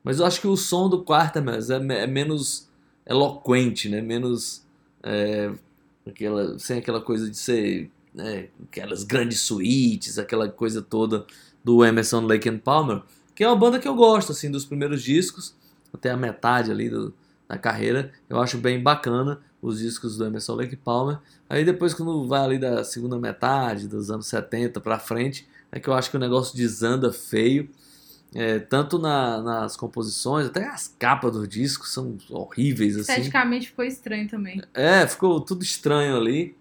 mas 0.04 0.20
eu 0.20 0.26
acho 0.26 0.42
que 0.42 0.48
o 0.48 0.58
som 0.58 0.90
do 0.90 1.04
Quartermass 1.04 1.70
é, 1.70 1.80
me- 1.80 1.96
é 1.96 2.06
menos 2.06 2.68
eloquente, 3.06 3.88
né, 3.90 4.02
menos 4.02 4.62
é, 5.02 5.52
aquela, 6.06 6.60
sem 6.60 6.78
aquela 6.80 7.00
coisa 7.02 7.30
de 7.30 7.38
ser 7.38 7.90
né, 8.14 8.48
aquelas 8.64 9.04
grandes 9.04 9.40
suítes, 9.42 10.20
aquela 10.20 10.48
coisa 10.50 10.82
toda 10.82 11.26
do 11.64 11.84
Emerson 11.84 12.22
Lake 12.28 12.48
and 12.50 12.60
Palmer, 12.60 13.02
que 13.36 13.44
é 13.44 13.48
uma 13.48 13.56
banda 13.56 13.80
que 13.80 13.88
eu 13.88 13.96
gosto 13.96 14.32
assim 14.32 14.50
dos 14.52 14.66
primeiros 14.66 15.02
discos 15.04 15.56
até 15.94 16.10
a 16.12 16.18
metade 16.18 16.72
ali 16.72 16.90
do, 16.90 17.14
da 17.48 17.58
carreira, 17.58 18.12
eu 18.30 18.40
acho 18.40 18.58
bem 18.58 18.82
bacana 18.82 19.40
os 19.62 19.80
discos 19.80 20.18
do 20.18 20.26
Emerson 20.26 20.56
Lake 20.56 20.76
Palmer. 20.76 21.20
Aí 21.50 21.64
depois 21.64 21.94
quando 21.94 22.28
vai 22.28 22.42
ali 22.42 22.58
da 22.60 22.84
segunda 22.84 23.18
metade 23.18 23.88
dos 23.88 24.10
anos 24.12 24.28
70 24.28 24.82
pra 24.82 25.00
frente, 25.00 25.48
é 25.72 25.80
que 25.80 25.88
eu 25.88 25.94
acho 25.94 26.10
que 26.12 26.18
o 26.18 26.20
negócio 26.20 26.56
desanda 26.56 27.12
feio. 27.12 27.70
É, 28.36 28.58
tanto 28.58 28.98
na- 28.98 29.40
nas 29.44 29.78
composições, 29.78 30.48
até 30.48 30.68
as 30.68 30.88
capas 30.98 31.32
dos 31.34 31.48
discos 31.48 31.94
são 31.94 32.18
horríveis 32.32 32.96
assim. 32.98 33.12
Esteticamente 33.12 33.68
ficou 33.68 33.86
estranho 33.86 34.28
também. 34.28 34.60
É, 34.74 35.06
ficou 35.06 35.40
tudo 35.40 35.62
estranho 35.64 36.18
ali. 36.18 36.56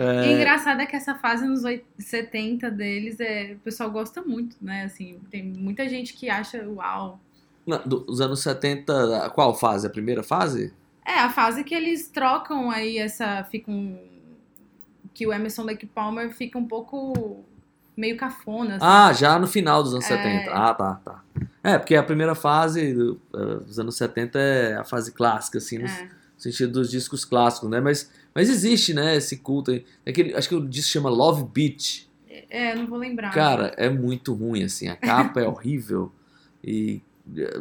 E 0.00 0.28
o 0.28 0.36
engraçado 0.36 0.80
é 0.80 0.86
que 0.86 0.94
essa 0.96 1.14
fase 1.14 1.46
nos 1.46 1.64
oit- 1.64 1.84
70 1.98 2.70
deles, 2.70 3.18
é, 3.20 3.52
o 3.54 3.58
pessoal 3.58 3.90
gosta 3.90 4.22
muito, 4.22 4.56
né? 4.60 4.84
Assim, 4.84 5.18
tem 5.30 5.42
muita 5.42 5.88
gente 5.88 6.14
que 6.14 6.28
acha, 6.30 6.66
uau. 6.68 7.20
Na- 7.66 7.78
dos 7.78 8.20
anos 8.20 8.40
70, 8.40 9.30
qual 9.34 9.54
fase? 9.54 9.86
A 9.86 9.90
primeira 9.90 10.22
fase? 10.22 10.72
É, 11.06 11.20
a 11.20 11.30
fase 11.30 11.64
que 11.64 11.74
eles 11.74 12.08
trocam 12.08 12.70
aí 12.70 12.98
essa. 12.98 13.44
Ficam. 13.44 13.98
Que 15.14 15.26
o 15.26 15.32
Emerson 15.32 15.64
Lake 15.64 15.86
Palmer 15.86 16.30
fica 16.32 16.58
um 16.58 16.66
pouco 16.66 17.44
meio 17.96 18.16
cafona. 18.16 18.76
assim. 18.76 18.84
Ah, 18.86 19.12
já 19.12 19.38
no 19.38 19.46
final 19.48 19.82
dos 19.82 19.92
anos 19.92 20.04
É. 20.08 20.16
70. 20.16 20.52
Ah, 20.52 20.72
tá, 20.74 20.94
tá. 21.04 21.22
É, 21.64 21.76
porque 21.78 21.96
a 21.96 22.02
primeira 22.02 22.34
fase 22.34 22.94
do- 22.94 23.20
eh, 23.34 23.64
dos 23.64 23.78
anos 23.80 23.96
70 23.96 24.38
é 24.38 24.76
a 24.76 24.84
fase 24.84 25.10
clássica, 25.12 25.58
assim, 25.58 25.78
no 25.78 25.86
É. 25.86 26.08
sentido 26.36 26.72
dos 26.74 26.90
discos 26.90 27.24
clássicos, 27.24 27.68
né? 27.68 27.80
Mas, 27.80 28.10
mas 28.34 28.48
existe, 28.48 28.94
né, 28.94 29.16
esse 29.16 29.38
culto 29.38 29.70
aí. 29.70 29.84
Aquele, 30.06 30.34
acho 30.34 30.48
que 30.48 30.54
o 30.54 30.66
disco 30.66 30.92
chama 30.92 31.10
Love 31.10 31.44
Beach. 31.44 32.08
É, 32.50 32.74
não 32.74 32.86
vou 32.86 32.98
lembrar. 32.98 33.30
Cara, 33.30 33.74
é 33.76 33.88
muito 33.90 34.32
ruim, 34.32 34.62
assim. 34.62 34.88
A 34.88 34.96
capa 34.96 35.40
é 35.40 35.46
horrível. 35.48 36.12
E, 36.62 37.02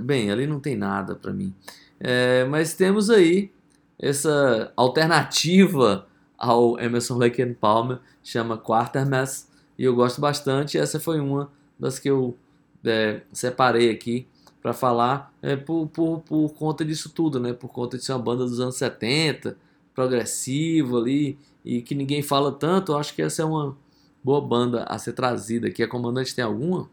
bem, 0.02 0.32
ali 0.32 0.46
não 0.46 0.60
tem 0.60 0.76
nada 0.76 1.16
pra 1.16 1.34
mim. 1.34 1.54
É, 2.00 2.46
mas 2.46 2.74
temos 2.74 3.10
aí 3.10 3.52
essa 3.98 4.72
alternativa 4.76 6.08
ao 6.38 6.80
Emerson 6.80 7.18
Lake 7.18 7.42
and 7.42 7.56
Palmer, 7.60 8.00
chama 8.24 8.58
Quartermass, 8.58 9.50
e 9.78 9.84
eu 9.84 9.96
gosto 9.96 10.22
bastante. 10.22 10.78
Essa 10.78 11.00
foi 11.00 11.20
uma 11.20 11.52
das 11.80 11.98
que 11.98 12.10
eu 12.10 12.38
é, 12.86 13.22
separei 13.34 13.90
aqui 13.90 14.28
para 14.62 14.74
falar 14.74 15.34
é, 15.42 15.56
por, 15.56 15.88
por, 15.88 16.20
por 16.22 16.50
conta 16.54 16.86
disso 16.86 17.10
tudo, 17.10 17.40
né? 17.40 17.54
Por 17.54 17.70
conta 17.70 17.98
de 17.98 18.04
ser 18.04 18.14
uma 18.14 18.20
banda 18.20 18.46
dos 18.46 18.60
anos 18.60 18.76
70, 18.76 19.58
progressivo 19.98 20.98
ali, 20.98 21.38
e 21.66 21.82
que 21.82 21.96
ninguém 21.96 22.22
fala 22.22 22.52
tanto, 22.52 22.92
eu 22.92 22.98
acho 22.98 23.16
que 23.16 23.22
essa 23.22 23.42
é 23.42 23.46
uma 23.46 23.76
boa 24.24 24.40
banda 24.40 24.84
a 24.84 24.98
ser 25.00 25.14
trazida 25.14 25.68
aqui. 25.68 25.82
A 25.82 25.88
Comandante 25.88 26.36
tem 26.36 26.46
alguma? 26.46 26.88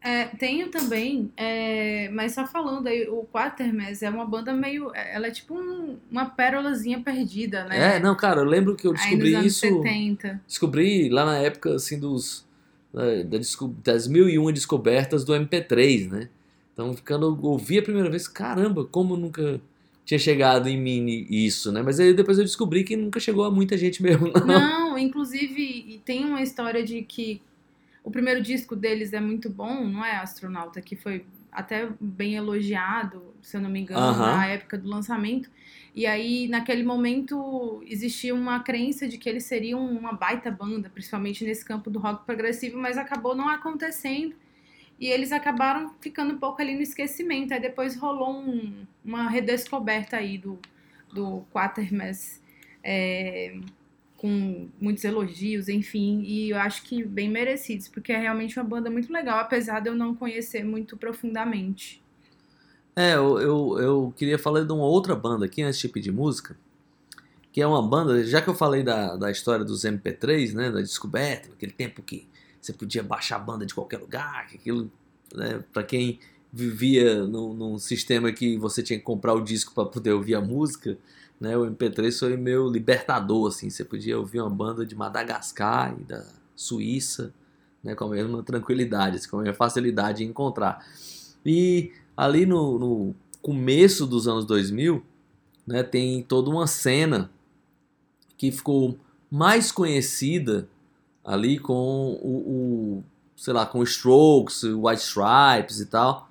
É, 0.00 0.26
tenho 0.26 0.68
também, 0.68 1.30
é, 1.36 2.08
mas 2.10 2.32
só 2.32 2.46
falando 2.46 2.86
aí, 2.86 3.08
o 3.08 3.24
Quatermass 3.32 4.02
é 4.02 4.10
uma 4.10 4.24
banda 4.24 4.52
meio. 4.52 4.92
Ela 4.94 5.26
é 5.26 5.30
tipo 5.30 5.54
um- 5.54 5.96
uma 6.10 6.26
pérolazinha 6.26 7.00
perdida, 7.00 7.64
né? 7.64 7.96
É, 7.96 8.00
não, 8.00 8.14
cara, 8.16 8.40
eu 8.40 8.44
lembro 8.44 8.74
que 8.76 8.86
eu 8.86 8.92
descobri 8.92 9.46
isso. 9.46 9.60
70. 9.60 10.40
Descobri 10.46 11.08
lá 11.08 11.24
na 11.24 11.36
época, 11.38 11.74
assim, 11.74 11.98
dos. 11.98 12.46
das 13.84 14.06
mil 14.08 14.28
e 14.28 14.38
uma 14.38 14.52
descobertas 14.52 15.24
do 15.24 15.32
MP3, 15.34 16.08
né? 16.10 16.28
Então, 16.72 16.94
ficando, 16.94 17.26
eu 17.26 17.50
ouvi 17.50 17.78
a 17.78 17.82
primeira 17.82 18.08
vez, 18.08 18.26
caramba, 18.28 18.84
como 18.84 19.16
nunca 19.16 19.60
tinha 20.08 20.18
chegado 20.18 20.70
em 20.70 20.80
mim 20.80 21.26
isso, 21.28 21.70
né? 21.70 21.82
Mas 21.82 22.00
aí 22.00 22.14
depois 22.14 22.38
eu 22.38 22.44
descobri 22.44 22.82
que 22.82 22.96
nunca 22.96 23.20
chegou 23.20 23.44
a 23.44 23.50
muita 23.50 23.76
gente 23.76 24.00
mesmo, 24.02 24.28
não. 24.28 24.46
Não, 24.46 24.98
inclusive, 24.98 26.00
tem 26.02 26.24
uma 26.24 26.40
história 26.40 26.82
de 26.82 27.02
que 27.02 27.42
o 28.02 28.10
primeiro 28.10 28.40
disco 28.40 28.74
deles 28.74 29.12
é 29.12 29.20
muito 29.20 29.50
bom, 29.50 29.84
não 29.86 30.02
é? 30.02 30.16
Astronauta, 30.16 30.80
que 30.80 30.96
foi 30.96 31.26
até 31.52 31.90
bem 32.00 32.36
elogiado, 32.36 33.22
se 33.42 33.58
eu 33.58 33.60
não 33.60 33.68
me 33.68 33.80
engano, 33.80 34.00
Aham. 34.00 34.36
na 34.36 34.46
época 34.46 34.78
do 34.78 34.88
lançamento. 34.88 35.50
E 35.94 36.06
aí, 36.06 36.48
naquele 36.48 36.84
momento, 36.84 37.82
existia 37.86 38.34
uma 38.34 38.60
crença 38.60 39.06
de 39.06 39.18
que 39.18 39.28
eles 39.28 39.44
seriam 39.44 39.84
uma 39.84 40.14
baita 40.14 40.50
banda, 40.50 40.88
principalmente 40.88 41.44
nesse 41.44 41.62
campo 41.62 41.90
do 41.90 41.98
rock 41.98 42.24
progressivo, 42.24 42.78
mas 42.78 42.96
acabou 42.96 43.34
não 43.34 43.46
acontecendo. 43.46 44.34
E 45.00 45.06
eles 45.08 45.32
acabaram 45.32 45.94
ficando 46.00 46.34
um 46.34 46.38
pouco 46.38 46.60
ali 46.60 46.74
no 46.74 46.82
esquecimento. 46.82 47.54
Aí 47.54 47.60
depois 47.60 47.96
rolou 47.96 48.32
um- 48.40 48.86
uma 49.04 49.28
redescoberta 49.28 50.16
aí 50.16 50.38
do, 50.38 50.58
do 51.12 51.42
Quatermass. 51.52 52.40
é, 52.82 53.58
com 54.16 54.68
muitos 54.80 55.04
elogios, 55.04 55.68
enfim, 55.68 56.22
e 56.22 56.50
eu 56.50 56.58
acho 56.58 56.82
que 56.84 57.04
bem 57.04 57.28
merecidos, 57.28 57.88
porque 57.88 58.12
é 58.12 58.18
realmente 58.18 58.58
uma 58.58 58.64
banda 58.64 58.90
muito 58.90 59.12
legal, 59.12 59.38
apesar 59.38 59.80
de 59.80 59.88
eu 59.90 59.94
não 59.94 60.14
conhecer 60.14 60.64
muito 60.64 60.96
profundamente. 60.96 62.02
É, 62.96 63.14
eu, 63.14 63.38
eu, 63.40 63.78
eu 63.78 64.14
queria 64.16 64.38
falar 64.38 64.64
de 64.64 64.72
uma 64.72 64.84
outra 64.84 65.14
banda 65.14 65.44
aqui 65.46 65.62
antes 65.62 65.80
de 65.80 66.10
música, 66.12 66.56
que 67.52 67.60
é 67.60 67.66
uma 67.66 67.82
banda, 67.82 68.24
já 68.24 68.42
que 68.42 68.48
eu 68.48 68.54
falei 68.54 68.82
da, 68.82 69.16
da 69.16 69.30
história 69.30 69.64
dos 69.64 69.84
MP3, 69.84 70.52
né, 70.54 70.70
da 70.70 70.80
descoberta, 70.80 71.48
naquele 71.50 71.72
tempo 71.72 72.02
que 72.02 72.28
você 72.68 72.72
podia 72.72 73.02
baixar 73.02 73.36
a 73.36 73.38
banda 73.38 73.64
de 73.64 73.74
qualquer 73.74 73.98
lugar, 73.98 74.46
aquilo, 74.52 74.90
né, 75.34 75.64
para 75.72 75.82
quem 75.82 76.20
vivia 76.52 77.24
num, 77.24 77.54
num 77.54 77.78
sistema 77.78 78.30
que 78.32 78.56
você 78.58 78.82
tinha 78.82 78.98
que 78.98 79.04
comprar 79.04 79.34
o 79.34 79.40
disco 79.40 79.72
para 79.74 79.86
poder 79.86 80.12
ouvir 80.12 80.34
a 80.34 80.40
música, 80.40 80.98
né, 81.40 81.56
o 81.56 81.64
MP3 81.70 82.18
foi 82.18 82.36
meu 82.36 82.68
libertador, 82.68 83.48
assim, 83.48 83.70
você 83.70 83.84
podia 83.84 84.18
ouvir 84.18 84.40
uma 84.40 84.50
banda 84.50 84.84
de 84.84 84.94
Madagascar 84.94 85.94
e 85.98 86.04
da 86.04 86.26
Suíça, 86.54 87.32
né, 87.82 87.94
com 87.94 88.04
a 88.04 88.08
mesma 88.08 88.42
tranquilidade, 88.42 89.26
com 89.28 89.38
a 89.38 89.42
mesma 89.42 89.56
facilidade 89.56 90.24
em 90.24 90.28
encontrar. 90.28 90.84
E 91.46 91.92
ali 92.16 92.44
no, 92.44 92.78
no 92.78 93.14
começo 93.40 94.06
dos 94.06 94.28
anos 94.28 94.44
2000, 94.44 95.02
né, 95.66 95.82
tem 95.82 96.22
toda 96.22 96.50
uma 96.50 96.66
cena 96.66 97.30
que 98.36 98.50
ficou 98.50 98.98
mais 99.30 99.70
conhecida 99.70 100.68
ali 101.28 101.58
com 101.58 102.18
o, 102.22 103.00
o 103.00 103.04
sei 103.36 103.52
lá, 103.52 103.66
com 103.66 103.82
Strokes, 103.82 104.62
White 104.64 105.02
Stripes 105.02 105.78
e 105.78 105.84
tal, 105.84 106.30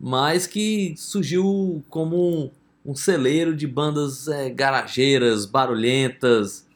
mas 0.00 0.48
que 0.48 0.94
surgiu 0.98 1.80
como 1.88 2.16
um, 2.16 2.50
um 2.84 2.96
celeiro 2.96 3.54
de 3.54 3.68
bandas 3.68 4.26
é, 4.26 4.50
garageiras, 4.50 5.46
barulhentas 5.46 6.66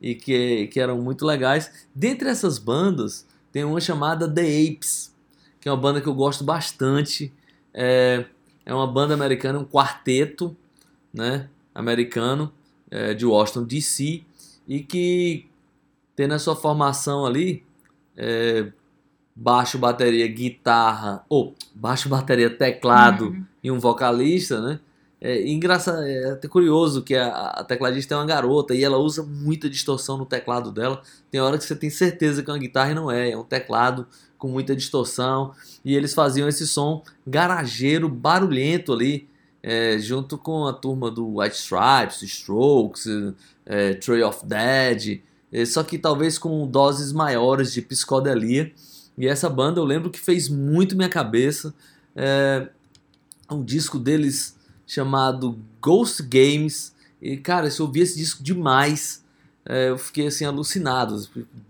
e 0.00 0.14
que, 0.14 0.68
que 0.68 0.78
eram 0.78 1.02
muito 1.02 1.26
legais. 1.26 1.88
Dentre 1.92 2.28
essas 2.28 2.58
bandas, 2.60 3.26
tem 3.50 3.64
uma 3.64 3.80
chamada 3.80 4.32
The 4.32 4.42
Apes, 4.42 5.12
que 5.60 5.68
é 5.68 5.72
uma 5.72 5.80
banda 5.80 6.00
que 6.00 6.06
eu 6.06 6.14
gosto 6.14 6.44
bastante. 6.44 7.32
É, 7.74 8.24
é 8.64 8.72
uma 8.72 8.86
banda 8.86 9.14
americana, 9.14 9.58
um 9.58 9.64
quarteto 9.64 10.56
né, 11.12 11.48
americano 11.74 12.52
é, 12.88 13.14
de 13.14 13.26
Washington 13.26 13.64
DC 13.64 14.22
e 14.68 14.80
que 14.80 15.49
tem 16.20 16.26
na 16.26 16.38
sua 16.38 16.54
formação 16.54 17.24
ali 17.24 17.64
é, 18.14 18.70
baixo, 19.34 19.78
bateria, 19.78 20.28
guitarra, 20.28 21.24
ou 21.30 21.54
baixo, 21.74 22.10
bateria, 22.10 22.50
teclado 22.50 23.28
Uhum. 23.28 23.44
e 23.64 23.70
um 23.70 23.80
vocalista, 23.80 24.60
né? 24.60 24.80
É 25.18 25.48
engraçado, 25.48 26.02
é 26.02 26.32
até 26.32 26.46
curioso 26.46 27.02
que 27.02 27.16
a, 27.16 27.28
a 27.28 27.64
tecladista 27.64 28.12
é 28.12 28.18
uma 28.18 28.26
garota 28.26 28.74
e 28.74 28.84
ela 28.84 28.98
usa 28.98 29.22
muita 29.22 29.66
distorção 29.70 30.18
no 30.18 30.26
teclado 30.26 30.70
dela. 30.70 31.00
Tem 31.30 31.40
hora 31.40 31.56
que 31.56 31.64
você 31.64 31.74
tem 31.74 31.88
certeza 31.88 32.42
que 32.42 32.50
é 32.50 32.52
uma 32.52 32.58
guitarra 32.58 32.90
e 32.90 32.94
não 32.94 33.10
é, 33.10 33.30
é 33.30 33.36
um 33.36 33.44
teclado 33.44 34.06
com 34.36 34.48
muita 34.48 34.76
distorção. 34.76 35.54
E 35.82 35.96
eles 35.96 36.12
faziam 36.12 36.46
esse 36.46 36.66
som 36.66 37.02
garageiro, 37.26 38.10
barulhento 38.10 38.92
ali, 38.92 39.26
é, 39.62 39.98
junto 39.98 40.36
com 40.36 40.66
a 40.66 40.72
turma 40.74 41.10
do 41.10 41.38
White 41.38 41.56
Stripes, 41.56 42.22
Strokes, 42.22 43.06
é, 43.64 43.98
of 44.26 44.44
Dead, 44.44 45.22
só 45.64 45.82
que 45.82 45.98
talvez 45.98 46.38
com 46.38 46.66
doses 46.66 47.12
maiores 47.12 47.72
de 47.72 47.82
psicodelia. 47.82 48.72
E 49.18 49.26
essa 49.26 49.48
banda 49.48 49.80
eu 49.80 49.84
lembro 49.84 50.10
que 50.10 50.20
fez 50.20 50.48
muito 50.48 50.96
minha 50.96 51.08
cabeça. 51.08 51.74
É, 52.14 52.68
um 53.50 53.64
disco 53.64 53.98
deles 53.98 54.56
chamado 54.86 55.58
Ghost 55.80 56.22
Games. 56.22 56.94
E, 57.20 57.36
cara, 57.36 57.68
eu 57.68 57.84
ouvi 57.86 58.00
esse 58.00 58.16
disco 58.16 58.42
demais, 58.42 59.22
é, 59.64 59.90
eu 59.90 59.98
fiquei 59.98 60.26
assim 60.26 60.44
alucinado. 60.44 61.20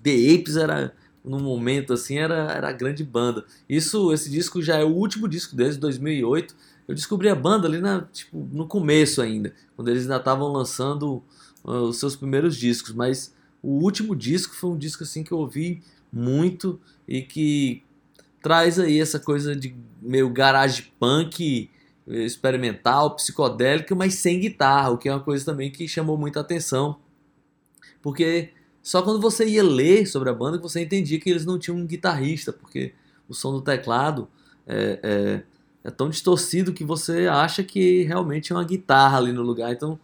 The 0.03 0.35
Apes 0.35 0.57
era, 0.57 0.95
num 1.25 1.41
momento 1.41 1.93
assim, 1.93 2.19
era, 2.19 2.53
era 2.53 2.69
a 2.69 2.73
grande 2.73 3.05
banda. 3.05 3.45
Isso, 3.69 4.13
esse 4.13 4.31
disco 4.31 4.63
já 4.63 4.77
é 4.77 4.85
o 4.85 4.95
último 4.95 5.29
disco 5.29 5.57
deles, 5.57 5.75
de 5.75 5.81
2008. 5.81 6.55
Eu 6.87 6.95
descobri 6.95 7.29
a 7.29 7.35
banda 7.35 7.67
ali 7.67 7.81
na, 7.81 8.03
tipo, 8.13 8.49
no 8.53 8.67
começo 8.67 9.21
ainda, 9.21 9.53
quando 9.77 9.89
eles 9.89 10.03
ainda 10.03 10.17
estavam 10.17 10.49
lançando 10.49 11.23
uh, 11.65 11.83
os 11.83 11.99
seus 11.99 12.17
primeiros 12.17 12.57
discos. 12.57 12.93
Mas 12.93 13.35
o 13.63 13.83
último 13.83 14.17
disco 14.17 14.55
foi 14.55 14.71
um 14.71 14.79
disco 14.79 15.03
assim 15.03 15.23
que 15.23 15.33
eu 15.33 15.39
ouvi 15.39 15.83
muito 16.13 16.81
e 17.07 17.23
que 17.23 17.83
traz 18.43 18.79
aí 18.79 18.99
essa 18.99 19.19
coisa 19.19 19.55
de 19.55 19.75
meio 20.01 20.31
garage 20.31 20.93
punk 20.99 21.71
experimental, 22.07 23.15
psicodélica, 23.15 23.95
mas 23.95 24.15
sem 24.15 24.41
guitarra, 24.41 24.91
o 24.91 24.99
que 24.99 25.09
é 25.09 25.13
uma 25.13 25.21
coisa 25.23 25.45
também 25.45 25.71
que 25.71 25.87
chamou 25.87 26.17
muita 26.17 26.41
atenção. 26.41 26.99
Porque 28.03 28.51
só 28.83 29.03
quando 29.03 29.21
você 29.21 29.47
ia 29.47 29.63
ler 29.63 30.07
sobre 30.07 30.31
a 30.31 30.35
banda 30.35 30.57
que 30.57 30.63
você 30.63 30.83
entendia 30.83 31.21
que 31.21 31.31
eles 31.31 31.45
não 31.45 31.59
tinham 31.59 31.77
um 31.77 31.87
guitarrista, 31.87 32.53
porque 32.53 32.95
o 33.29 33.35
som 33.35 33.53
do 33.53 33.61
teclado 33.61 34.29
é, 34.67 35.01
é, 35.03 35.43
é 35.85 35.91
tão 35.91 36.09
distorcido 36.09 36.73
que 36.73 36.85
você 36.85 37.27
acha 37.27 37.63
que 37.63 38.03
realmente 38.05 38.53
é 38.53 38.57
uma 38.57 38.65
guitarra 38.65 39.19
ali 39.19 39.33
no 39.33 39.43
lugar. 39.43 39.73
Então, 39.73 39.99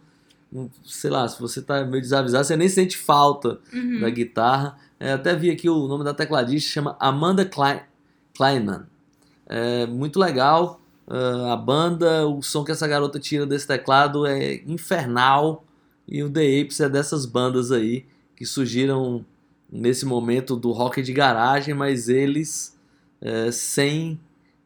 sei 0.83 1.09
lá, 1.09 1.27
se 1.27 1.39
você 1.39 1.61
tá 1.61 1.83
meio 1.85 2.01
desavisado, 2.01 2.45
você 2.45 2.55
nem 2.55 2.69
sente 2.69 2.97
falta 2.97 3.59
Uhum. 3.73 3.99
da 4.01 4.09
guitarra. 4.09 4.77
É, 4.99 5.11
até 5.13 5.35
vi 5.35 5.49
aqui 5.51 5.69
o 5.69 5.87
nome 5.87 6.03
da 6.03 6.13
tecladista, 6.13 6.69
chama 6.71 6.95
Amanda 6.99 7.45
Klein, 7.45 7.81
Kleinman. 8.35 8.83
É 9.45 9.85
muito 9.85 10.19
legal. 10.19 10.81
ah, 11.09 11.53
a 11.53 11.55
banda, 11.55 12.27
o 12.27 12.41
som 12.41 12.63
que 12.65 12.71
essa 12.71 12.85
garota 12.87 13.17
tira 13.19 13.45
desse 13.45 13.65
teclado 13.67 14.25
é 14.25 14.55
infernal. 14.65 15.63
E 16.07 16.21
o 16.23 16.29
The 16.29 16.61
Apes 16.61 16.79
é 16.79 16.89
dessas 16.89 17.25
bandas 17.25 17.71
aí 17.71 18.05
que 18.35 18.45
surgiram 18.45 19.25
nesse 19.71 20.05
momento 20.05 20.55
do 20.55 20.71
rock 20.71 21.01
de 21.01 21.11
garagem, 21.13 21.73
mas 21.73 22.07
eles 22.09 22.77
é, 23.21 23.51
sem 23.51 24.19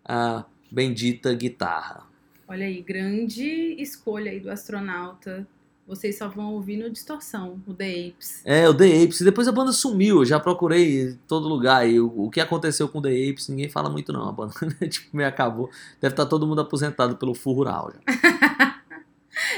a 0.05 0.45
bendita 0.71 1.33
guitarra. 1.33 2.03
Olha 2.47 2.65
aí, 2.65 2.81
grande 2.81 3.75
escolha 3.79 4.31
aí 4.31 4.39
do 4.39 4.49
astronauta. 4.51 5.47
Vocês 5.87 6.17
só 6.17 6.29
vão 6.29 6.53
ouvir 6.53 6.77
no 6.77 6.89
Distorção, 6.89 7.61
o 7.67 7.73
The 7.73 8.07
Apes. 8.07 8.41
É, 8.45 8.69
o 8.69 8.73
The 8.73 9.03
Apes. 9.03 9.21
Depois 9.21 9.47
a 9.47 9.51
banda 9.51 9.71
sumiu. 9.71 10.19
Eu 10.19 10.25
já 10.25 10.39
procurei 10.39 11.09
em 11.09 11.19
todo 11.27 11.47
lugar. 11.49 11.87
E 11.89 11.99
o, 11.99 12.07
o 12.25 12.29
que 12.29 12.39
aconteceu 12.39 12.87
com 12.87 12.99
o 12.99 13.01
The 13.01 13.09
Apes, 13.09 13.49
ninguém 13.49 13.67
fala 13.67 13.89
muito, 13.89 14.13
não. 14.13 14.29
A 14.29 14.31
banda 14.31 14.53
tipo, 14.87 15.15
meio 15.15 15.27
acabou. 15.27 15.69
Deve 15.99 16.13
estar 16.13 16.25
todo 16.25 16.47
mundo 16.47 16.61
aposentado 16.61 17.17
pelo 17.17 17.33
full 17.33 17.55
rural 17.55 17.93
já. 17.93 18.71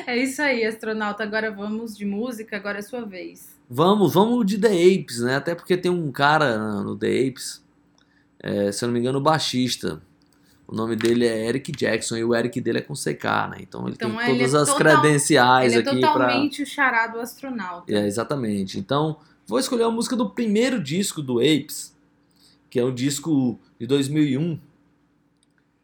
É 0.06 0.18
isso 0.18 0.42
aí, 0.42 0.66
astronauta. 0.66 1.24
Agora 1.24 1.52
vamos 1.52 1.96
de 1.96 2.06
música, 2.06 2.56
agora 2.56 2.80
é 2.80 2.82
sua 2.82 3.06
vez. 3.06 3.58
Vamos, 3.70 4.14
vamos 4.14 4.46
de 4.46 4.58
The 4.58 4.68
Apes, 4.68 5.20
né? 5.20 5.36
Até 5.36 5.56
porque 5.56 5.78
tem 5.78 5.92
um 5.92 6.12
cara 6.12 6.84
no 6.84 6.96
The 6.98 7.28
Apes, 7.28 7.64
é, 8.40 8.72
se 8.72 8.84
eu 8.84 8.88
não 8.88 8.94
me 8.94 9.00
engano, 9.00 9.20
o 9.20 9.22
baixista. 9.22 10.02
O 10.68 10.74
nome 10.76 10.96
dele 10.96 11.26
é 11.28 11.48
Eric 11.48 11.72
Jackson 11.72 12.16
e 12.18 12.24
o 12.24 12.34
Eric 12.34 12.60
dele 12.62 12.80
é 12.80 12.82
com 12.82 12.94
CK, 12.94 13.24
né? 13.52 13.58
Então 13.60 13.86
ele 13.86 13.96
Então, 13.96 14.10
tem 14.16 14.20
ele 14.30 14.32
é 14.32 14.38
todas 14.38 14.56
as 14.56 14.70
total- 14.70 14.78
credenciais 15.02 15.74
Ele 15.74 15.82
é 15.86 15.90
aqui 15.90 16.00
pra. 16.00 16.12
totalmente 16.14 16.64
o 16.64 16.66
chará 16.66 17.08
do 17.08 17.20
astronauta. 17.20 17.94
É, 17.94 18.08
exatamente. 18.08 18.80
Então, 18.80 19.18
vou 19.46 19.60
escolher 19.60 19.84
a 19.84 19.92
música 19.92 20.16
do 20.16 20.30
primeiro 20.30 20.82
disco 20.82 21.22
do 21.22 21.40
Apes, 21.40 21.94
que 22.70 22.80
é 22.80 22.86
um 22.86 22.94
disco 22.94 23.60
de 23.80 23.86
2001, 23.86 24.58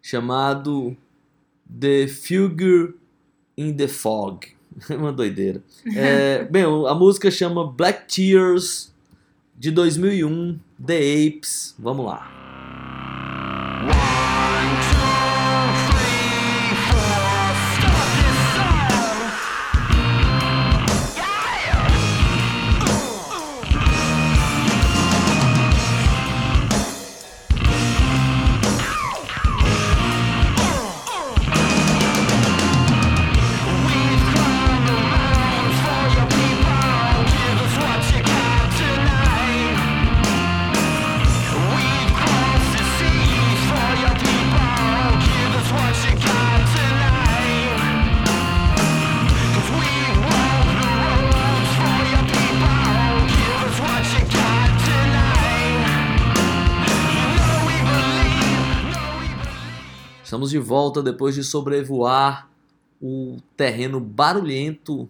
chamado 0.02 0.96
The 1.80 2.08
Figure 2.08 2.96
in 3.58 3.74
the 3.74 3.88
Fog. 3.88 4.48
É 4.90 4.96
uma 4.96 5.12
doideira. 5.12 5.62
É, 5.96 6.46
bem, 6.50 6.64
a 6.64 6.94
música 6.94 7.30
chama 7.30 7.70
Black 7.70 8.08
Tears 8.16 8.94
de 9.58 9.72
2001, 9.72 10.58
The 10.84 10.98
Apes. 11.28 11.76
Vamos 11.78 12.06
lá. 12.06 12.32
Estamos 60.40 60.52
de 60.52 60.58
volta 60.58 61.04
depois 61.04 61.36
de 61.36 61.44
sobrevoar 61.44 62.50
o 63.02 63.40
terreno 63.58 64.00
barulhento 64.00 65.10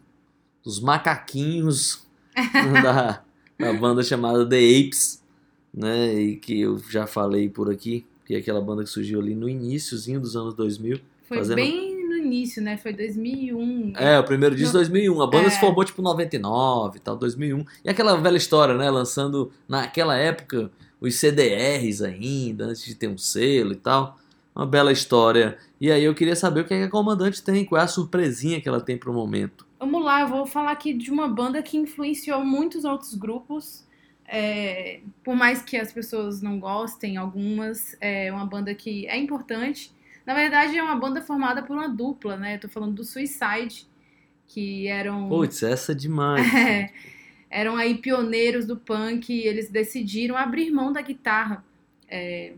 dos 0.63 0.79
macaquinhos 0.79 2.03
da, 2.81 3.21
da 3.59 3.73
banda 3.73 4.01
chamada 4.01 4.43
The 4.49 4.57
Apes, 4.57 5.23
né? 5.71 6.19
E 6.19 6.35
que 6.37 6.59
eu 6.61 6.79
já 6.89 7.05
falei 7.05 7.47
por 7.47 7.69
aqui, 7.69 8.07
que 8.25 8.33
é 8.33 8.37
aquela 8.39 8.59
banda 8.59 8.83
que 8.83 8.89
surgiu 8.89 9.19
ali 9.19 9.35
no 9.35 9.47
iníciozinho 9.47 10.19
dos 10.19 10.35
anos 10.35 10.55
2000. 10.55 10.99
Foi 11.27 11.37
Fazendo- 11.37 11.57
bem 11.57 12.07
no 12.09 12.17
início, 12.17 12.59
né? 12.59 12.75
Foi 12.77 12.91
2001. 12.91 13.93
É, 13.97 14.17
o 14.17 14.23
primeiro 14.23 14.55
disco 14.55 14.73
Não. 14.73 14.79
2001. 14.81 15.21
A 15.21 15.27
banda 15.27 15.45
É. 15.45 15.49
se 15.51 15.59
formou 15.59 15.85
tipo 15.85 16.01
99 16.01 16.97
e 16.97 17.01
tal, 17.01 17.15
2001. 17.15 17.63
E 17.85 17.89
aquela 17.91 18.15
velha 18.17 18.37
história, 18.37 18.73
né? 18.73 18.89
Lançando 18.89 19.51
naquela 19.67 20.17
época 20.17 20.71
os 20.99 21.13
CDRs 21.13 22.01
ainda, 22.01 22.65
antes 22.65 22.83
de 22.83 22.95
ter 22.95 23.07
um 23.07 23.17
selo 23.17 23.73
e 23.73 23.75
tal. 23.75 24.17
Uma 24.59 24.65
bela 24.65 24.91
história. 24.91 25.57
E 25.79 25.89
aí 25.89 26.03
eu 26.03 26.13
queria 26.13 26.35
saber 26.35 26.59
o 26.59 26.65
que, 26.65 26.73
é 26.73 26.79
que 26.79 26.83
a 26.83 26.89
comandante 26.89 27.41
tem, 27.41 27.63
qual 27.63 27.79
é 27.79 27.85
a 27.85 27.87
surpresinha 27.87 28.59
que 28.59 28.67
ela 28.67 28.81
tem 28.81 28.97
pro 28.97 29.13
momento. 29.13 29.65
Vamos 29.79 30.03
lá, 30.03 30.19
eu 30.19 30.27
vou 30.27 30.45
falar 30.45 30.71
aqui 30.71 30.91
de 30.91 31.09
uma 31.09 31.29
banda 31.29 31.63
que 31.63 31.77
influenciou 31.77 32.43
muitos 32.43 32.83
outros 32.83 33.15
grupos. 33.15 33.87
É, 34.27 34.99
por 35.23 35.33
mais 35.33 35.61
que 35.61 35.77
as 35.77 35.93
pessoas 35.93 36.41
não 36.41 36.59
gostem, 36.59 37.15
algumas, 37.15 37.95
é 38.01 38.29
uma 38.33 38.45
banda 38.45 38.75
que 38.75 39.07
é 39.07 39.17
importante. 39.17 39.93
Na 40.25 40.33
verdade, 40.33 40.77
é 40.77 40.83
uma 40.83 40.97
banda 40.97 41.21
formada 41.21 41.63
por 41.63 41.77
uma 41.77 41.87
dupla, 41.87 42.35
né? 42.35 42.55
Eu 42.55 42.59
tô 42.59 42.67
falando 42.67 42.95
do 42.95 43.05
Suicide, 43.05 43.87
que 44.45 44.87
eram. 44.87 45.29
Putz, 45.29 45.63
essa 45.63 45.93
é 45.93 45.95
demais. 45.95 46.45
É, 46.53 46.91
eram 47.49 47.77
aí 47.77 47.97
pioneiros 47.97 48.65
do 48.65 48.75
punk 48.75 49.31
e 49.31 49.47
eles 49.47 49.69
decidiram 49.69 50.35
abrir 50.35 50.69
mão 50.69 50.91
da 50.91 51.01
guitarra. 51.01 51.63
É, 52.09 52.55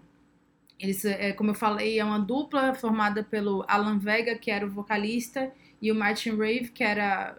eles, 0.81 1.05
é, 1.05 1.31
como 1.33 1.51
eu 1.51 1.55
falei, 1.55 1.99
é 1.99 2.03
uma 2.03 2.19
dupla 2.19 2.73
formada 2.73 3.23
pelo 3.23 3.63
Alan 3.67 3.99
Vega, 3.99 4.35
que 4.37 4.49
era 4.51 4.65
o 4.65 4.69
vocalista, 4.69 5.51
e 5.81 5.91
o 5.91 5.95
Martin 5.95 6.31
Rave, 6.31 6.69
que 6.71 6.83
era 6.83 7.37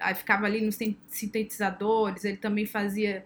aí 0.00 0.14
ficava 0.14 0.46
ali 0.46 0.60
nos 0.60 0.76
sin- 0.76 0.96
sintetizadores, 1.08 2.24
ele 2.24 2.36
também 2.36 2.66
fazia 2.66 3.24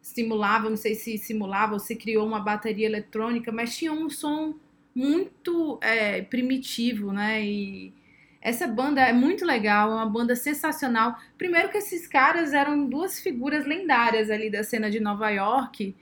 simulava, 0.00 0.68
não 0.68 0.76
sei 0.76 0.94
se 0.94 1.16
simulava 1.18 1.74
ou 1.74 1.78
se 1.78 1.94
criou 1.96 2.26
uma 2.26 2.40
bateria 2.40 2.86
eletrônica, 2.86 3.52
mas 3.52 3.76
tinha 3.76 3.92
um 3.92 4.10
som 4.10 4.54
muito 4.94 5.78
é, 5.80 6.22
primitivo, 6.22 7.12
né? 7.12 7.44
E 7.44 7.92
essa 8.40 8.66
banda 8.66 9.00
é 9.00 9.12
muito 9.12 9.44
legal, 9.44 9.90
é 9.92 9.94
uma 9.94 10.06
banda 10.06 10.34
sensacional. 10.34 11.16
Primeiro 11.38 11.70
que 11.70 11.78
esses 11.78 12.06
caras 12.06 12.52
eram 12.52 12.86
duas 12.86 13.20
figuras 13.20 13.64
lendárias 13.64 14.28
ali 14.30 14.50
da 14.50 14.64
cena 14.64 14.90
de 14.90 14.98
Nova 15.00 15.30
York, 15.30 15.94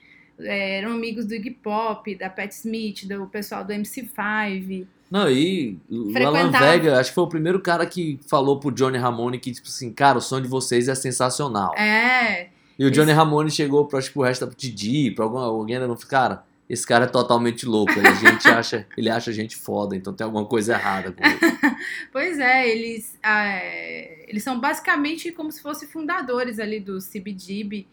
eram 0.45 0.91
amigos 0.91 1.25
do 1.25 1.33
Iggy 1.35 1.51
Pop, 1.51 2.13
da 2.15 2.29
Pat 2.29 2.51
Smith, 2.51 3.07
do 3.07 3.25
pessoal 3.27 3.63
do 3.63 3.73
MC5. 3.73 4.85
Não, 5.09 5.29
e 5.29 5.77
o 5.89 6.17
Alan. 6.25 6.49
Vega, 6.51 6.97
acho 6.97 7.09
que 7.09 7.15
foi 7.15 7.23
o 7.25 7.27
primeiro 7.27 7.59
cara 7.59 7.85
que 7.85 8.17
falou 8.29 8.59
pro 8.59 8.71
Johnny 8.71 8.97
Ramone 8.97 9.39
que, 9.39 9.51
tipo 9.51 9.67
assim, 9.67 9.91
cara, 9.91 10.17
o 10.17 10.21
som 10.21 10.39
de 10.41 10.47
vocês 10.47 10.87
é 10.87 10.95
sensacional. 10.95 11.75
É, 11.77 12.47
E 12.79 12.85
o 12.85 12.89
Johnny 12.89 13.11
Isso. 13.11 13.19
Ramone 13.19 13.51
chegou 13.51 13.85
pra, 13.85 14.01
tipo, 14.01 14.21
o 14.21 14.23
resto 14.23 14.45
da 14.45 14.53
Didi, 14.55 15.11
pra 15.11 15.25
alguma, 15.25 15.43
alguém, 15.45 15.77
não 15.79 15.97
cara, 15.97 16.45
esse 16.69 16.87
cara 16.87 17.03
é 17.03 17.07
totalmente 17.07 17.65
louco, 17.65 17.91
ele, 17.91 18.07
a 18.07 18.13
gente 18.13 18.47
acha, 18.49 18.87
ele 18.97 19.09
acha 19.09 19.29
a 19.29 19.33
gente 19.33 19.57
foda, 19.57 19.93
então 19.93 20.13
tem 20.13 20.23
alguma 20.23 20.45
coisa 20.45 20.73
errada 20.73 21.11
com 21.11 21.21
ele. 21.25 21.37
Pois 22.13 22.39
é, 22.39 22.69
eles, 22.69 23.17
ah, 23.21 23.45
é, 23.45 24.25
eles 24.29 24.41
são 24.43 24.59
basicamente 24.59 25.31
como 25.33 25.51
se 25.51 25.61
fossem 25.61 25.87
fundadores 25.89 26.59
ali 26.59 26.79
do 26.79 26.99
CBGB, 26.99 27.85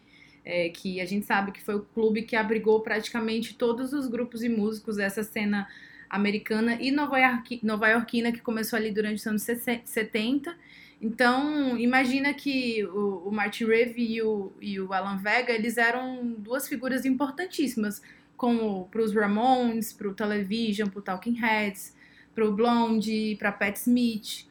é, 0.48 0.70
que 0.70 0.98
a 0.98 1.04
gente 1.04 1.26
sabe 1.26 1.52
que 1.52 1.60
foi 1.62 1.74
o 1.76 1.82
clube 1.82 2.22
que 2.22 2.34
abrigou 2.34 2.80
praticamente 2.80 3.54
todos 3.54 3.92
os 3.92 4.06
grupos 4.08 4.42
e 4.42 4.48
músicos 4.48 4.96
dessa 4.96 5.22
cena 5.22 5.68
americana 6.08 6.78
e 6.80 6.90
nova, 6.90 7.18
Yorki- 7.20 7.60
nova 7.62 7.86
iorquina 7.90 8.32
que 8.32 8.40
começou 8.40 8.78
ali 8.78 8.90
durante 8.90 9.16
os 9.18 9.26
anos 9.26 9.42
70. 9.42 10.56
Então, 11.02 11.78
imagina 11.78 12.32
que 12.32 12.82
o, 12.86 13.28
o 13.28 13.30
Martin 13.30 13.66
Reeve 13.66 14.02
e 14.02 14.22
o, 14.22 14.50
e 14.58 14.80
o 14.80 14.92
Alan 14.94 15.18
Vega, 15.18 15.52
eles 15.52 15.76
eram 15.76 16.34
duas 16.38 16.66
figuras 16.66 17.04
importantíssimas, 17.04 18.00
como 18.36 18.88
para 18.90 19.02
os 19.02 19.14
Ramones, 19.14 19.92
para 19.92 20.08
o 20.08 20.14
Television, 20.14 20.88
para 20.88 20.98
o 20.98 21.02
Talking 21.02 21.38
Heads, 21.38 21.94
pro 22.34 22.52
Blonde, 22.52 23.36
pra 23.38 23.52
Pat 23.52 23.76
Smith. 23.76 24.46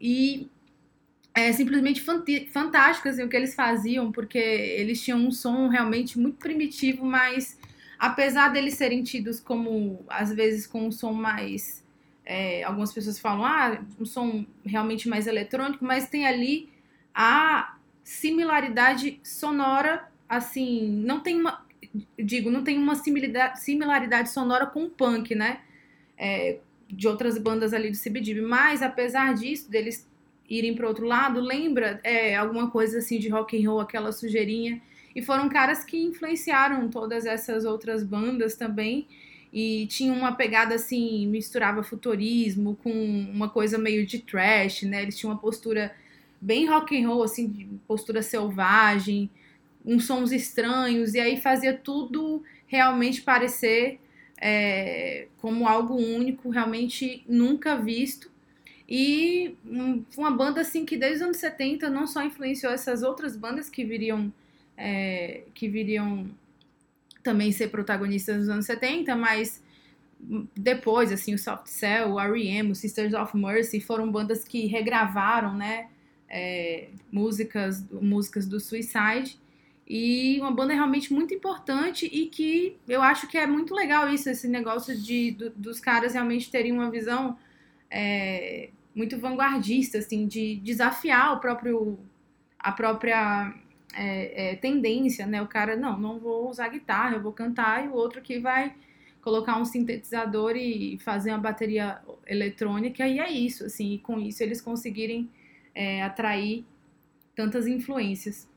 E 0.00 0.50
é 1.36 1.52
simplesmente 1.52 2.02
fantástico 2.50 3.08
assim, 3.08 3.22
o 3.22 3.28
que 3.28 3.36
eles 3.36 3.54
faziam, 3.54 4.10
porque 4.10 4.38
eles 4.38 5.02
tinham 5.04 5.18
um 5.18 5.30
som 5.30 5.68
realmente 5.68 6.18
muito 6.18 6.38
primitivo, 6.38 7.04
mas 7.04 7.58
apesar 7.98 8.48
deles 8.48 8.74
serem 8.74 9.02
tidos 9.02 9.38
como, 9.38 10.02
às 10.08 10.32
vezes, 10.32 10.66
com 10.66 10.86
um 10.86 10.90
som 10.90 11.12
mais. 11.12 11.84
é, 12.24 12.64
algumas 12.64 12.92
pessoas 12.92 13.18
falam, 13.18 13.44
ah, 13.44 13.80
um 14.00 14.04
som 14.06 14.46
realmente 14.64 15.08
mais 15.08 15.26
eletrônico, 15.26 15.84
mas 15.84 16.08
tem 16.08 16.26
ali 16.26 16.70
a 17.14 17.76
similaridade 18.02 19.20
sonora, 19.22 20.10
assim, 20.28 20.88
não 21.04 21.20
tem 21.20 21.38
uma. 21.38 21.64
Digo, 22.18 22.50
não 22.50 22.64
tem 22.64 22.78
uma 22.78 22.94
similaridade, 22.96 23.60
similaridade 23.60 24.30
sonora 24.30 24.66
com 24.66 24.84
o 24.84 24.90
punk, 24.90 25.34
né? 25.34 25.60
É, 26.18 26.58
de 26.88 27.06
outras 27.08 27.36
bandas 27.38 27.74
ali 27.74 27.90
do 27.90 27.96
CBGB, 27.96 28.40
mas 28.40 28.82
apesar 28.82 29.34
disso, 29.34 29.70
deles 29.70 30.08
irem 30.48 30.74
para 30.74 30.88
outro 30.88 31.06
lado, 31.06 31.40
lembra 31.40 32.00
é, 32.04 32.36
alguma 32.36 32.70
coisa 32.70 32.98
assim 32.98 33.18
de 33.18 33.28
rock 33.28 33.56
and 33.56 33.68
roll, 33.68 33.80
aquela 33.80 34.12
sujeirinha. 34.12 34.80
E 35.14 35.22
foram 35.22 35.48
caras 35.48 35.84
que 35.84 35.96
influenciaram 35.96 36.88
todas 36.88 37.24
essas 37.24 37.64
outras 37.64 38.02
bandas 38.02 38.54
também. 38.54 39.06
E 39.52 39.86
tinha 39.86 40.12
uma 40.12 40.32
pegada 40.32 40.74
assim, 40.74 41.26
misturava 41.26 41.82
futurismo 41.82 42.76
com 42.82 42.90
uma 42.90 43.48
coisa 43.48 43.78
meio 43.78 44.04
de 44.04 44.18
trash, 44.18 44.82
né? 44.82 45.02
Eles 45.02 45.16
tinham 45.16 45.32
uma 45.32 45.40
postura 45.40 45.94
bem 46.40 46.66
rock 46.66 46.96
and 47.02 47.08
roll, 47.08 47.22
assim, 47.22 47.80
postura 47.88 48.20
selvagem, 48.20 49.30
uns 49.84 50.04
sons 50.04 50.32
estranhos, 50.32 51.14
e 51.14 51.20
aí 51.20 51.40
fazia 51.40 51.72
tudo 51.72 52.42
realmente 52.66 53.22
parecer 53.22 54.00
é, 54.38 55.28
como 55.38 55.66
algo 55.66 55.94
único, 55.94 56.50
realmente 56.50 57.24
nunca 57.26 57.76
visto. 57.76 58.30
E 58.88 59.56
um- 59.64 60.04
uma 60.16 60.30
banda 60.30 60.60
assim 60.60 60.84
que 60.86 60.96
desde 60.96 61.16
os 61.18 61.22
anos 61.22 61.36
70 61.38 61.90
não 61.90 62.06
só 62.06 62.22
influenciou 62.24 62.72
essas 62.72 63.02
outras 63.02 63.36
bandas 63.36 63.68
que 63.68 63.84
viriam 63.84 64.32
é, 64.78 65.44
que 65.54 65.68
viriam 65.68 66.28
também 67.22 67.50
ser 67.52 67.68
protagonistas 67.68 68.36
nos 68.38 68.48
anos 68.48 68.66
70, 68.66 69.16
mas 69.16 69.62
depois, 70.56 71.12
assim, 71.12 71.34
o 71.34 71.38
Soft 71.38 71.66
Cell, 71.68 72.12
o 72.14 72.20
R.E.M., 72.20 72.72
o 72.72 72.74
Sisters 72.74 73.12
of 73.14 73.36
Mercy 73.36 73.80
foram 73.80 74.10
bandas 74.10 74.44
que 74.44 74.66
regravaram, 74.66 75.54
né, 75.54 75.88
é, 76.28 76.88
músicas, 77.12 77.84
músicas 77.90 78.46
do 78.46 78.58
Suicide 78.58 79.38
e 79.86 80.38
uma 80.40 80.50
banda 80.50 80.74
realmente 80.74 81.12
muito 81.12 81.32
importante 81.32 82.06
e 82.06 82.26
que 82.26 82.76
eu 82.88 83.02
acho 83.02 83.28
que 83.28 83.38
é 83.38 83.46
muito 83.46 83.74
legal 83.74 84.08
isso, 84.12 84.28
esse 84.28 84.48
negócio 84.48 84.96
de, 85.00 85.30
do- 85.32 85.50
dos 85.50 85.78
caras 85.78 86.14
realmente 86.14 86.50
terem 86.50 86.72
uma 86.72 86.90
visão 86.90 87.38
é, 87.90 88.70
muito 88.94 89.18
vanguardista, 89.18 89.98
assim, 89.98 90.26
de 90.26 90.56
desafiar 90.56 91.34
o 91.34 91.40
próprio, 91.40 91.98
a 92.58 92.72
própria 92.72 93.54
é, 93.94 94.52
é, 94.52 94.56
tendência, 94.56 95.26
né? 95.26 95.42
O 95.42 95.46
cara, 95.46 95.76
não, 95.76 95.98
não 95.98 96.18
vou 96.18 96.48
usar 96.50 96.68
guitarra, 96.68 97.16
eu 97.16 97.22
vou 97.22 97.32
cantar, 97.32 97.84
e 97.84 97.88
o 97.88 97.94
outro 97.94 98.20
que 98.22 98.38
vai 98.38 98.74
colocar 99.20 99.58
um 99.60 99.64
sintetizador 99.64 100.54
e 100.54 100.98
fazer 100.98 101.30
uma 101.30 101.38
bateria 101.38 101.98
eletrônica 102.28 103.06
e 103.08 103.18
é 103.18 103.28
isso, 103.28 103.64
assim, 103.64 103.94
e 103.94 103.98
com 103.98 104.20
isso 104.20 104.40
eles 104.40 104.60
conseguirem 104.60 105.28
é, 105.74 106.02
atrair 106.04 106.64
tantas 107.34 107.66
influências. 107.66 108.48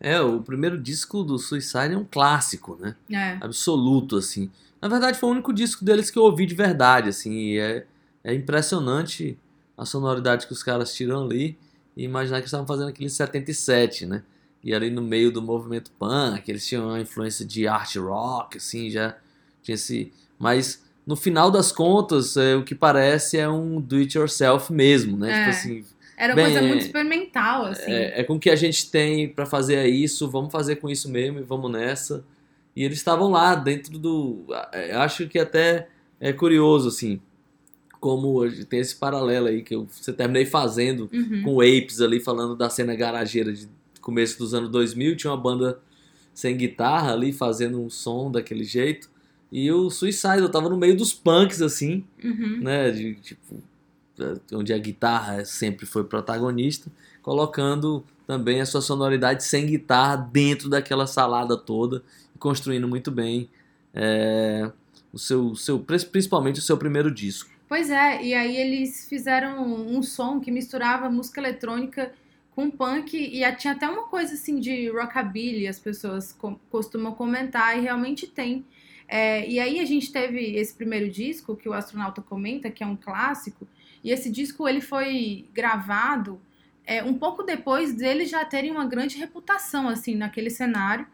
É, 0.00 0.20
o 0.20 0.40
primeiro 0.40 0.76
disco 0.76 1.22
do 1.22 1.38
Suicide 1.38 1.94
é 1.94 1.96
um 1.96 2.04
clássico, 2.04 2.76
né? 2.80 2.96
É, 3.08 3.38
Absoluto, 3.40 4.16
assim. 4.16 4.50
Na 4.80 4.88
verdade, 4.88 5.16
foi 5.16 5.28
o 5.28 5.32
único 5.32 5.52
disco 5.52 5.84
deles 5.84 6.10
que 6.10 6.18
eu 6.18 6.24
ouvi 6.24 6.44
de 6.44 6.56
verdade, 6.56 7.08
assim. 7.08 7.30
E 7.30 7.58
é, 7.60 7.86
é 8.24 8.34
impressionante 8.34 9.38
a 9.76 9.84
sonoridade 9.84 10.46
que 10.46 10.52
os 10.52 10.62
caras 10.62 10.94
tiram 10.94 11.24
ali. 11.24 11.58
E 11.96 12.04
imaginar 12.04 12.36
que 12.36 12.42
eles 12.42 12.48
estavam 12.48 12.66
fazendo 12.66 12.88
aquilo 12.88 13.06
em 13.06 13.10
77, 13.10 14.06
né? 14.06 14.22
E 14.64 14.72
ali 14.72 14.90
no 14.90 15.02
meio 15.02 15.30
do 15.30 15.42
movimento 15.42 15.90
punk, 15.98 16.48
eles 16.48 16.66
tinham 16.66 16.88
uma 16.88 17.00
influência 17.00 17.44
de 17.44 17.66
art 17.66 17.96
rock, 17.96 18.56
assim, 18.58 18.88
já 18.90 19.16
tinha 19.62 19.74
esse... 19.74 20.12
Mas, 20.38 20.82
no 21.06 21.16
final 21.16 21.50
das 21.50 21.70
contas, 21.72 22.36
é, 22.36 22.56
o 22.56 22.62
que 22.64 22.74
parece 22.74 23.36
é 23.38 23.48
um 23.48 23.80
do-it-yourself 23.80 24.72
mesmo, 24.72 25.16
né? 25.18 25.30
É. 25.30 25.38
Tipo 25.38 25.50
assim, 25.50 25.84
era 26.16 26.34
Bem, 26.34 26.44
coisa 26.44 26.60
é- 26.60 26.62
muito 26.68 26.82
experimental, 26.82 27.66
assim. 27.66 27.90
é, 27.92 28.20
é 28.20 28.24
com 28.24 28.34
o 28.36 28.38
que 28.40 28.48
a 28.50 28.56
gente 28.56 28.90
tem 28.90 29.28
pra 29.28 29.44
fazer 29.44 29.74
é 29.74 29.88
isso, 29.88 30.30
vamos 30.30 30.52
fazer 30.52 30.76
com 30.76 30.88
isso 30.88 31.10
mesmo 31.10 31.40
e 31.40 31.42
vamos 31.42 31.70
nessa. 31.70 32.24
E 32.74 32.84
eles 32.84 32.98
estavam 32.98 33.30
lá 33.30 33.54
dentro 33.54 33.98
do. 33.98 34.46
é, 34.72 34.94
Acho 34.94 35.28
que 35.28 35.38
até 35.38 35.88
é 36.20 36.32
curioso, 36.32 36.88
assim, 36.88 37.20
como 38.02 38.42
tem 38.64 38.80
esse 38.80 38.96
paralelo 38.96 39.46
aí 39.46 39.62
que 39.62 39.76
eu 39.76 39.86
você 39.88 40.12
terminei 40.12 40.44
fazendo 40.44 41.08
Uhum. 41.12 41.42
com 41.44 41.54
o 41.54 41.60
Apes 41.60 42.00
ali, 42.00 42.18
falando 42.18 42.56
da 42.56 42.68
cena 42.68 42.96
garageira 42.96 43.52
de 43.52 43.68
começo 44.00 44.36
dos 44.40 44.52
anos 44.52 44.68
2000. 44.70 45.16
Tinha 45.16 45.30
uma 45.30 45.36
banda 45.40 45.78
sem 46.34 46.56
guitarra 46.56 47.12
ali, 47.12 47.32
fazendo 47.32 47.80
um 47.80 47.88
som 47.88 48.28
daquele 48.28 48.64
jeito. 48.64 49.08
E 49.52 49.70
o 49.70 49.88
Suicide, 49.88 50.38
eu 50.40 50.48
tava 50.50 50.68
no 50.68 50.76
meio 50.76 50.96
dos 50.96 51.14
punks, 51.14 51.62
assim, 51.62 52.04
Uhum. 52.24 52.58
né, 52.60 52.90
de 52.90 53.14
tipo 53.14 53.62
onde 54.52 54.72
a 54.72 54.78
guitarra 54.78 55.44
sempre 55.44 55.86
foi 55.86 56.02
protagonista, 56.04 56.90
colocando 57.22 58.04
também 58.26 58.60
a 58.60 58.66
sua 58.66 58.80
sonoridade 58.82 59.44
sem 59.44 59.64
guitarra 59.66 60.16
dentro 60.16 60.68
daquela 60.68 61.06
salada 61.06 61.56
toda 61.56 62.02
e 62.34 62.38
construindo 62.38 62.88
muito 62.88 63.10
bem 63.12 63.48
é, 63.94 64.70
o 65.12 65.18
seu, 65.18 65.54
seu 65.54 65.78
principalmente 65.78 66.58
o 66.58 66.62
seu 66.62 66.76
primeiro 66.76 67.10
disco. 67.12 67.51
Pois 67.72 67.88
é, 67.88 68.22
e 68.22 68.34
aí 68.34 68.54
eles 68.54 69.08
fizeram 69.08 69.64
um 69.64 70.02
som 70.02 70.38
que 70.38 70.50
misturava 70.50 71.08
música 71.08 71.40
eletrônica 71.40 72.12
com 72.54 72.70
punk 72.70 73.16
e 73.16 73.50
tinha 73.56 73.72
até 73.72 73.88
uma 73.88 74.08
coisa 74.08 74.34
assim 74.34 74.60
de 74.60 74.90
rockabilly, 74.90 75.66
as 75.66 75.78
pessoas 75.78 76.34
co- 76.34 76.60
costumam 76.68 77.14
comentar 77.14 77.78
e 77.78 77.80
realmente 77.80 78.26
tem. 78.26 78.62
É, 79.08 79.48
e 79.48 79.58
aí 79.58 79.80
a 79.80 79.86
gente 79.86 80.12
teve 80.12 80.54
esse 80.54 80.74
primeiro 80.74 81.10
disco 81.10 81.56
que 81.56 81.66
o 81.66 81.72
astronauta 81.72 82.20
comenta, 82.20 82.70
que 82.70 82.84
é 82.84 82.86
um 82.86 82.94
clássico, 82.94 83.66
e 84.04 84.10
esse 84.10 84.30
disco 84.30 84.68
ele 84.68 84.82
foi 84.82 85.46
gravado 85.54 86.38
é, 86.84 87.02
um 87.02 87.14
pouco 87.14 87.42
depois 87.42 87.94
deles 87.94 88.28
já 88.28 88.44
terem 88.44 88.70
uma 88.70 88.84
grande 88.84 89.16
reputação 89.16 89.88
assim 89.88 90.14
naquele 90.14 90.50
cenário. 90.50 91.06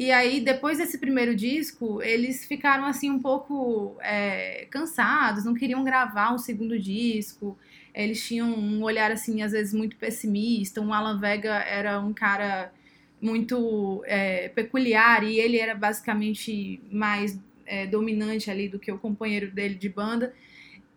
E 0.00 0.10
aí, 0.10 0.40
depois 0.40 0.78
desse 0.78 0.96
primeiro 0.96 1.34
disco, 1.36 2.00
eles 2.02 2.46
ficaram 2.46 2.86
assim 2.86 3.10
um 3.10 3.18
pouco 3.20 3.96
é, 4.00 4.66
cansados, 4.70 5.44
não 5.44 5.52
queriam 5.54 5.84
gravar 5.84 6.32
um 6.32 6.38
segundo 6.38 6.78
disco. 6.78 7.58
Eles 7.94 8.26
tinham 8.26 8.48
um 8.48 8.82
olhar 8.82 9.10
assim, 9.12 9.42
às 9.42 9.52
vezes, 9.52 9.74
muito 9.74 9.96
pessimista. 9.96 10.80
O 10.80 10.90
Alan 10.94 11.18
Vega 11.20 11.52
era 11.54 12.00
um 12.00 12.14
cara 12.14 12.72
muito 13.20 14.02
é, 14.06 14.48
peculiar 14.48 15.22
e 15.22 15.38
ele 15.38 15.58
era 15.58 15.74
basicamente 15.74 16.80
mais 16.90 17.38
é, 17.66 17.86
dominante 17.86 18.50
ali 18.50 18.68
do 18.70 18.78
que 18.78 18.90
o 18.90 18.98
companheiro 18.98 19.50
dele 19.50 19.74
de 19.74 19.88
banda. 19.90 20.34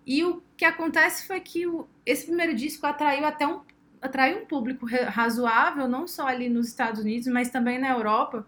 E 0.05 0.23
o 0.23 0.41
que 0.57 0.65
acontece 0.65 1.25
foi 1.27 1.39
que 1.41 1.65
o- 1.67 1.87
esse 2.05 2.25
primeiro 2.25 2.53
disco 2.55 2.85
atraiu 2.85 3.25
até 3.25 3.47
um, 3.47 3.61
atraiu 4.01 4.39
um 4.39 4.45
público 4.45 4.85
razoável, 4.85 5.87
não 5.87 6.07
só 6.07 6.27
ali 6.27 6.49
nos 6.49 6.67
Estados 6.67 7.01
Unidos, 7.01 7.27
mas 7.27 7.49
também 7.49 7.79
na 7.79 7.89
Europa. 7.89 8.45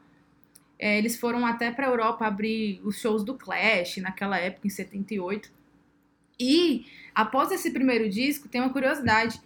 É, 0.77 0.97
eles 0.97 1.17
foram 1.17 1.45
até 1.45 1.71
para 1.71 1.87
a 1.87 1.89
Europa 1.89 2.25
abrir 2.25 2.81
os 2.83 2.99
shows 2.99 3.23
do 3.23 3.35
Clash 3.35 3.97
naquela 3.97 4.37
época, 4.37 4.67
em 4.67 4.69
78. 4.69 5.51
E 6.39 6.85
após 7.13 7.51
esse 7.51 7.71
primeiro 7.71 8.09
disco, 8.09 8.47
tem 8.49 8.61
uma 8.61 8.69
curiosidade. 8.71 9.41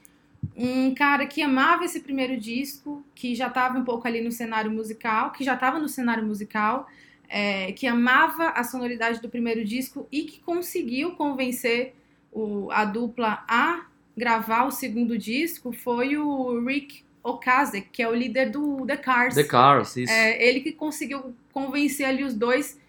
Um 0.55 0.93
cara 0.95 1.27
que 1.27 1.41
amava 1.41 1.85
esse 1.85 1.99
primeiro 1.99 2.37
disco, 2.37 3.03
que 3.13 3.35
já 3.35 3.47
estava 3.47 3.77
um 3.77 3.83
pouco 3.83 4.07
ali 4.07 4.21
no 4.21 4.31
cenário 4.31 4.71
musical, 4.71 5.31
que 5.31 5.43
já 5.43 5.53
estava 5.53 5.77
no 5.79 5.87
cenário 5.87 6.25
musical, 6.25 6.87
é, 7.27 7.71
que 7.73 7.85
amava 7.85 8.49
a 8.49 8.63
sonoridade 8.63 9.21
do 9.21 9.29
primeiro 9.29 9.63
disco 9.63 10.07
e 10.11 10.23
que 10.23 10.39
conseguiu 10.39 11.11
convencer 11.11 11.93
o- 12.31 12.71
a 12.71 12.85
dupla 12.85 13.43
a 13.47 13.85
gravar 14.17 14.65
o 14.65 14.71
segundo 14.71 15.17
disco, 15.17 15.71
foi 15.71 16.17
o 16.17 16.59
Rick 16.65 17.03
Ocasek, 17.23 17.89
que 17.91 18.01
é 18.01 18.07
o 18.07 18.13
líder 18.15 18.49
do 18.49 18.85
The 18.85 18.97
Cars. 18.97 19.35
The 19.35 19.43
Cars, 19.43 19.95
isso. 19.97 20.11
É, 20.11 20.41
ele 20.47 20.61
que 20.61 20.71
conseguiu 20.71 21.33
convencer 21.51 22.05
ali 22.05 22.23
os 22.23 22.33
dois 22.33 22.79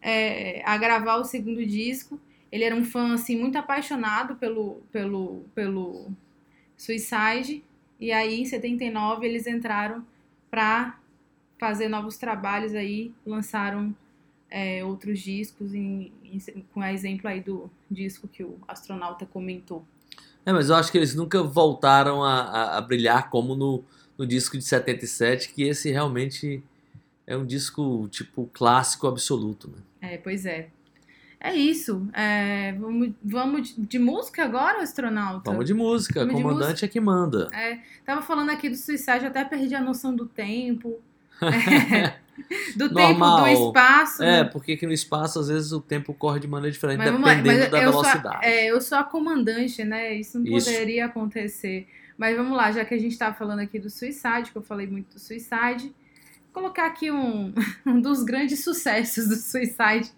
é, 0.00 0.62
a 0.64 0.76
gravar 0.78 1.16
o 1.16 1.24
segundo 1.24 1.64
disco. 1.66 2.18
Ele 2.52 2.64
era 2.64 2.74
um 2.74 2.84
fã 2.84 3.14
assim 3.14 3.36
muito 3.36 3.56
apaixonado 3.56 4.36
pelo 4.36 4.82
pelo 4.90 5.44
pelo 5.54 6.08
Suicide 6.76 7.62
e 7.98 8.10
aí 8.12 8.40
em 8.40 8.44
79 8.44 9.26
eles 9.26 9.46
entraram 9.46 10.04
para 10.50 10.98
fazer 11.58 11.88
novos 11.88 12.16
trabalhos 12.16 12.74
aí, 12.74 13.12
lançaram 13.26 13.94
é, 14.50 14.82
outros 14.84 15.20
discos 15.20 15.74
em, 15.74 16.10
em- 16.24 16.64
com 16.72 16.80
a 16.80 16.92
exemplo 16.92 17.28
aí 17.28 17.40
do 17.40 17.70
disco 17.90 18.26
que 18.26 18.42
o 18.42 18.58
astronauta 18.66 19.26
comentou. 19.26 19.84
É, 20.44 20.52
mas 20.52 20.68
eu 20.70 20.76
acho 20.76 20.90
que 20.90 20.98
eles 20.98 21.14
nunca 21.14 21.42
voltaram 21.42 22.22
a, 22.24 22.40
a- 22.42 22.78
a 22.78 22.80
brilhar 22.80 23.28
como 23.30 23.54
no, 23.54 23.84
no 24.18 24.26
disco 24.26 24.56
de 24.56 24.64
77, 24.64 25.52
que 25.52 25.62
esse 25.64 25.90
realmente 25.90 26.62
é 27.26 27.36
um 27.36 27.44
disco, 27.44 28.08
tipo, 28.10 28.48
clássico 28.52 29.06
absoluto, 29.06 29.68
né? 29.68 30.10
É, 30.12 30.16
pois 30.18 30.46
é. 30.46 30.68
É 31.38 31.54
isso. 31.54 32.06
É, 32.12 32.72
vamos, 32.72 33.12
vamos 33.24 33.68
de, 33.74 33.80
de 33.86 33.98
música 33.98 34.44
agora, 34.44 34.82
astronauta? 34.82 35.50
Vamos 35.50 35.64
de 35.66 35.72
música, 35.72 36.20
Vamos 36.20 36.36
de 36.36 36.42
comandante 36.42 36.84
é 36.84 36.88
que 36.88 37.00
manda. 37.00 37.48
É, 37.52 37.78
tava 38.04 38.20
falando 38.20 38.50
aqui 38.50 38.68
do 38.68 38.76
Suicide, 38.76 39.24
até 39.26 39.44
perdi 39.44 39.74
a 39.74 39.80
noção 39.80 40.14
do 40.14 40.26
tempo. 40.26 41.00
É, 41.40 42.18
do 42.76 42.90
Normal. 42.92 43.44
tempo, 43.44 43.60
do 43.60 43.68
espaço. 43.68 44.22
É, 44.22 44.42
né? 44.42 44.44
porque 44.44 44.72
aqui 44.72 44.86
no 44.86 44.92
espaço, 44.92 45.38
às 45.38 45.48
vezes, 45.48 45.72
o 45.72 45.80
tempo 45.80 46.14
corre 46.14 46.40
de 46.40 46.48
maneira 46.48 46.72
diferente, 46.72 46.98
Mas 46.98 47.10
dependendo 47.10 47.60
mas 47.60 47.70
da 47.70 47.82
eu 47.82 47.92
sou, 47.92 48.02
velocidade. 48.02 48.46
é, 48.46 48.70
eu 48.70 48.80
sou 48.80 48.98
a 48.98 49.04
comandante, 49.04 49.84
né? 49.84 50.14
Isso 50.14 50.38
não 50.38 50.56
Isso. 50.56 50.70
poderia 50.70 51.06
acontecer. 51.06 51.86
Mas 52.16 52.36
vamos 52.36 52.56
lá, 52.56 52.70
já 52.70 52.84
que 52.84 52.94
a 52.94 52.98
gente 52.98 53.16
tava 53.16 53.34
falando 53.34 53.60
aqui 53.60 53.78
do 53.78 53.88
Suicide, 53.88 54.50
que 54.52 54.56
eu 54.56 54.62
falei 54.62 54.86
muito 54.86 55.14
do 55.14 55.18
Suicide, 55.18 55.94
colocar 56.52 56.86
aqui 56.86 57.10
um, 57.10 57.52
um 57.86 58.00
dos 58.00 58.22
grandes 58.22 58.62
sucessos 58.62 59.28
do 59.28 59.36
Suicide. 59.36 60.12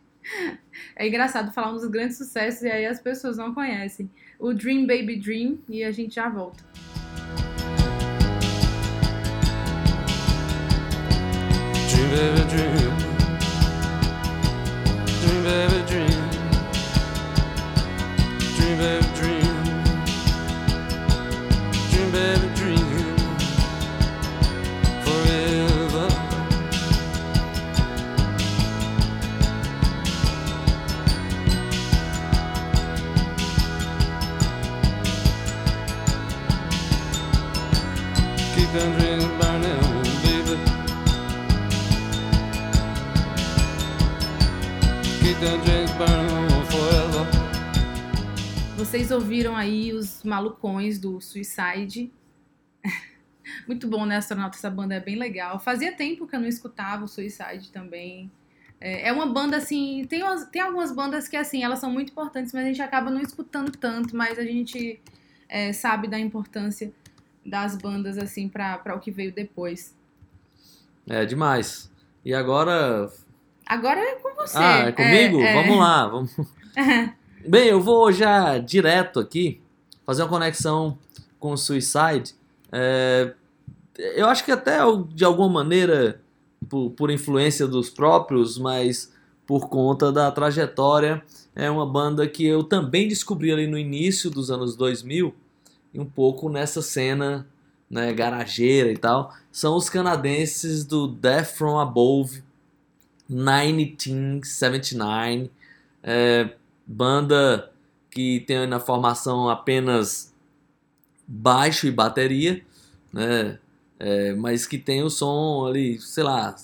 É 0.96 1.06
engraçado 1.06 1.52
falar 1.52 1.70
um 1.70 1.74
dos 1.74 1.86
grandes 1.86 2.16
sucessos 2.16 2.62
e 2.62 2.70
aí 2.70 2.86
as 2.86 3.00
pessoas 3.00 3.36
não 3.36 3.54
conhecem. 3.54 4.10
O 4.38 4.52
Dream 4.52 4.86
Baby 4.86 5.16
Dream 5.16 5.58
e 5.68 5.84
a 5.84 5.90
gente 5.90 6.14
já 6.16 6.28
volta. 6.28 6.62
Dream, 12.12 12.34
baby, 12.34 12.50
dream. 12.50 12.76
Dream, 12.76 12.81
malucões 50.32 50.98
do 50.98 51.20
Suicide. 51.20 52.10
Muito 53.68 53.86
bom, 53.86 54.06
né, 54.06 54.16
Astronauta? 54.16 54.56
Essa 54.56 54.70
banda 54.70 54.94
é 54.94 55.00
bem 55.00 55.16
legal. 55.16 55.58
Fazia 55.60 55.92
tempo 55.92 56.26
que 56.26 56.34
eu 56.34 56.40
não 56.40 56.48
escutava 56.48 57.04
o 57.04 57.08
Suicide 57.08 57.70
também. 57.70 58.30
É 58.80 59.08
é 59.08 59.12
uma 59.12 59.26
banda 59.26 59.56
assim. 59.58 60.04
Tem, 60.08 60.22
umas- 60.22 60.46
tem 60.46 60.62
algumas 60.62 60.90
bandas 60.92 61.28
que, 61.28 61.36
assim, 61.36 61.62
elas 61.62 61.78
são 61.78 61.90
muito 61.90 62.10
importantes, 62.12 62.52
mas 62.52 62.64
a 62.64 62.68
gente 62.68 62.80
acaba 62.82 63.10
não 63.10 63.20
escutando 63.20 63.70
tanto. 63.72 64.16
Mas 64.16 64.38
a 64.38 64.42
gente 64.44 65.00
é, 65.48 65.72
sabe 65.72 66.08
da 66.08 66.18
importância 66.18 66.92
das 67.44 67.76
bandas, 67.76 68.16
assim, 68.18 68.48
pra 68.48 68.78
pra 68.78 68.94
o 68.96 69.00
que 69.00 69.10
veio 69.10 69.32
depois. 69.32 69.94
É 71.08 71.24
demais. 71.26 71.90
E 72.24 72.32
agora, 72.32 73.12
Agora 73.66 74.00
é 74.00 74.14
com 74.16 74.34
você. 74.34 74.58
Ah, 74.58 74.78
é 74.88 74.92
comigo? 74.92 75.40
É, 75.42 75.46
é. 75.46 75.54
Vamos 75.62 75.78
lá, 75.78 76.08
vamos. 76.08 76.36
Bem, 77.46 77.68
eu 77.68 77.80
vou 77.80 78.10
já 78.12 78.58
direto 78.58 79.18
aqui 79.20 79.60
fazer 80.12 80.22
uma 80.22 80.28
conexão 80.28 80.96
com 81.40 81.52
o 81.52 81.56
Suicide. 81.56 82.34
É, 82.70 83.32
eu 83.98 84.28
acho 84.28 84.44
que 84.44 84.52
até 84.52 84.80
de 85.14 85.24
alguma 85.24 85.48
maneira, 85.48 86.20
por, 86.68 86.90
por 86.90 87.10
influência 87.10 87.66
dos 87.66 87.88
próprios, 87.88 88.58
mas 88.58 89.10
por 89.46 89.70
conta 89.70 90.12
da 90.12 90.30
trajetória, 90.30 91.22
é 91.56 91.70
uma 91.70 91.86
banda 91.86 92.28
que 92.28 92.46
eu 92.46 92.62
também 92.62 93.08
descobri 93.08 93.50
ali 93.50 93.66
no 93.66 93.78
início 93.78 94.30
dos 94.30 94.50
anos 94.50 94.76
2000 94.76 95.34
e 95.94 96.00
um 96.00 96.04
pouco 96.04 96.50
nessa 96.50 96.82
cena 96.82 97.46
né, 97.90 98.12
garageira 98.12 98.92
e 98.92 98.98
tal. 98.98 99.34
São 99.50 99.74
os 99.76 99.88
canadenses 99.88 100.84
do 100.84 101.08
Death 101.08 101.56
From 101.56 101.78
Above 101.78 102.42
1979. 103.28 105.50
É, 106.02 106.50
banda 106.86 107.71
que 108.12 108.40
tem 108.40 108.66
na 108.66 108.78
formação 108.78 109.48
apenas 109.48 110.32
baixo 111.26 111.86
e 111.86 111.90
bateria, 111.90 112.62
né? 113.12 113.58
É, 113.98 114.34
mas 114.34 114.66
que 114.66 114.78
tem 114.78 115.02
o 115.02 115.08
som 115.08 115.64
ali, 115.66 115.98
sei 116.00 116.24
lá, 116.24 116.54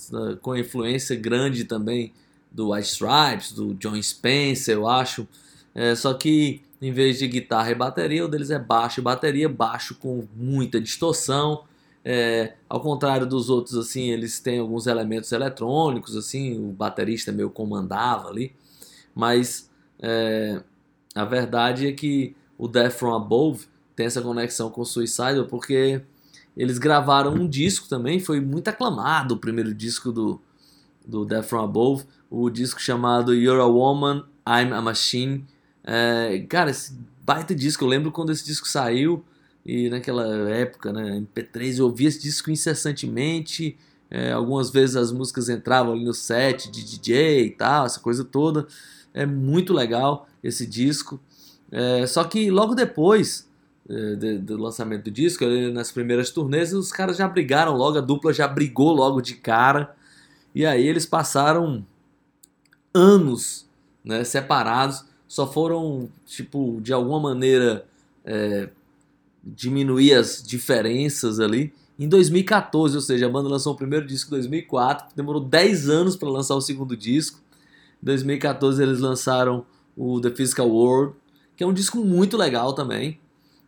com 0.43 0.57
influência 0.57 1.17
grande 1.17 1.65
também 1.65 2.13
do 2.51 2.73
White 2.73 2.89
Stripes, 2.89 3.53
do 3.53 3.75
John 3.75 4.01
Spencer, 4.03 4.75
eu 4.75 4.87
acho. 4.89 5.27
É, 5.75 5.95
só 5.95 6.13
que 6.15 6.63
em 6.83 6.93
vez 6.93 7.19
de 7.19 7.27
guitarra 7.27 7.71
e 7.71 7.75
bateria, 7.75 8.25
o 8.25 8.29
deles 8.29 8.51
é 8.51 8.59
baixo 8.59 9.01
e 9.01 9.03
bateria, 9.03 9.49
baixo 9.49 9.95
com 9.95 10.27
muita 10.37 10.81
distorção. 10.81 11.65
É, 12.05 12.55
ao 12.69 12.81
contrário 12.81 13.27
dos 13.27 13.49
outros, 13.51 13.77
assim, 13.77 14.11
eles 14.11 14.41
têm 14.41 14.59
alguns 14.59 14.87
elementos 14.87 15.31
eletrônicos, 15.33 16.17
assim, 16.17 16.59
o 16.59 16.73
baterista 16.73 17.33
meio 17.33 17.51
comandava 17.51 18.29
ali, 18.29 18.53
mas 19.15 19.71
é, 20.01 20.63
a 21.15 21.25
verdade 21.25 21.87
é 21.87 21.93
que 21.93 22.35
o 22.57 22.69
Death 22.69 22.93
From 22.93 23.15
Above 23.15 23.67
tem 23.95 24.07
essa 24.07 24.23
conexão 24.23 24.71
com 24.71 24.83
o 24.83 24.87
Suicidal 24.87 25.45
porque 25.47 26.03
eles 26.57 26.79
gravaram 26.79 27.33
um 27.35 27.49
disco 27.49 27.89
também, 27.89 28.19
foi 28.19 28.41
muito 28.41 28.69
aclamado 28.69 29.35
o 29.35 29.39
primeiro 29.39 29.73
disco 29.73 30.11
do, 30.11 30.41
do 31.07 31.25
Death 31.25 31.45
From 31.45 31.63
Above, 31.63 32.05
o 32.31 32.51
disco 32.51 32.81
chamado 32.81 33.35
You're 33.35 33.61
a 33.61 33.67
Woman, 33.67 34.25
I'm 34.47 34.73
a 34.73 34.83
Machine. 34.83 35.45
É, 35.85 36.45
cara, 36.49 36.71
esse 36.71 36.99
baita 37.25 37.55
disco, 37.55 37.85
eu 37.85 37.89
lembro 37.89 38.11
quando 38.11 38.33
esse 38.33 38.45
disco 38.45 38.67
saiu 38.67 39.25
e 39.65 39.89
naquela 39.91 40.27
época, 40.51 40.93
né, 40.93 41.21
MP3, 41.21 41.79
eu 41.79 41.85
ouvia 41.85 42.09
esse 42.09 42.23
disco 42.23 42.51
incessantemente. 42.51 43.77
É, 44.11 44.33
algumas 44.33 44.71
vezes 44.71 44.97
as 44.97 45.13
músicas 45.13 45.51
entravam 45.51 45.93
ali 45.93 46.05
no 46.05 46.15
set 46.15 46.71
de 46.71 46.83
DJ 46.83 47.47
e 47.47 47.51
tal, 47.51 47.85
essa 47.85 48.01
coisa 48.01 48.25
toda. 48.25 48.67
É 49.13 49.27
muito 49.27 49.73
legal 49.73 50.29
esse 50.43 50.67
disco. 50.67 51.21
É, 51.71 52.07
só 52.07 52.25
que 52.25 52.51
logo 52.51 52.75
depois 52.75 53.49
é, 53.89 54.15
de, 54.17 54.39
do 54.39 54.57
lançamento 54.57 55.05
do 55.05 55.11
disco, 55.11 55.45
nas 55.73 55.91
primeiras 55.91 56.31
turnês, 56.31 56.73
os 56.73 56.93
caras 56.93 57.17
já 57.17 57.27
brigaram 57.27 57.75
logo, 57.75 57.99
a 57.99 58.03
dupla 58.03 58.33
já 58.33 58.47
brigou 58.47 58.93
logo 58.93 59.21
de 59.21 59.35
cara. 59.35 59.95
E 60.55 60.67
aí 60.67 60.87
eles 60.87 61.07
passaram 61.07 61.85
anos 62.93 63.67
né, 64.05 64.25
separados, 64.25 65.05
só 65.27 65.47
foram, 65.47 66.09
tipo, 66.27 66.81
de 66.83 66.93
alguma 66.93 67.21
maneira 67.21 67.87
é, 68.25 68.69
diminuir 69.43 70.15
as 70.15 70.43
diferenças 70.43 71.41
ali. 71.41 71.73
Em 71.99 72.09
2014, 72.09 72.95
ou 72.95 73.03
seja, 73.03 73.27
a 73.27 73.29
banda 73.29 73.49
lançou 73.49 73.73
o 73.73 73.77
primeiro 73.77 74.07
disco 74.07 74.29
em 74.29 74.39
2004, 74.39 75.17
demorou 75.17 75.43
10 75.43 75.89
anos 75.89 76.17
para 76.17 76.29
lançar 76.29 76.55
o 76.55 76.61
segundo 76.61 76.97
disco. 76.97 77.41
Em 78.03 78.07
2014 78.07 78.83
eles 78.83 79.01
lançaram 79.01 79.65
o 79.97 80.21
The 80.21 80.31
Physical 80.31 80.69
World, 80.69 81.15
que 81.57 81.65
é 81.65 81.67
um 81.67 81.73
disco 81.73 81.99
muito 82.05 82.37
legal 82.37 82.73
também, 82.73 83.19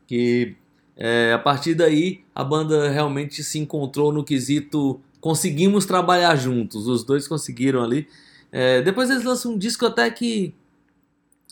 que 0.06 0.54
é, 0.96 1.32
a 1.32 1.38
partir 1.38 1.74
daí 1.74 2.22
a 2.34 2.44
banda 2.44 2.88
realmente 2.88 3.42
se 3.42 3.58
encontrou 3.58 4.12
no 4.12 4.22
quesito 4.24 5.00
conseguimos 5.20 5.84
trabalhar 5.84 6.34
juntos, 6.36 6.86
os 6.86 7.04
dois 7.04 7.28
conseguiram 7.28 7.82
ali. 7.82 8.08
É, 8.50 8.82
depois 8.82 9.10
eles 9.10 9.22
lançam 9.22 9.52
um 9.52 9.58
disco 9.58 9.86
até 9.86 10.10
que 10.10 10.54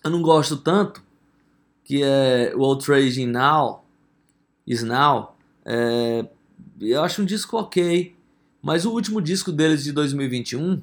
eu 0.03 0.11
não 0.11 0.22
gosto 0.22 0.57
tanto, 0.57 1.03
que 1.85 2.03
é 2.03 2.53
o 2.57 2.64
Outrage 2.64 3.26
Now, 3.26 3.85
Is 4.66 4.83
Now. 4.83 5.37
É, 5.64 6.26
eu 6.81 7.03
acho 7.03 7.22
um 7.22 7.24
disco 7.24 7.57
ok, 7.57 8.14
mas 8.62 8.85
o 8.85 8.93
último 8.93 9.20
disco 9.20 9.53
deles 9.53 9.85
de 9.85 9.93
2021, 9.93 10.83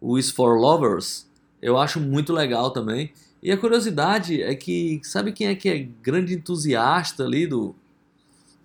o 0.00 0.18
Is 0.18 0.30
For 0.30 0.58
Lovers, 0.58 1.26
eu 1.60 1.76
acho 1.76 2.00
muito 2.00 2.32
legal 2.32 2.70
também. 2.70 3.12
E 3.42 3.52
a 3.52 3.56
curiosidade 3.56 4.42
é 4.42 4.54
que, 4.54 5.00
sabe 5.04 5.32
quem 5.32 5.46
é 5.46 5.54
que 5.54 5.68
é 5.68 5.78
grande 6.02 6.34
entusiasta 6.34 7.24
ali 7.24 7.46
do, 7.46 7.74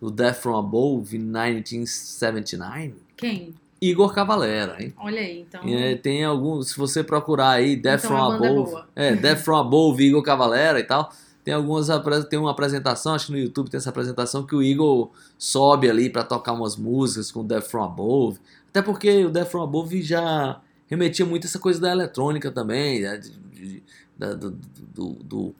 do 0.01 0.09
Death 0.09 0.38
From 0.38 0.57
Above 0.57 1.15
em 1.15 1.19
1979? 1.19 2.95
Quem? 3.15 3.53
Igor 3.81 4.13
Cavalera, 4.13 4.81
hein? 4.81 4.93
Olha 4.97 5.19
aí, 5.19 5.41
então. 5.41 5.61
É, 5.65 5.95
tem 5.95 6.23
alguns, 6.23 6.69
se 6.69 6.77
você 6.77 7.03
procurar 7.03 7.49
aí 7.51 7.75
Death 7.75 8.05
Então 8.05 8.11
From 8.17 8.31
é 8.31 8.36
Above, 8.36 8.71
boa. 8.71 8.88
é, 8.95 9.15
Death 9.15 9.39
From 9.39 9.57
Above, 9.57 10.03
Igor 10.03 10.23
Cavalera 10.23 10.79
e 10.79 10.84
tal, 10.84 11.11
tem 11.43 11.53
algumas 11.53 11.88
tem 12.29 12.39
uma 12.39 12.51
apresentação, 12.51 13.13
acho 13.13 13.25
que 13.27 13.31
no 13.34 13.38
YouTube 13.38 13.69
tem 13.69 13.77
essa 13.77 13.89
apresentação 13.89 14.45
que 14.45 14.55
o 14.55 14.63
Igor 14.63 15.09
sobe 15.38 15.89
ali 15.89 16.09
pra 16.09 16.23
tocar 16.23 16.53
umas 16.53 16.77
músicas 16.77 17.29
com 17.29 17.45
Death 17.45 17.65
From 17.65 17.84
Above, 17.84 18.39
até 18.69 18.81
porque 18.81 19.25
o 19.25 19.29
Death 19.29 19.49
From 19.49 19.63
Above 19.63 20.01
já 20.01 20.61
remetia 20.93 21.25
muito 21.25 21.45
essa 21.47 21.59
coisa 21.59 21.79
da 21.79 21.91
eletrônica 21.91 22.51
também, 22.51 23.01
né, 23.01 23.17
de- 23.17 23.31
de- 23.31 23.83
da- 24.17 24.33
do, 24.33 24.51
do, 24.93 25.09
do, 25.23 25.55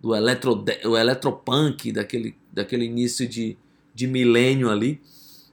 do 0.00 0.14
eletro, 0.14 0.64
o 0.84 0.96
eletropunk, 0.96 1.92
daquele, 1.92 2.34
daquele 2.52 2.84
início 2.84 3.28
de, 3.28 3.56
de 3.94 4.06
milênio 4.06 4.70
ali, 4.70 5.00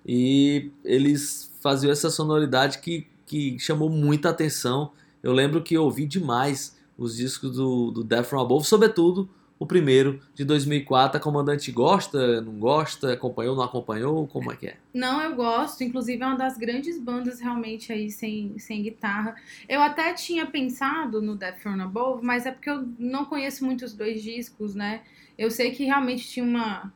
e 0.05 0.71
eles 0.83 1.51
faziam 1.61 1.91
essa 1.91 2.09
sonoridade 2.09 2.77
que, 2.79 3.07
que 3.25 3.57
chamou 3.59 3.89
muita 3.89 4.29
atenção. 4.29 4.91
Eu 5.23 5.33
lembro 5.33 5.63
que 5.63 5.73
eu 5.75 5.83
ouvi 5.83 6.05
demais 6.05 6.75
os 6.97 7.17
discos 7.17 7.55
do, 7.55 7.91
do 7.91 8.03
Death 8.03 8.25
From 8.25 8.41
Above, 8.41 8.65
sobretudo 8.67 9.27
o 9.57 9.65
primeiro 9.65 10.21
de 10.33 10.43
2004. 10.43 11.17
A 11.17 11.21
comandante 11.21 11.71
gosta, 11.71 12.41
não 12.41 12.53
gosta, 12.53 13.13
acompanhou, 13.13 13.55
não 13.55 13.63
acompanhou? 13.63 14.27
Como 14.27 14.51
é 14.51 14.55
que 14.55 14.67
é? 14.67 14.77
Não, 14.93 15.21
eu 15.21 15.35
gosto. 15.35 15.83
Inclusive, 15.83 16.21
é 16.21 16.25
uma 16.25 16.37
das 16.37 16.57
grandes 16.57 16.99
bandas 16.99 17.39
realmente 17.39 17.91
aí 17.91 18.09
sem, 18.09 18.57
sem 18.59 18.83
guitarra. 18.83 19.35
Eu 19.67 19.81
até 19.81 20.13
tinha 20.13 20.45
pensado 20.45 21.21
no 21.21 21.35
Death 21.35 21.59
From 21.59 21.81
Above, 21.81 22.25
mas 22.25 22.45
é 22.45 22.51
porque 22.51 22.69
eu 22.69 22.87
não 22.99 23.25
conheço 23.25 23.65
muito 23.65 23.85
os 23.85 23.93
dois 23.93 24.21
discos, 24.21 24.75
né? 24.75 25.01
Eu 25.37 25.51
sei 25.51 25.71
que 25.71 25.83
realmente 25.83 26.27
tinha 26.27 26.45
uma, 26.45 26.93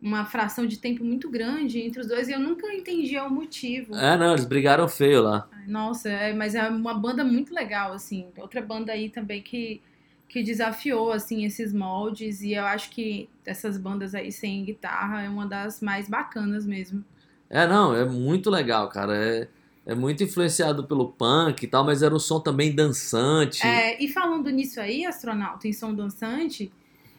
uma 0.00 0.24
fração 0.24 0.66
de 0.66 0.78
tempo 0.78 1.04
muito 1.04 1.28
grande 1.30 1.80
entre 1.80 2.00
os 2.00 2.06
dois 2.06 2.28
e 2.28 2.32
eu 2.32 2.40
nunca 2.40 2.72
entendia 2.72 3.24
o 3.24 3.30
motivo. 3.30 3.94
É, 3.94 4.16
não, 4.16 4.32
eles 4.32 4.44
brigaram 4.44 4.88
feio 4.88 5.22
lá. 5.22 5.48
Nossa, 5.66 6.08
é, 6.08 6.32
mas 6.32 6.54
é 6.54 6.68
uma 6.68 6.94
banda 6.94 7.24
muito 7.24 7.52
legal, 7.52 7.92
assim. 7.92 8.28
Outra 8.38 8.62
banda 8.62 8.92
aí 8.92 9.10
também 9.10 9.42
que, 9.42 9.82
que 10.28 10.42
desafiou, 10.42 11.10
assim, 11.12 11.44
esses 11.44 11.72
moldes. 11.72 12.42
E 12.42 12.52
eu 12.52 12.64
acho 12.66 12.90
que 12.90 13.28
essas 13.46 13.78
bandas 13.78 14.14
aí 14.14 14.30
sem 14.30 14.64
guitarra 14.64 15.22
é 15.22 15.28
uma 15.28 15.46
das 15.46 15.80
mais 15.80 16.08
bacanas 16.08 16.66
mesmo. 16.66 17.02
É, 17.48 17.66
não, 17.66 17.94
é 17.94 18.04
muito 18.04 18.50
legal, 18.50 18.88
cara. 18.90 19.16
É, 19.16 19.48
é 19.86 19.94
muito 19.94 20.22
influenciado 20.22 20.84
pelo 20.84 21.08
punk 21.08 21.62
e 21.62 21.66
tal, 21.66 21.82
mas 21.84 22.02
era 22.02 22.14
um 22.14 22.18
som 22.18 22.40
também 22.40 22.74
dançante. 22.74 23.66
É, 23.66 24.02
e 24.02 24.08
falando 24.08 24.50
nisso 24.50 24.78
aí, 24.80 25.06
astronauta, 25.06 25.66
em 25.66 25.72
som 25.72 25.94
dançante, 25.94 26.70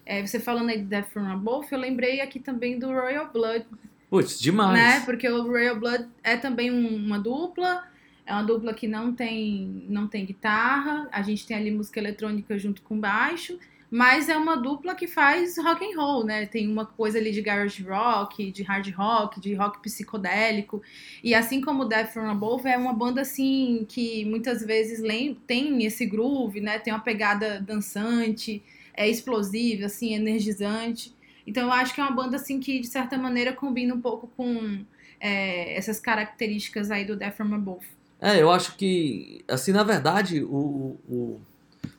é, 0.05 0.23
você 0.25 0.39
falando 0.39 0.69
aí 0.69 0.77
de 0.77 0.85
Death 0.85 1.09
From 1.09 1.25
Above, 1.31 1.67
eu 1.71 1.79
lembrei 1.79 2.21
aqui 2.21 2.39
também 2.39 2.77
do 2.77 2.87
Royal 2.87 3.29
Blood, 3.33 3.65
Putz, 4.07 4.39
demais. 4.39 4.77
né? 4.79 4.99
Porque 5.05 5.27
o 5.29 5.43
Royal 5.47 5.79
Blood 5.79 6.07
é 6.23 6.37
também 6.37 6.71
um- 6.71 6.95
uma 6.95 7.19
dupla, 7.19 7.83
é 8.29 8.33
uma 8.33 8.43
dupla 8.43 8.75
que 8.75 8.87
não 8.87 9.11
tem, 9.11 9.85
não 9.89 10.07
tem 10.07 10.23
guitarra, 10.23 11.09
a 11.11 11.23
gente 11.23 11.47
tem 11.47 11.57
ali 11.57 11.71
música 11.71 11.99
eletrônica 11.99 12.59
junto 12.59 12.83
com 12.83 12.99
baixo, 12.99 13.57
mas 13.89 14.29
é 14.29 14.37
uma 14.37 14.55
dupla 14.55 14.93
que 14.93 15.07
faz 15.07 15.57
rock 15.57 15.83
and 15.83 15.99
roll, 15.99 16.23
né? 16.23 16.45
Tem 16.45 16.67
uma 16.67 16.85
coisa 16.85 17.17
ali 17.17 17.31
de 17.31 17.41
garage 17.41 17.81
rock, 17.81 18.51
de 18.51 18.61
hard 18.61 18.87
rock, 18.93 19.41
de 19.41 19.55
rock 19.55 19.81
psicodélico. 19.81 20.79
E 21.23 21.33
assim 21.33 21.59
como 21.59 21.85
Death 21.85 22.13
From 22.13 22.29
Above 22.29 22.69
é 22.69 22.77
uma 22.77 22.93
banda 22.93 23.21
assim 23.21 23.83
que 23.89 24.23
muitas 24.25 24.63
vezes 24.63 25.01
tem 25.47 25.83
esse 25.83 26.05
groove, 26.05 26.61
né? 26.61 26.77
Tem 26.77 26.93
uma 26.93 26.99
pegada 26.99 27.59
dançante, 27.59 28.61
é 28.93 29.09
explosiva, 29.09 29.87
assim, 29.87 30.13
energizante. 30.13 31.15
Então 31.47 31.63
eu 31.63 31.71
acho 31.71 31.95
que 31.95 31.99
é 31.99 32.03
uma 32.03 32.15
banda 32.15 32.35
assim 32.35 32.59
que 32.59 32.79
de 32.79 32.85
certa 32.85 33.17
maneira 33.17 33.53
combina 33.53 33.95
um 33.95 34.01
pouco 34.01 34.27
com 34.37 34.85
é, 35.19 35.75
essas 35.75 35.99
características 35.99 36.91
aí 36.91 37.03
do 37.03 37.15
Death 37.15 37.37
From 37.37 37.55
Above. 37.55 37.98
É, 38.21 38.41
eu 38.41 38.51
acho 38.51 38.75
que, 38.75 39.43
assim, 39.47 39.71
na 39.71 39.83
verdade, 39.83 40.43
o, 40.43 40.97
o, 41.09 41.39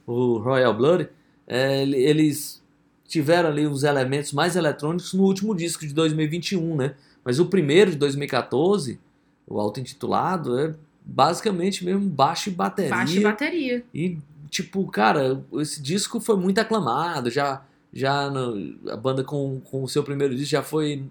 o 0.06 0.38
Royal 0.38 0.74
Blood, 0.74 1.08
é, 1.46 1.82
ele- 1.82 1.96
eles 1.96 2.62
tiveram 3.08 3.48
ali 3.48 3.66
os 3.66 3.82
elementos 3.82 4.32
mais 4.32 4.54
eletrônicos 4.54 5.12
no 5.14 5.22
último 5.24 5.54
disco 5.54 5.86
de 5.86 5.92
2021, 5.94 6.76
né? 6.76 6.94
Mas 7.24 7.38
o 7.40 7.46
primeiro 7.46 7.90
de 7.90 7.96
2014, 7.96 8.98
o 9.46 9.58
auto-intitulado, 9.58 10.58
é 10.58 10.74
basicamente 11.04 11.84
mesmo 11.84 12.08
baixo 12.08 12.50
e 12.50 12.52
bateria. 12.52 12.90
Baixo 12.90 13.16
e 13.18 13.22
bateria. 13.22 13.84
E, 13.92 14.18
tipo, 14.48 14.86
cara, 14.88 15.42
esse 15.54 15.82
disco 15.82 16.20
foi 16.20 16.36
muito 16.36 16.58
aclamado. 16.60 17.30
Já, 17.30 17.62
já 17.92 18.30
no- 18.30 18.74
a 18.90 18.96
banda 18.96 19.24
com, 19.24 19.60
com 19.64 19.82
o 19.82 19.88
seu 19.88 20.04
primeiro 20.04 20.34
disco 20.34 20.50
já 20.50 20.62
foi 20.62 21.02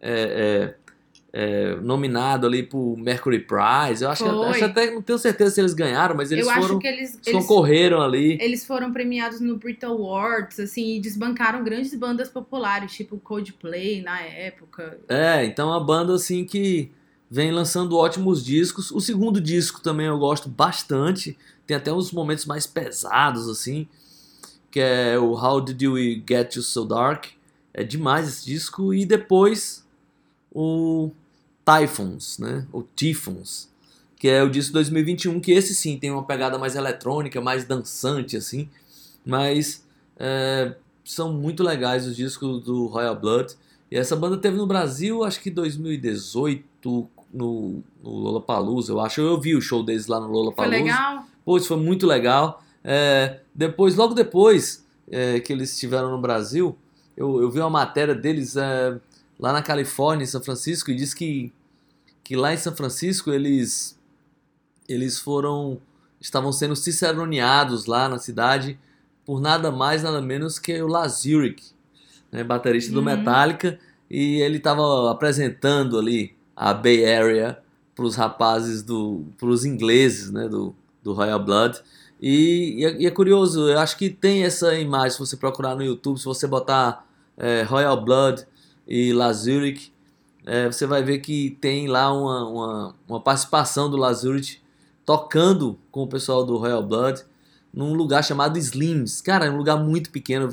é, 0.00 0.10
é, 0.10 0.74
é, 1.32 1.76
nominado 1.76 2.46
ali 2.46 2.62
pro 2.62 2.94
Mercury 2.96 3.40
Prize. 3.40 4.04
Eu 4.04 4.10
acho, 4.10 4.22
que, 4.22 4.30
acho 4.30 4.64
até, 4.64 4.90
não 4.90 5.00
tenho 5.00 5.18
certeza 5.18 5.54
se 5.54 5.60
eles 5.60 5.72
ganharam, 5.72 6.14
mas 6.14 6.30
eles 6.30 6.46
eu 6.46 6.52
foram, 6.52 6.78
eles 6.82 7.18
eles, 7.24 7.40
concorreram 7.40 8.02
ali. 8.02 8.36
eles 8.40 8.66
foram 8.66 8.92
premiados 8.92 9.40
no 9.40 9.56
Brit 9.56 9.84
Awards, 9.84 10.60
assim, 10.60 10.96
e 10.96 11.00
desbancaram 11.00 11.64
grandes 11.64 11.94
bandas 11.94 12.28
populares, 12.28 12.92
tipo 12.92 13.18
Coldplay 13.18 14.02
na 14.02 14.20
época. 14.20 14.98
É, 15.08 15.44
então 15.44 15.70
é 15.70 15.72
uma 15.72 15.84
banda 15.84 16.14
assim 16.14 16.44
que 16.44 16.90
vem 17.30 17.50
lançando 17.50 17.96
ótimos 17.96 18.44
discos. 18.44 18.90
O 18.90 19.00
segundo 19.00 19.40
disco 19.40 19.80
também 19.80 20.06
eu 20.06 20.18
gosto 20.18 20.50
bastante. 20.50 21.36
Tem 21.66 21.76
até 21.76 21.90
uns 21.90 22.12
momentos 22.12 22.44
mais 22.44 22.66
pesados 22.66 23.48
assim, 23.48 23.88
que 24.70 24.80
é 24.80 25.18
o 25.18 25.32
How 25.32 25.62
Did 25.62 25.82
We 25.82 26.22
Get 26.28 26.56
You 26.56 26.62
So 26.62 26.84
Dark. 26.84 27.26
É 27.72 27.82
demais 27.82 28.28
esse 28.28 28.44
disco 28.44 28.92
e 28.92 29.06
depois 29.06 29.82
o 30.54 31.10
Typhoons, 31.64 32.38
né? 32.38 32.66
O 32.72 32.82
Typhoons, 32.82 33.68
que 34.16 34.28
é 34.28 34.42
o 34.42 34.50
disco 34.50 34.68
de 34.68 34.74
2021, 34.74 35.40
que 35.40 35.52
esse 35.52 35.74
sim 35.74 35.98
tem 35.98 36.10
uma 36.10 36.24
pegada 36.24 36.58
mais 36.58 36.76
eletrônica, 36.76 37.40
mais 37.40 37.64
dançante 37.64 38.36
assim, 38.36 38.68
mas 39.24 39.84
é, 40.16 40.74
são 41.04 41.32
muito 41.32 41.62
legais 41.62 42.06
os 42.06 42.16
discos 42.16 42.62
do 42.62 42.86
Royal 42.86 43.16
Blood. 43.18 43.54
E 43.90 43.96
essa 43.96 44.16
banda 44.16 44.36
teve 44.36 44.56
no 44.56 44.66
Brasil, 44.66 45.22
acho 45.24 45.40
que 45.40 45.50
2018, 45.50 47.08
no, 47.32 47.82
no 48.02 48.10
Lollapalooza, 48.10 48.92
eu 48.92 49.00
acho. 49.00 49.20
Eu 49.20 49.40
vi 49.40 49.54
o 49.54 49.60
show 49.60 49.82
deles 49.82 50.06
lá 50.06 50.18
no 50.20 50.26
Foi 50.26 50.34
Lollapalooza. 50.34 50.76
legal? 50.76 51.26
Pô, 51.44 51.56
isso 51.56 51.68
foi 51.68 51.76
muito 51.76 52.06
legal. 52.06 52.62
É, 52.84 53.40
depois, 53.54 53.96
logo 53.96 54.14
depois 54.14 54.86
é, 55.10 55.40
que 55.40 55.52
eles 55.52 55.72
estiveram 55.72 56.10
no 56.10 56.18
Brasil, 56.18 56.76
eu, 57.16 57.40
eu 57.40 57.50
vi 57.50 57.60
uma 57.60 57.70
matéria 57.70 58.14
deles 58.14 58.56
é, 58.56 58.98
lá 59.42 59.52
na 59.52 59.60
Califórnia, 59.60 60.22
em 60.22 60.26
São 60.28 60.40
Francisco, 60.40 60.92
e 60.92 60.94
diz 60.94 61.12
que, 61.12 61.52
que 62.22 62.36
lá 62.36 62.54
em 62.54 62.56
São 62.56 62.74
Francisco 62.74 63.32
eles, 63.32 63.98
eles 64.88 65.18
foram. 65.18 65.78
estavam 66.20 66.52
sendo 66.52 66.76
ciceroneados 66.76 67.86
lá 67.86 68.08
na 68.08 68.18
cidade 68.20 68.78
por 69.26 69.40
nada 69.40 69.72
mais, 69.72 70.04
nada 70.04 70.22
menos 70.22 70.60
que 70.60 70.80
o 70.80 70.86
Laz 70.86 71.24
Ulrich, 71.24 71.74
né, 72.30 72.44
baterista 72.44 72.92
do 72.92 72.98
Uhum. 72.98 73.04
Metallica, 73.04 73.78
e 74.08 74.40
ele 74.40 74.58
estava 74.58 75.10
apresentando 75.10 75.98
ali 75.98 76.36
a 76.54 76.72
Bay 76.72 77.04
Area 77.04 77.58
para 77.96 78.04
os 78.04 78.14
rapazes 78.14 78.82
do, 78.82 79.24
para 79.38 79.48
os 79.48 79.64
ingleses, 79.64 80.30
né, 80.30 80.48
do, 80.48 80.74
do 81.02 81.12
Royal 81.12 81.42
Blood. 81.42 81.80
E, 82.20 82.76
e 82.78 82.84
é, 82.84 83.00
e 83.02 83.06
é 83.06 83.10
curioso, 83.10 83.68
eu 83.68 83.78
acho 83.80 83.96
que 83.96 84.08
tem 84.08 84.44
essa 84.44 84.74
imagem, 84.78 85.10
se 85.10 85.18
você 85.18 85.36
procurar 85.36 85.74
no 85.74 85.82
YouTube, 85.82 86.18
se 86.18 86.24
você 86.24 86.46
botar 86.46 87.04
é, 87.36 87.62
Royal 87.62 88.00
Blood 88.00 88.46
e 88.86 89.12
Lazuric, 89.12 89.92
é, 90.44 90.66
você 90.66 90.86
vai 90.86 91.02
ver 91.02 91.18
que 91.18 91.56
tem 91.60 91.86
lá 91.86 92.12
uma, 92.12 92.48
uma, 92.48 92.94
uma 93.08 93.20
participação 93.20 93.88
do 93.90 93.96
Lazuric 93.96 94.58
tocando 95.04 95.78
com 95.90 96.02
o 96.02 96.08
pessoal 96.08 96.44
do 96.44 96.56
Royal 96.56 96.82
Blood 96.82 97.24
num 97.72 97.94
lugar 97.94 98.22
chamado 98.22 98.58
Slims. 98.58 99.20
Cara, 99.20 99.46
é 99.46 99.50
um 99.50 99.56
lugar 99.56 99.76
muito 99.76 100.10
pequeno, 100.10 100.48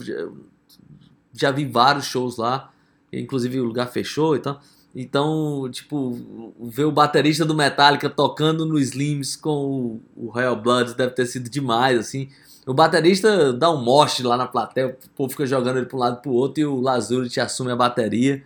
já 1.33 1.51
vi 1.51 1.65
vários 1.65 2.05
shows 2.05 2.37
lá, 2.37 2.71
inclusive 3.11 3.59
o 3.59 3.65
lugar 3.65 3.87
fechou 3.87 4.35
e 4.35 4.39
tal. 4.39 4.61
Então, 4.95 5.69
tipo, 5.71 6.55
ver 6.59 6.85
o 6.85 6.91
baterista 6.91 7.45
do 7.45 7.53
Metallica 7.53 8.09
tocando 8.09 8.65
no 8.65 8.79
Slims 8.79 9.35
com 9.35 10.01
o, 10.15 10.25
o 10.25 10.29
Royal 10.29 10.55
Blood 10.55 10.95
deve 10.95 11.13
ter 11.13 11.25
sido 11.25 11.49
demais, 11.49 11.99
assim. 11.99 12.29
O 12.69 12.73
baterista 12.75 13.51
dá 13.51 13.71
um 13.71 13.83
moche 13.83 14.21
lá 14.21 14.37
na 14.37 14.45
plateia, 14.47 14.89
o 14.89 15.09
povo 15.15 15.31
fica 15.31 15.43
jogando 15.47 15.77
ele 15.77 15.87
para 15.87 15.97
um 15.97 15.99
lado 15.99 16.19
e 16.19 16.21
pro 16.21 16.31
outro 16.31 16.61
e 16.61 16.65
o 16.65 16.79
Lazuri 16.79 17.27
te 17.27 17.39
assume 17.39 17.71
a 17.71 17.75
bateria. 17.75 18.43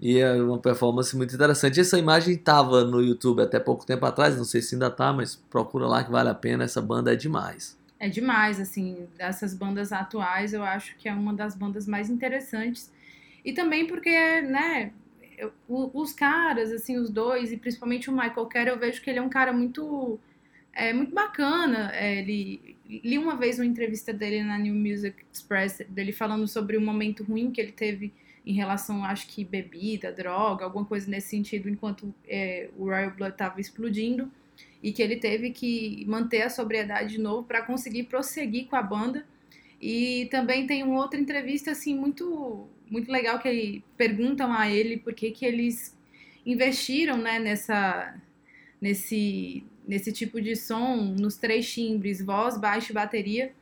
E 0.00 0.18
é 0.20 0.32
uma 0.40 0.58
performance 0.58 1.16
muito 1.16 1.34
interessante. 1.34 1.80
Essa 1.80 1.98
imagem 1.98 2.34
estava 2.36 2.84
no 2.84 3.02
YouTube 3.02 3.42
até 3.42 3.58
pouco 3.58 3.84
tempo 3.84 4.06
atrás, 4.06 4.36
não 4.36 4.44
sei 4.44 4.62
se 4.62 4.76
ainda 4.76 4.88
tá, 4.92 5.12
mas 5.12 5.34
procura 5.50 5.88
lá 5.88 6.04
que 6.04 6.10
vale 6.12 6.28
a 6.28 6.34
pena, 6.36 6.62
essa 6.62 6.80
banda 6.80 7.12
é 7.12 7.16
demais. 7.16 7.76
É 7.98 8.08
demais, 8.08 8.60
assim, 8.60 9.08
dessas 9.16 9.52
bandas 9.54 9.90
atuais, 9.92 10.52
eu 10.54 10.62
acho 10.62 10.96
que 10.96 11.08
é 11.08 11.12
uma 11.12 11.34
das 11.34 11.56
bandas 11.56 11.84
mais 11.84 12.08
interessantes. 12.08 12.92
E 13.44 13.52
também 13.52 13.88
porque, 13.88 14.40
né, 14.42 14.92
eu- 15.36 15.50
o- 15.68 15.90
os 16.00 16.12
caras, 16.12 16.70
assim, 16.70 16.96
os 16.96 17.10
dois, 17.10 17.50
e 17.50 17.56
principalmente 17.56 18.08
o 18.08 18.12
Michael 18.12 18.46
Kerr, 18.46 18.68
eu 18.68 18.78
vejo 18.78 19.02
que 19.02 19.10
ele 19.10 19.18
é 19.18 19.22
um 19.22 19.28
cara 19.28 19.52
muito, 19.52 20.16
é, 20.72 20.92
muito 20.92 21.12
bacana. 21.12 21.90
É, 21.92 22.20
ele, 22.20 22.77
li 22.88 23.18
uma 23.18 23.36
vez 23.36 23.58
uma 23.58 23.66
entrevista 23.66 24.12
dele 24.12 24.42
na 24.42 24.58
New 24.58 24.74
Music 24.74 25.16
Express, 25.32 25.82
dele 25.88 26.12
falando 26.12 26.46
sobre 26.48 26.76
um 26.78 26.84
momento 26.84 27.22
ruim 27.22 27.50
que 27.50 27.60
ele 27.60 27.72
teve 27.72 28.12
em 28.46 28.54
relação, 28.54 29.04
acho 29.04 29.26
que 29.28 29.44
bebida, 29.44 30.10
droga, 30.10 30.64
alguma 30.64 30.84
coisa 30.84 31.10
nesse 31.10 31.28
sentido, 31.28 31.68
enquanto 31.68 32.14
é, 32.26 32.70
o 32.78 32.84
Royal 32.84 33.10
Blood 33.10 33.32
estava 33.32 33.60
explodindo 33.60 34.30
e 34.82 34.90
que 34.92 35.02
ele 35.02 35.16
teve 35.16 35.50
que 35.50 36.04
manter 36.06 36.42
a 36.42 36.50
sobriedade 36.50 37.10
de 37.16 37.20
novo 37.20 37.46
para 37.46 37.62
conseguir 37.62 38.04
prosseguir 38.04 38.66
com 38.66 38.76
a 38.76 38.82
banda. 38.82 39.26
E 39.80 40.26
também 40.30 40.66
tem 40.66 40.82
uma 40.82 41.00
outra 41.00 41.20
entrevista 41.20 41.70
assim 41.72 41.94
muito 41.94 42.66
muito 42.90 43.12
legal 43.12 43.38
que 43.38 43.46
ele- 43.46 43.84
perguntam 43.98 44.50
a 44.50 44.70
ele 44.70 44.96
por 44.96 45.12
que 45.12 45.30
que 45.30 45.44
eles 45.44 45.94
investiram, 46.46 47.18
né, 47.18 47.38
nessa 47.38 48.14
nesse 48.80 49.62
nesse 49.88 50.12
tipo 50.12 50.38
de 50.40 50.54
som 50.54 50.96
nos 51.18 51.36
três 51.36 51.72
timbres, 51.72 52.22
voz, 52.22 52.58
baixo 52.58 52.92
e 52.92 52.94
bateria. 52.94 53.52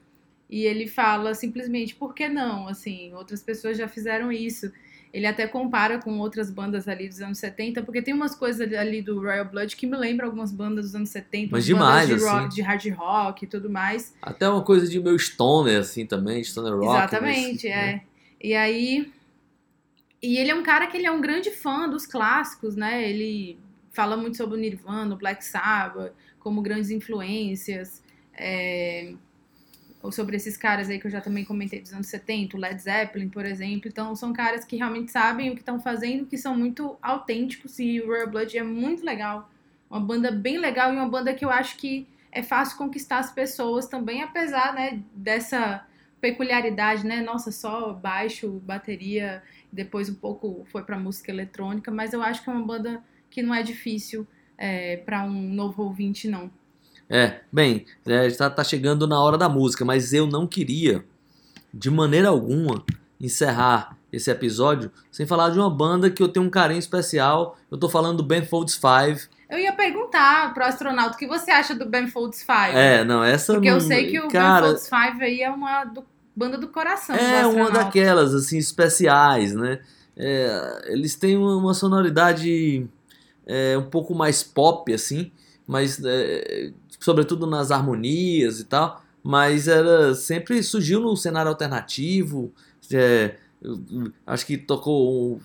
E 0.51 0.65
ele 0.65 0.89
fala 0.89 1.35
simplesmente 1.35 1.95
por 1.95 2.13
que 2.15 2.29
não? 2.29 2.67
Assim, 2.67 3.15
outras 3.15 3.43
pessoas 3.43 3.79
já 3.79 3.87
fizeram 3.87 4.33
isso. 4.33 4.71
Ele 5.13 5.27
até 5.27 5.47
compara 5.47 5.99
com 5.99 6.19
outras 6.19 6.51
bandas 6.51 6.89
ali 6.89 7.09
dos 7.09 7.21
anos 7.23 7.39
70, 7.39 7.83
porque 7.85 8.03
tem 8.03 8.13
umas 8.13 8.35
coisas 8.35 8.71
ali 8.75 9.01
do 9.01 9.21
Royal 9.21 9.45
Blood 9.47 9.75
que 9.77 9.87
me 9.87 9.97
lembram 9.97 10.27
algumas 10.27 10.53
bandas 10.53 10.87
dos 10.87 10.95
anos 10.95 11.09
70, 11.11 11.49
Mas 11.53 11.65
demais, 11.65 12.09
de, 12.09 12.15
rock- 12.17 12.27
assim. 12.29 12.49
de 12.49 12.61
hard 12.63 12.87
rock 12.95 13.45
e 13.45 13.49
tudo 13.49 13.71
mais. 13.71 14.15
Até 14.21 14.49
uma 14.49 14.63
coisa 14.63 14.87
de 14.89 15.01
meio 15.01 15.19
stoner, 15.19 15.79
assim, 15.81 16.05
também, 16.05 16.43
stoner 16.45 16.75
rock. 16.75 16.85
Exatamente, 16.87 17.69
mas, 17.69 17.77
é. 17.77 17.87
né? 17.87 18.03
E 18.43 18.55
aí. 18.55 19.13
E 20.21 20.39
ele 20.39 20.51
é 20.51 20.55
um 20.55 20.63
cara 20.63 20.87
que 20.89 20.97
ele 20.97 21.07
é 21.07 21.11
um 21.11 21.21
grande 21.21 21.51
fã 21.51 21.89
dos 21.89 22.05
clássicos, 22.05 22.75
né? 22.77 23.09
Ele 23.09 23.59
fala 23.97 24.17
muito 24.17 24.37
sobre 24.37 24.57
o 24.57 24.61
Nirvana, 24.61 25.15
o 25.15 25.19
Black 25.19 25.43
Sabbath, 25.43 26.13
como 26.39 26.61
grandes 26.61 26.91
influências. 26.91 28.03
É, 28.35 29.15
ou 30.03 30.13
sobre 30.13 30.37
esses 30.37 30.57
caras 30.57 30.91
aí 30.91 31.01
que 31.01 31.07
eu 31.07 31.11
já 31.11 31.21
também 31.21 31.45
comentei 31.45 31.81
dos 31.81 31.93
anos 31.93 32.07
70, 32.07 32.57
o 32.57 32.61
Led 32.61 32.81
Zeppelin, 32.81 33.31
por 33.31 33.45
exemplo. 33.47 33.89
Então, 33.89 34.15
são 34.15 34.33
caras 34.33 34.65
que 34.65 34.77
realmente 34.77 35.11
sabem 35.11 35.51
o 35.51 35.55
que 35.55 35.61
estão 35.61 35.81
fazendo, 35.81 36.27
que 36.27 36.37
são 36.37 36.57
muito 36.57 36.97
autênticos. 37.01 37.79
E 37.79 38.01
o 38.01 38.07
Royal 38.07 38.31
Blood 38.31 38.59
é 38.59 38.63
muito 38.63 39.05
legal. 39.05 39.51
Uma 39.91 39.99
banda 39.99 40.31
bem 40.31 40.59
legal 40.59 40.93
e 40.93 40.97
uma 40.97 41.09
banda 41.09 41.33
que 41.33 41.45
eu 41.45 41.51
acho 41.51 41.77
que 41.79 42.07
é 42.31 42.43
fácil 42.43 42.77
conquistar 42.77 43.19
as 43.19 43.33
pessoas 43.33 43.87
também, 43.89 44.23
apesar 44.23 44.75
né, 44.75 45.03
dessa 45.15 45.87
peculiaridade, 46.21 47.07
né? 47.07 47.23
Nossa, 47.23 47.51
só 47.51 47.93
baixo, 47.95 48.61
bateria, 48.65 49.43
depois 49.73 50.11
um 50.11 50.15
pouco 50.15 50.65
foi 50.71 50.83
pra 50.83 50.99
música 50.99 51.33
eletrônica, 51.33 51.91
mas 51.91 52.13
eu 52.13 52.23
acho 52.23 52.45
que 52.45 52.51
é 52.51 52.53
uma 52.53 52.65
banda 52.65 53.03
que 53.37 53.43
não 53.43 53.55
é 53.55 53.63
difícil 53.63 54.27
é, 54.57 54.97
para 54.97 55.23
um 55.25 55.31
novo 55.53 55.83
ouvinte, 55.83 56.27
não. 56.27 56.51
É, 57.07 57.41
bem, 57.53 57.85
é, 58.07 58.31
tá, 58.31 58.65
chegando 58.65 59.07
na 59.07 59.21
hora 59.23 59.37
da 59.37 59.47
música, 59.47 59.85
mas 59.85 60.15
eu 60.15 60.27
não 60.27 60.47
queria, 60.47 61.05
de 61.73 61.91
maneira 61.91 62.31
alguma, 62.31 62.83
encerrar 63.21 63.95
esse 64.11 64.31
episódio 64.31 64.91
sem 65.13 65.27
falar 65.27 65.51
de 65.51 65.59
uma 65.59 65.69
banda 65.69 66.09
que 66.11 66.23
eu 66.23 66.29
tenho 66.29 66.47
um 66.47 66.51
carinho 66.51 66.79
especial. 66.79 67.59
Eu 67.71 67.77
tô 67.77 67.91
falando 67.91 68.17
do 68.17 68.23
Ben 68.23 68.43
Folds 68.43 68.75
Five. 68.75 69.29
Eu 69.51 69.59
ia 69.59 69.75
perguntar 69.75 70.55
pro 70.55 70.65
astronauta 70.65 71.15
o 71.15 71.19
que 71.19 71.27
você 71.27 71.51
acha 71.51 71.75
do 71.75 71.85
Ben 71.85 72.09
Folds 72.09 72.41
Five. 72.43 72.75
É, 72.75 73.05
não, 73.05 73.23
essa 73.23 73.53
Porque 73.53 73.69
eu 73.69 73.83
sei 73.83 74.11
que 74.11 74.19
o 74.19 74.29
cara, 74.29 74.63
Ben 74.69 74.71
Folds 74.79 74.89
Five 74.89 75.23
aí 75.23 75.43
é 75.43 75.51
uma 75.51 75.85
do- 75.85 76.05
banda 76.35 76.57
do 76.57 76.69
coração. 76.69 77.15
do 77.15 77.21
É 77.23 77.41
uma 77.47 77.49
astronauta. 77.49 77.73
daquelas, 77.85 78.33
assim, 78.35 78.57
especiais, 78.57 79.53
né? 79.55 79.81
É, 80.17 80.85
eles 80.87 81.15
têm 81.15 81.37
uma, 81.37 81.55
uma 81.57 81.75
sonoridade 81.75 82.89
é, 83.47 83.77
um 83.79 83.89
pouco 83.89 84.15
mais 84.15 84.43
pop, 84.43 84.93
assim, 84.93 85.31
mas 85.67 86.01
é, 86.05 86.73
sobretudo 87.01 87.47
nas 87.47 87.71
harmonias 87.71 88.61
e 88.61 88.65
tal, 88.65 89.03
mas 89.23 89.69
era 89.69 90.15
sempre 90.15 90.63
surgiu 90.63 91.01
no 91.01 91.17
cenário 91.17 91.51
alternativo. 91.51 92.53
é, 92.93 93.37
acho 94.27 94.47
que 94.47 94.57
tocou, 94.57 95.41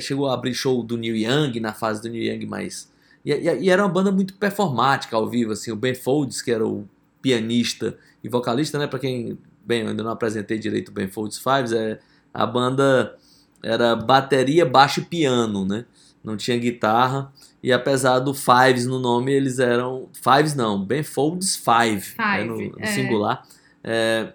chegou 0.00 0.28
a 0.28 0.34
abrir 0.34 0.54
show 0.54 0.82
do 0.82 0.96
Neil 0.96 1.16
Young 1.16 1.58
na 1.60 1.72
fase 1.72 2.02
do 2.02 2.08
Neil 2.08 2.34
Young, 2.34 2.46
mas 2.46 2.90
e, 3.24 3.32
e- 3.32 3.62
e 3.64 3.70
era 3.70 3.82
uma 3.82 3.88
banda 3.88 4.12
muito 4.12 4.34
performática 4.34 5.16
ao 5.16 5.28
vivo, 5.28 5.52
assim, 5.52 5.70
o 5.72 5.76
Ben 5.76 5.94
Folds, 5.94 6.42
que 6.42 6.50
era 6.50 6.66
o 6.66 6.86
pianista 7.22 7.96
e 8.22 8.28
vocalista, 8.28 8.78
né, 8.78 8.86
para 8.86 8.98
quem 8.98 9.38
bem, 9.64 9.80
eu 9.82 9.88
ainda 9.88 10.02
não 10.02 10.10
apresentei 10.10 10.58
direito 10.58 10.90
o 10.90 10.92
Ben 10.92 11.08
Folds 11.08 11.38
Fives, 11.38 11.72
é, 11.72 11.98
a 12.32 12.44
banda 12.46 13.16
era 13.62 13.96
bateria, 13.96 14.66
baixo 14.66 15.00
e 15.00 15.04
piano, 15.04 15.64
né? 15.64 15.86
Não 16.24 16.36
tinha 16.36 16.56
guitarra. 16.58 17.30
E 17.62 17.72
apesar 17.72 18.18
do 18.20 18.32
Fives 18.32 18.86
no 18.86 18.98
nome, 18.98 19.32
eles 19.32 19.58
eram. 19.58 20.08
Fives 20.12 20.54
não, 20.54 20.82
Ben 20.82 21.02
Folds 21.02 21.54
Five, 21.54 22.14
né, 22.18 22.38
Five, 22.38 22.48
no, 22.48 22.56
no 22.56 22.80
é. 22.80 22.86
singular. 22.86 23.46
É, 23.82 24.32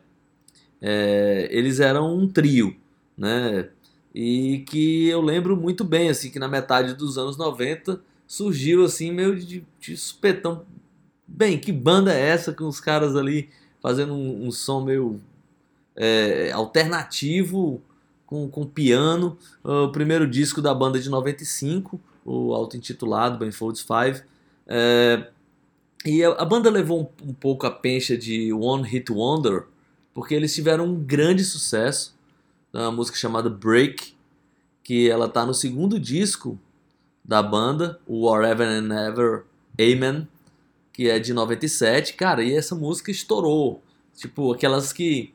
é, 0.80 1.50
eles 1.52 1.80
eram 1.80 2.16
um 2.16 2.28
trio, 2.28 2.76
né? 3.18 3.70
E 4.14 4.60
que 4.68 5.08
eu 5.08 5.22
lembro 5.22 5.58
muito 5.58 5.84
bem, 5.84 6.10
assim, 6.10 6.30
que 6.30 6.40
na 6.40 6.48
metade 6.48 6.94
dos 6.94 7.18
anos 7.18 7.38
90 7.38 8.00
surgiu 8.28 8.84
assim, 8.86 9.12
meio 9.12 9.36
de, 9.36 9.66
de 9.80 9.98
supetão. 9.98 10.66
Bem, 11.28 11.60
que 11.60 11.72
banda 11.72 12.14
é 12.14 12.30
essa 12.30 12.54
com 12.54 12.66
os 12.66 12.80
caras 12.80 13.16
ali 13.16 13.50
fazendo 13.82 14.14
um, 14.14 14.48
um 14.48 14.52
som 14.52 14.84
meio 14.84 15.20
é, 15.96 16.52
alternativo 16.52 17.82
com, 18.30 18.48
com 18.48 18.64
piano? 18.64 19.36
O 19.64 19.88
primeiro 19.88 20.30
disco 20.30 20.62
da 20.62 20.72
banda 20.72 21.00
de 21.00 21.10
95, 21.10 22.00
o 22.24 22.54
auto-intitulado 22.54 23.40
Ben 23.40 23.52
Folds 23.52 23.82
Five. 23.82 24.22
É, 24.68 25.28
e 26.06 26.24
a, 26.24 26.34
a 26.34 26.46
banda 26.46 26.70
levou 26.70 27.12
um, 27.24 27.30
um 27.30 27.34
pouco 27.34 27.66
a 27.66 27.72
pencha 27.72 28.16
de 28.16 28.54
One 28.54 28.88
Hit 28.88 29.12
Wonder, 29.12 29.64
porque 30.14 30.36
eles 30.36 30.54
tiveram 30.54 30.86
um 30.86 30.96
grande 30.96 31.44
sucesso 31.44 32.16
uma 32.72 32.92
música 32.92 33.18
chamada 33.18 33.50
Break, 33.50 34.14
que 34.84 35.10
ela 35.10 35.28
tá 35.28 35.44
no 35.44 35.56
segundo 35.56 36.00
disco 36.00 36.60
da 37.26 37.42
banda, 37.42 38.00
o 38.06 38.28
Whatever 38.28 38.68
and 38.68 38.94
Ever 38.94 39.44
Amen, 39.80 40.28
que 40.94 41.10
é 41.10 41.18
de 41.18 41.34
97. 41.34 42.14
Cara, 42.14 42.44
e 42.44 42.54
essa 42.54 42.76
música 42.76 43.10
estourou. 43.10 43.82
Tipo, 44.16 44.54
aquelas 44.54 44.94
que 44.94 45.34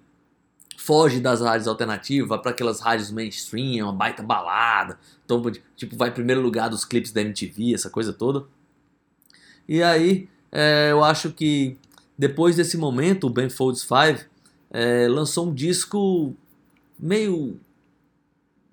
foge 0.85 1.21
das 1.21 1.41
rádios 1.41 1.67
alternativas, 1.67 2.41
para 2.41 2.51
aquelas 2.51 2.81
rádios 2.81 3.11
mainstream, 3.11 3.79
é 3.79 3.85
uma 3.85 3.93
baita 3.93 4.23
balada. 4.23 4.99
Então, 5.25 5.43
tipo, 5.75 5.97
vai 5.97 6.11
em 6.11 6.13
primeiro 6.13 6.41
lugar 6.41 6.69
dos 6.69 6.85
clipes 6.85 7.11
da 7.11 7.23
MTV, 7.23 7.75
essa 7.75 7.89
coisa 7.89 8.13
toda. 8.13 8.45
E 9.67 9.83
aí, 9.83 10.29
é, 10.53 10.89
eu 10.91 11.03
acho 11.03 11.31
que 11.31 11.77
depois 12.19 12.57
desse 12.57 12.77
momento, 12.77 13.27
o 13.27 13.31
Ben 13.31 13.49
Folds 13.49 13.81
5 13.81 14.29
é, 14.71 15.09
lançou 15.09 15.49
um 15.49 15.55
disco 15.55 16.35
meio. 16.99 17.59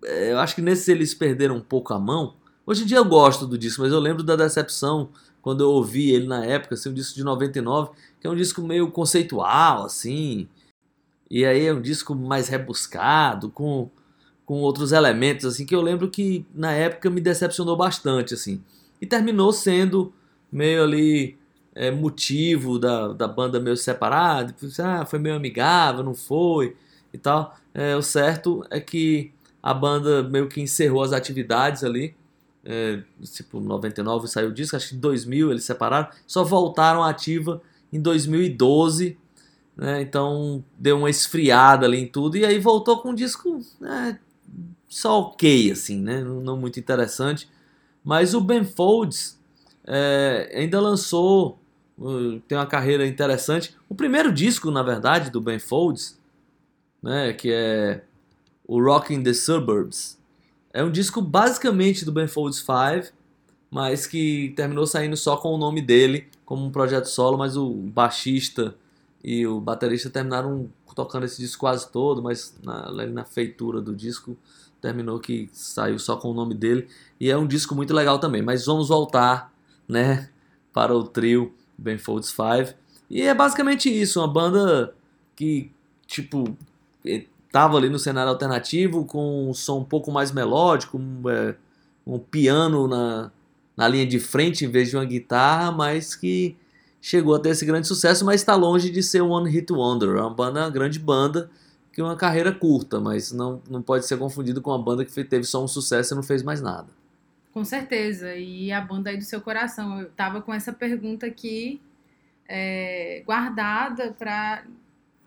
é, 0.03 0.33
eu 0.33 0.39
acho 0.39 0.53
que 0.55 0.61
nesse 0.61 0.91
eles 0.91 1.13
perderam 1.13 1.55
um 1.55 1.61
pouco 1.61 1.93
a 1.93 1.99
mão. 1.99 2.35
Hoje 2.65 2.83
em 2.83 2.85
dia 2.85 2.97
eu 2.97 3.05
gosto 3.05 3.47
do 3.47 3.57
disco, 3.57 3.81
mas 3.81 3.91
eu 3.91 3.99
lembro 3.99 4.21
da 4.21 4.35
decepção 4.35 5.09
quando 5.41 5.63
eu 5.63 5.71
ouvi 5.71 6.11
ele 6.11 6.27
na 6.27 6.45
época, 6.45 6.75
assim, 6.75 6.89
um 6.89 6.93
disco 6.93 7.15
de 7.15 7.23
99, 7.23 7.91
que 8.19 8.27
é 8.27 8.29
um 8.29 8.35
disco 8.35 8.61
meio 8.61 8.91
conceitual, 8.91 9.85
assim. 9.85 10.47
E 11.31 11.45
aí 11.45 11.65
é 11.65 11.73
um 11.73 11.81
disco 11.81 12.13
mais 12.13 12.49
rebuscado, 12.49 13.49
com, 13.49 13.89
com 14.45 14.55
outros 14.55 14.91
elementos, 14.91 15.45
assim, 15.45 15.65
que 15.65 15.73
eu 15.73 15.81
lembro 15.81 16.09
que 16.09 16.45
na 16.53 16.73
época 16.73 17.09
me 17.09 17.21
decepcionou 17.21 17.77
bastante, 17.77 18.33
assim. 18.33 18.61
E 18.99 19.05
terminou 19.05 19.53
sendo 19.53 20.13
meio 20.51 20.83
ali 20.83 21.37
é, 21.73 21.89
motivo 21.89 22.77
da, 22.77 23.13
da 23.13 23.29
banda 23.29 23.61
meio 23.61 23.77
separada. 23.77 24.53
Ah, 24.83 25.05
foi 25.05 25.19
meio 25.19 25.37
amigável, 25.37 26.03
não 26.03 26.13
foi 26.13 26.75
e 27.13 27.17
tal. 27.17 27.55
É, 27.73 27.95
o 27.95 28.01
certo 28.01 28.65
é 28.69 28.81
que 28.81 29.31
a 29.63 29.73
banda 29.73 30.23
meio 30.23 30.49
que 30.49 30.59
encerrou 30.59 31.01
as 31.01 31.13
atividades 31.13 31.81
ali. 31.81 32.13
É, 32.65 33.01
tipo, 33.23 33.61
99 33.61 34.27
saiu 34.27 34.49
o 34.49 34.53
disco, 34.53 34.75
acho 34.75 34.89
que 34.89 34.95
em 34.95 34.99
2000 34.99 35.49
eles 35.49 35.63
separaram. 35.63 36.09
Só 36.27 36.43
voltaram 36.43 37.01
ativa 37.01 37.61
em 37.93 38.01
2012. 38.01 39.17
Né, 39.81 39.99
então 40.03 40.63
deu 40.77 40.95
uma 40.99 41.09
esfriada 41.09 41.87
ali 41.87 41.97
em 41.97 42.07
tudo. 42.07 42.37
E 42.37 42.45
aí 42.45 42.59
voltou 42.59 42.99
com 42.99 43.09
um 43.09 43.15
disco 43.15 43.59
né, 43.79 44.19
só 44.87 45.21
ok, 45.21 45.71
assim, 45.71 45.99
né? 45.99 46.21
Não, 46.21 46.55
muito 46.55 46.79
interessante. 46.79 47.49
Mas 48.03 48.35
o 48.35 48.41
Ben 48.41 48.63
Folds 48.63 49.39
é, 49.87 50.51
ainda 50.53 50.79
lançou. 50.79 51.57
uh, 51.97 52.39
tem 52.41 52.55
uma 52.55 52.67
carreira 52.67 53.07
interessante. 53.07 53.75
O 53.89 53.95
primeiro 53.95 54.31
disco, 54.31 54.69
na 54.69 54.83
verdade, 54.83 55.31
do 55.31 55.41
Ben 55.41 55.57
Folds 55.57 56.21
né, 57.01 57.33
que 57.33 57.51
é 57.51 58.03
o 58.67 58.79
Rockin' 58.79 59.23
the 59.23 59.33
Suburbs. 59.33 60.19
É 60.71 60.83
um 60.83 60.91
disco 60.91 61.21
basicamente 61.21 62.05
do 62.05 62.11
Ben 62.11 62.27
Folds 62.27 62.59
5, 62.59 63.13
mas 63.69 64.05
que 64.05 64.53
terminou 64.55 64.85
saindo 64.85 65.17
só 65.17 65.35
com 65.35 65.49
o 65.49 65.57
nome 65.57 65.81
dele 65.81 66.27
como 66.45 66.65
um 66.65 66.71
projeto 66.71 67.05
solo, 67.05 67.37
mas 67.37 67.57
o 67.57 67.71
baixista 67.71 68.75
e 69.23 69.45
o 69.45 69.59
baterista 69.59 70.09
terminaram 70.09 70.69
tocando 70.95 71.25
esse 71.25 71.41
disco 71.41 71.61
quase 71.61 71.89
todo, 71.91 72.21
mas 72.21 72.57
na, 72.63 72.91
na 73.07 73.23
feitura 73.23 73.79
do 73.79 73.95
disco 73.95 74.37
terminou 74.81 75.19
que 75.19 75.49
saiu 75.53 75.99
só 75.99 76.17
com 76.17 76.29
o 76.29 76.33
nome 76.33 76.55
dele 76.55 76.87
e 77.19 77.29
é 77.29 77.37
um 77.37 77.47
disco 77.47 77.75
muito 77.75 77.93
legal 77.93 78.19
também. 78.19 78.41
Mas 78.41 78.65
vamos 78.65 78.89
voltar, 78.89 79.53
né, 79.87 80.29
para 80.73 80.95
o 80.95 81.03
trio 81.03 81.53
Ben 81.77 81.97
Folds 81.97 82.29
5 82.29 82.75
e 83.09 83.21
é 83.21 83.33
basicamente 83.33 83.89
isso, 83.89 84.19
uma 84.19 84.27
banda 84.27 84.93
que 85.35 85.71
tipo 86.07 86.57
estava 87.03 87.77
ali 87.77 87.89
no 87.89 87.99
cenário 87.99 88.31
alternativo 88.31 89.05
com 89.05 89.49
um 89.49 89.53
som 89.53 89.79
um 89.79 89.83
pouco 89.83 90.11
mais 90.11 90.31
melódico, 90.31 90.97
um, 90.97 91.29
é, 91.29 91.55
um 92.07 92.17
piano 92.17 92.87
na, 92.87 93.29
na 93.75 93.87
linha 93.87 94.05
de 94.05 94.19
frente 94.19 94.63
em 94.63 94.69
vez 94.69 94.89
de 94.89 94.95
uma 94.95 95.03
guitarra, 95.03 95.71
mas 95.71 96.15
que 96.15 96.55
chegou 97.01 97.35
a 97.35 97.39
ter 97.39 97.49
esse 97.49 97.65
grande 97.65 97.87
sucesso, 97.87 98.23
mas 98.23 98.41
está 98.41 98.55
longe 98.55 98.91
de 98.91 99.01
ser 99.01 99.21
One 99.21 99.49
Hit 99.49 99.73
Wonder. 99.73 100.17
É 100.17 100.21
uma 100.21 100.29
banda, 100.29 100.61
uma 100.61 100.69
grande 100.69 100.99
banda 100.99 101.49
que 101.91 101.99
é 101.99 102.03
uma 102.03 102.15
carreira 102.15 102.53
curta, 102.53 102.99
mas 103.01 103.31
não, 103.31 103.61
não 103.69 103.81
pode 103.81 104.05
ser 104.05 104.17
confundido 104.17 104.61
com 104.61 104.69
uma 104.69 104.81
banda 104.81 105.03
que 105.03 105.23
teve 105.25 105.43
só 105.43 105.61
um 105.61 105.67
sucesso 105.67 106.13
e 106.13 106.15
não 106.15 106.23
fez 106.23 106.41
mais 106.41 106.61
nada. 106.61 106.87
Com 107.53 107.65
certeza. 107.65 108.33
E 108.35 108.71
a 108.71 108.79
banda 108.79 109.09
aí 109.09 109.17
do 109.17 109.25
seu 109.25 109.41
coração. 109.41 109.99
Eu 109.99 110.09
tava 110.11 110.41
com 110.41 110.53
essa 110.53 110.71
pergunta 110.71 111.25
aqui 111.25 111.81
é, 112.47 113.23
guardada 113.25 114.15
pra 114.17 114.63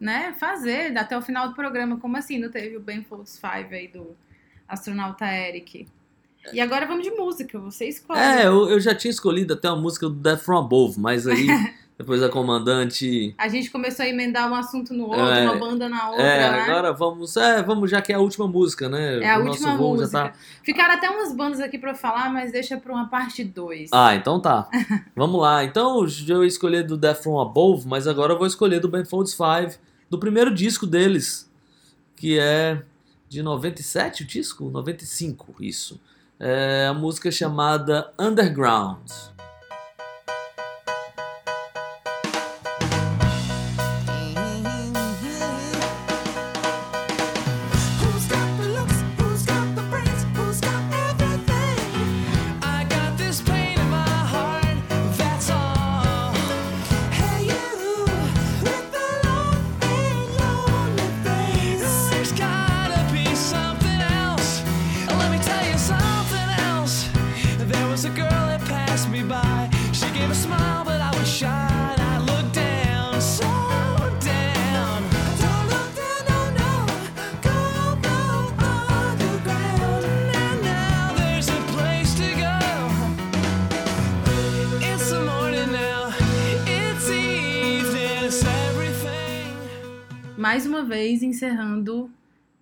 né, 0.01 0.35
fazer 0.39 0.97
até 0.97 1.17
o 1.17 1.23
final 1.23 1.49
do 1.49 1.55
programa. 1.55 1.99
Como 1.99 2.17
assim 2.17 2.39
não 2.39 2.51
teve 2.51 2.77
o 2.77 2.81
Ben 2.81 3.05
Folds 3.05 3.33
5 3.33 3.75
aí 3.75 3.89
do 3.89 4.17
astronauta 4.67 5.27
Eric? 5.27 5.87
E 6.53 6.61
agora 6.61 6.87
vamos 6.87 7.05
de 7.05 7.11
música, 7.11 7.59
você 7.59 7.89
escolhe. 7.89 8.19
É, 8.21 8.47
eu, 8.47 8.69
eu 8.71 8.81
já 8.81 8.95
tinha 8.95 9.11
escolhido 9.11 9.55
até 9.55 9.71
uma 9.71 9.81
música 9.81 10.09
do 10.09 10.15
Death 10.15 10.41
From 10.41 10.59
Above, 10.59 10.99
mas 11.01 11.27
aí 11.27 11.47
depois 11.97 12.23
a 12.23 12.29
comandante. 12.29 13.35
A 13.39 13.49
gente 13.49 13.71
começou 13.71 14.05
a 14.05 14.09
emendar 14.09 14.51
um 14.51 14.55
assunto 14.55 14.93
no 14.93 15.05
outro, 15.07 15.21
É, 15.21 15.45
uma 15.49 15.57
banda 15.57 15.89
na 15.89 16.11
outra, 16.11 16.23
É, 16.25 16.51
né? 16.51 16.61
agora 16.61 16.93
vamos. 16.93 17.37
É, 17.37 17.63
vamos, 17.63 17.91
já 17.91 18.03
que 18.03 18.13
é 18.13 18.17
a 18.17 18.21
última 18.21 18.47
música, 18.47 18.89
né? 18.89 19.21
É 19.21 19.31
a 19.31 19.39
O 19.39 19.47
última 19.47 19.77
música. 19.77 20.19
Já 20.19 20.29
tá... 20.31 20.35
Ficaram 20.63 20.95
até 20.95 21.09
umas 21.09 21.35
bandas 21.35 21.61
aqui 21.61 21.79
pra 21.79 21.93
eu 21.93 21.95
falar, 21.97 22.33
mas 22.33 22.53
deixa 22.53 22.77
pra 22.77 22.93
uma 22.93 23.09
parte 23.09 23.43
2. 23.45 23.91
Ah, 23.93 24.15
então 24.15 24.41
tá. 24.41 24.69
Vamos 25.17 25.41
lá. 25.41 25.65
Então 25.65 26.07
eu 26.29 26.45
escolhi 26.45 26.83
do 26.83 26.97
Death 26.97 27.23
From 27.23 27.41
Above, 27.41 27.87
mas 27.89 28.07
agora 28.07 28.33
eu 28.33 28.39
vou 28.39 28.47
escolher 28.47 28.81
do 28.81 28.89
Ben 28.89 29.05
Folds 29.05 29.33
5, 29.33 29.79
do 30.11 30.19
primeiro 30.19 30.53
disco 30.55 30.87
deles, 30.87 31.51
que 32.17 32.39
é 32.39 32.83
de 33.29 33.43
97 33.43 34.23
o 34.23 34.27
disco? 34.27 34.69
95, 34.71 35.55
isso. 35.61 36.01
É 36.47 36.89
a 36.89 36.93
música 36.93 37.33
chamada 37.33 38.13
Underground. 38.21 39.11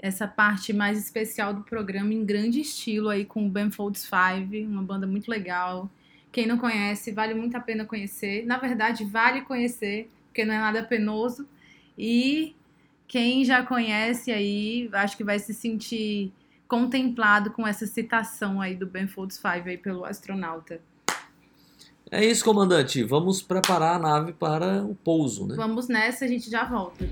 Essa 0.03 0.26
parte 0.26 0.72
mais 0.72 0.98
especial 0.98 1.55
do 1.55 1.62
programa 1.62 2.12
em 2.12 2.24
grande 2.24 2.61
estilo 2.61 3.09
aí 3.09 3.24
com 3.24 3.46
o 3.46 3.48
Ben 3.48 3.70
Folds 3.70 4.03
5, 4.03 4.68
uma 4.68 4.82
banda 4.82 5.07
muito 5.07 5.30
legal. 5.30 5.88
Quem 6.32 6.44
não 6.44 6.59
conhece, 6.59 7.12
vale 7.12 7.34
muito 7.34 7.57
a 7.57 7.61
pena 7.61 7.84
conhecer. 7.84 8.44
Na 8.44 8.59
verdade, 8.59 9.05
vale 9.05 9.42
conhecer, 9.42 10.11
porque 10.26 10.44
não 10.44 10.53
é 10.53 10.59
nada 10.59 10.82
penoso. 10.82 11.46
E 11.96 12.57
quem 13.07 13.44
já 13.44 13.62
conhece 13.64 14.32
aí, 14.32 14.90
acho 14.92 15.16
que 15.16 15.22
vai 15.22 15.38
se 15.38 15.55
sentir 15.55 16.32
contemplado 16.66 17.53
com 17.53 17.64
essa 17.64 17.86
citação 17.86 18.61
aí 18.61 18.74
do 18.74 18.86
Ben 18.86 19.07
Folds 19.07 19.38
Five 19.38 19.70
aí 19.70 19.78
pelo 19.78 20.05
astronauta. 20.05 20.80
É 22.11 22.24
isso, 22.24 22.44
comandante. 22.44 23.05
Vamos 23.05 23.40
preparar 23.40 23.96
a 23.96 23.98
nave 23.98 24.32
para 24.32 24.82
o 24.82 24.94
pouso, 24.96 25.46
né? 25.46 25.55
Vamos 25.55 25.86
nessa, 25.86 26.24
a 26.24 26.28
gente 26.28 26.50
já 26.50 26.64
volta. 26.64 27.05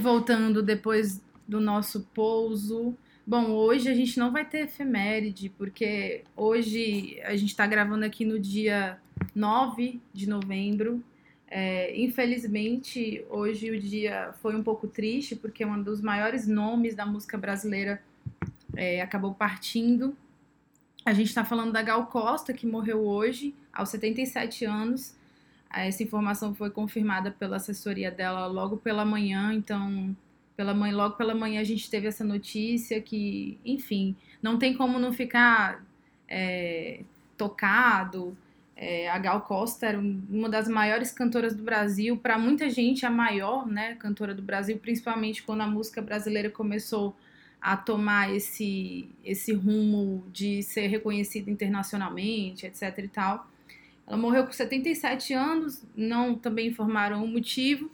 Voltando 0.00 0.62
depois 0.62 1.20
do 1.46 1.60
nosso 1.60 2.08
pouso. 2.14 2.96
Bom, 3.26 3.50
hoje 3.50 3.88
a 3.88 3.94
gente 3.94 4.18
não 4.18 4.32
vai 4.32 4.44
ter 4.44 4.60
efeméride, 4.60 5.50
porque 5.50 6.24
hoje 6.36 7.20
a 7.24 7.36
gente 7.36 7.50
está 7.50 7.66
gravando 7.66 8.04
aqui 8.04 8.24
no 8.24 8.38
dia 8.38 8.98
9 9.34 10.00
de 10.14 10.28
novembro. 10.28 11.02
É, 11.50 11.98
infelizmente, 11.98 13.24
hoje 13.28 13.70
o 13.70 13.80
dia 13.80 14.32
foi 14.40 14.54
um 14.54 14.62
pouco 14.62 14.86
triste, 14.86 15.34
porque 15.34 15.64
um 15.64 15.82
dos 15.82 16.00
maiores 16.00 16.46
nomes 16.46 16.94
da 16.94 17.04
música 17.04 17.36
brasileira 17.36 18.02
é, 18.76 19.00
acabou 19.00 19.34
partindo. 19.34 20.16
A 21.04 21.12
gente 21.12 21.28
está 21.28 21.44
falando 21.44 21.72
da 21.72 21.82
Gal 21.82 22.06
Costa, 22.06 22.52
que 22.52 22.66
morreu 22.66 23.00
hoje, 23.00 23.54
aos 23.72 23.88
77 23.88 24.64
anos. 24.64 25.14
Essa 25.72 26.02
informação 26.02 26.54
foi 26.54 26.70
confirmada 26.70 27.30
pela 27.30 27.56
assessoria 27.56 28.10
dela 28.10 28.46
logo 28.46 28.76
pela 28.78 29.04
manhã, 29.04 29.52
então 29.52 30.16
pela 30.56 30.74
manhã, 30.74 30.96
logo 30.96 31.16
pela 31.16 31.34
manhã 31.34 31.60
a 31.60 31.64
gente 31.64 31.88
teve 31.90 32.06
essa 32.08 32.24
notícia 32.24 33.00
que, 33.00 33.58
enfim, 33.64 34.16
não 34.42 34.58
tem 34.58 34.74
como 34.74 34.98
não 34.98 35.12
ficar 35.12 35.84
é, 36.28 37.00
tocado. 37.36 38.36
É, 38.76 39.08
a 39.10 39.18
Gal 39.18 39.40
Costa 39.42 39.86
era 39.86 39.98
um- 39.98 40.22
uma 40.30 40.48
das 40.48 40.68
maiores 40.68 41.10
cantoras 41.12 41.54
do 41.54 41.62
Brasil, 41.62 42.16
para 42.16 42.38
muita 42.38 42.70
gente 42.70 43.04
a 43.06 43.10
maior, 43.10 43.66
né, 43.66 43.94
cantora 43.96 44.34
do 44.34 44.42
Brasil, 44.42 44.78
principalmente 44.78 45.42
quando 45.42 45.62
a 45.62 45.66
música 45.66 46.00
brasileira 46.02 46.50
começou 46.50 47.16
a 47.60 47.76
tomar 47.76 48.32
esse 48.34 49.08
esse 49.24 49.52
rumo 49.52 50.24
de 50.32 50.62
ser 50.62 50.86
reconhecida 50.86 51.50
internacionalmente, 51.50 52.66
etc 52.66 52.98
e 52.98 53.08
tal. 53.08 53.48
Ela 54.08 54.16
morreu 54.16 54.44
com 54.46 54.52
77 54.52 55.34
anos, 55.34 55.84
não 55.94 56.34
também 56.34 56.68
informaram 56.68 57.22
o 57.22 57.28
motivo. 57.28 57.90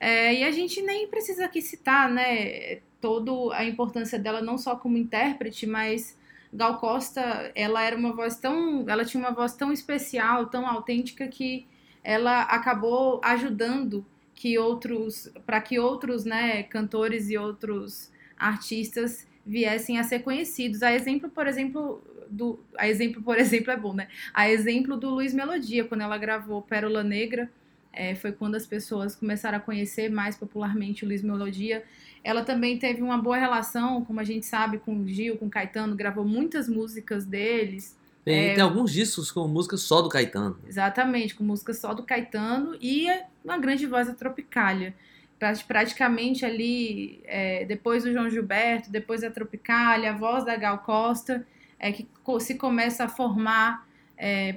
É, 0.00 0.34
e 0.34 0.42
a 0.44 0.50
gente 0.50 0.82
nem 0.82 1.06
precisa 1.06 1.44
aqui 1.44 1.62
citar, 1.62 2.10
né, 2.10 2.80
toda 3.00 3.56
a 3.56 3.64
importância 3.64 4.18
dela 4.18 4.42
não 4.42 4.58
só 4.58 4.74
como 4.74 4.98
intérprete, 4.98 5.66
mas 5.66 6.18
Gal 6.52 6.78
Costa, 6.78 7.52
ela 7.54 7.82
era 7.82 7.96
uma 7.96 8.12
voz 8.12 8.36
tão, 8.36 8.84
ela 8.88 9.04
tinha 9.04 9.22
uma 9.22 9.32
voz 9.32 9.54
tão 9.54 9.72
especial, 9.72 10.46
tão 10.46 10.66
autêntica 10.66 11.28
que 11.28 11.66
ela 12.02 12.42
acabou 12.42 13.20
ajudando 13.22 14.04
que 14.34 14.58
outros, 14.58 15.32
para 15.46 15.60
que 15.60 15.78
outros, 15.78 16.24
né, 16.24 16.64
cantores 16.64 17.30
e 17.30 17.38
outros 17.38 18.10
artistas 18.36 19.26
viessem 19.46 19.98
a 19.98 20.04
ser 20.04 20.20
conhecidos. 20.20 20.82
A 20.82 20.92
exemplo, 20.92 21.30
por 21.30 21.46
exemplo, 21.46 22.02
do, 22.30 22.58
a 22.76 22.88
exemplo, 22.88 23.22
por 23.22 23.36
exemplo, 23.38 23.70
é 23.70 23.76
bom, 23.76 23.92
né? 23.94 24.08
A 24.32 24.48
exemplo 24.50 24.96
do 24.96 25.10
Luiz 25.10 25.32
Melodia, 25.34 25.84
quando 25.84 26.00
ela 26.02 26.16
gravou 26.18 26.62
Pérola 26.62 27.02
Negra, 27.02 27.50
é, 27.92 28.14
foi 28.14 28.32
quando 28.32 28.54
as 28.56 28.66
pessoas 28.66 29.14
começaram 29.14 29.58
a 29.58 29.60
conhecer 29.60 30.10
mais 30.10 30.36
popularmente 30.36 31.04
o 31.04 31.08
Luiz 31.08 31.22
Melodia. 31.22 31.84
Ela 32.24 32.42
também 32.42 32.78
teve 32.78 33.02
uma 33.02 33.18
boa 33.18 33.36
relação, 33.36 34.04
como 34.04 34.18
a 34.18 34.24
gente 34.24 34.46
sabe, 34.46 34.78
com 34.78 34.96
o 34.98 35.06
Gil, 35.08 35.36
com 35.36 35.46
o 35.46 35.50
Caetano, 35.50 35.94
gravou 35.94 36.24
muitas 36.24 36.68
músicas 36.68 37.24
deles. 37.24 37.96
Tem, 38.24 38.48
É. 38.50 38.54
tem 38.54 38.62
alguns 38.64 38.90
discos 38.90 39.30
com 39.30 39.46
música 39.46 39.76
só 39.76 40.00
do 40.00 40.08
Caetano. 40.08 40.58
Exatamente, 40.66 41.34
com 41.34 41.44
música 41.44 41.74
só 41.74 41.92
do 41.92 42.02
Caetano 42.02 42.74
e 42.80 43.06
uma 43.44 43.58
grande 43.58 43.86
voz 43.86 44.06
da 44.08 44.14
Tropicália. 44.14 44.94
Pra- 45.38 45.52
Praticamente 45.68 46.44
ali, 46.46 47.20
é, 47.24 47.64
depois 47.66 48.04
do 48.04 48.12
João 48.12 48.30
Gilberto, 48.30 48.90
depois 48.90 49.20
da 49.20 49.30
Tropicália, 49.30 50.10
a 50.10 50.16
voz 50.16 50.44
da 50.44 50.56
Gal 50.56 50.78
Costa, 50.78 51.46
é 51.78 51.92
que 51.92 52.06
se 52.40 52.54
começa 52.56 53.04
a 53.04 53.08
formar 53.08 53.86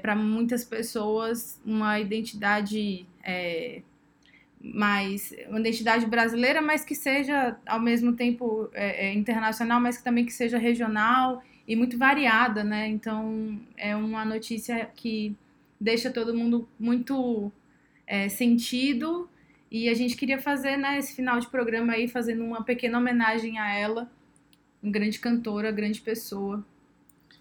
para 0.02 0.16
muitas 0.16 0.64
pessoas 0.64 1.60
uma 1.66 2.00
identidade 2.00 3.06
é, 3.24 3.82
mais 4.62 5.34
uma 5.50 5.60
identidade 5.60 6.06
brasileira, 6.06 6.62
mas 6.62 6.84
que 6.84 6.96
seja 6.96 7.58
ao 7.66 7.80
mesmo 7.80 8.14
tempo 8.14 8.70
é, 8.74 9.08
é, 9.08 9.14
internacional, 9.14 9.80
mas 9.80 9.98
que 9.98 10.04
também 10.04 10.26
que 10.26 10.34
seja 10.34 10.58
regional 10.58 11.44
e 11.68 11.76
muito 11.76 11.98
variada, 11.98 12.64
né? 12.64 12.88
Então 12.88 13.60
é 13.76 13.96
uma 13.96 14.26
notícia 14.26 14.90
que 14.96 15.36
deixa 15.80 16.10
todo 16.10 16.34
mundo 16.34 16.68
muito 16.80 17.52
é, 18.06 18.30
sentido 18.30 19.30
e 19.70 19.90
a 19.90 19.94
gente 19.94 20.16
queria 20.16 20.40
fazer 20.40 20.78
né, 20.78 20.98
esse 20.98 21.14
final 21.14 21.40
de 21.40 21.48
programa 21.48 21.94
aí 21.94 22.08
fazendo 22.08 22.44
uma 22.44 22.64
pequena 22.64 22.98
homenagem 22.98 23.60
a 23.60 23.74
ela, 23.74 24.10
uma 24.82 24.92
grande 24.92 25.20
cantora, 25.20 25.72
grande 25.72 26.02
pessoa 26.02 26.66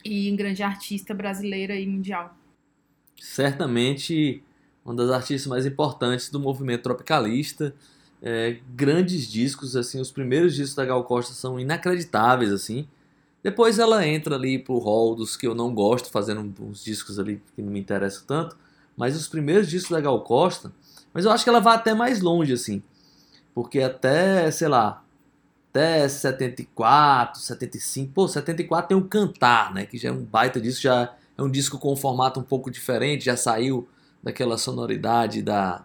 e 0.06 0.34
grande 0.36 0.62
artista 0.62 1.12
brasileira 1.12 1.74
e 1.74 1.86
mundial. 1.86 2.36
certamente 3.18 4.42
uma 4.86 4.94
das 4.94 5.10
artistas 5.10 5.48
mais 5.48 5.66
importantes 5.66 6.30
do 6.30 6.38
movimento 6.38 6.84
tropicalista. 6.84 7.74
É, 8.22 8.58
grandes 8.74 9.26
discos, 9.26 9.74
assim, 9.76 10.00
os 10.00 10.12
primeiros 10.12 10.54
discos 10.54 10.76
da 10.76 10.84
Gal 10.84 11.02
Costa 11.02 11.34
são 11.34 11.58
inacreditáveis, 11.58 12.52
assim. 12.52 12.86
Depois 13.42 13.78
ela 13.78 14.06
entra 14.06 14.36
ali 14.36 14.58
pro 14.58 14.78
hall 14.78 15.14
dos 15.14 15.36
que 15.36 15.46
eu 15.46 15.54
não 15.54 15.74
gosto, 15.74 16.10
fazendo 16.10 16.54
uns 16.60 16.84
discos 16.84 17.18
ali 17.18 17.42
que 17.54 17.62
não 17.62 17.72
me 17.72 17.80
interessam 17.80 18.24
tanto. 18.26 18.56
Mas 18.96 19.16
os 19.16 19.28
primeiros 19.28 19.68
discos 19.68 19.90
da 19.90 20.00
Gal 20.00 20.20
Costa, 20.22 20.72
mas 21.12 21.24
eu 21.24 21.32
acho 21.32 21.42
que 21.42 21.50
ela 21.50 21.60
vai 21.60 21.74
até 21.74 21.92
mais 21.92 22.20
longe, 22.20 22.52
assim. 22.52 22.80
Porque 23.54 23.80
até, 23.80 24.50
sei 24.50 24.68
lá, 24.68 25.04
até 25.76 26.08
74, 26.08 27.40
75, 27.40 28.12
pô, 28.12 28.26
74 28.26 28.88
tem 28.88 28.96
o 28.96 29.04
Cantar, 29.04 29.74
né? 29.74 29.84
Que 29.84 29.98
já 29.98 30.08
é 30.08 30.12
um 30.12 30.22
baita 30.24 30.58
disco, 30.58 30.82
já 30.82 31.14
é 31.36 31.42
um 31.42 31.50
disco 31.50 31.78
com 31.78 31.92
um 31.92 31.96
formato 31.96 32.40
um 32.40 32.42
pouco 32.42 32.70
diferente, 32.70 33.26
já 33.26 33.36
saiu 33.36 33.86
daquela 34.22 34.56
sonoridade 34.56 35.42
da, 35.42 35.84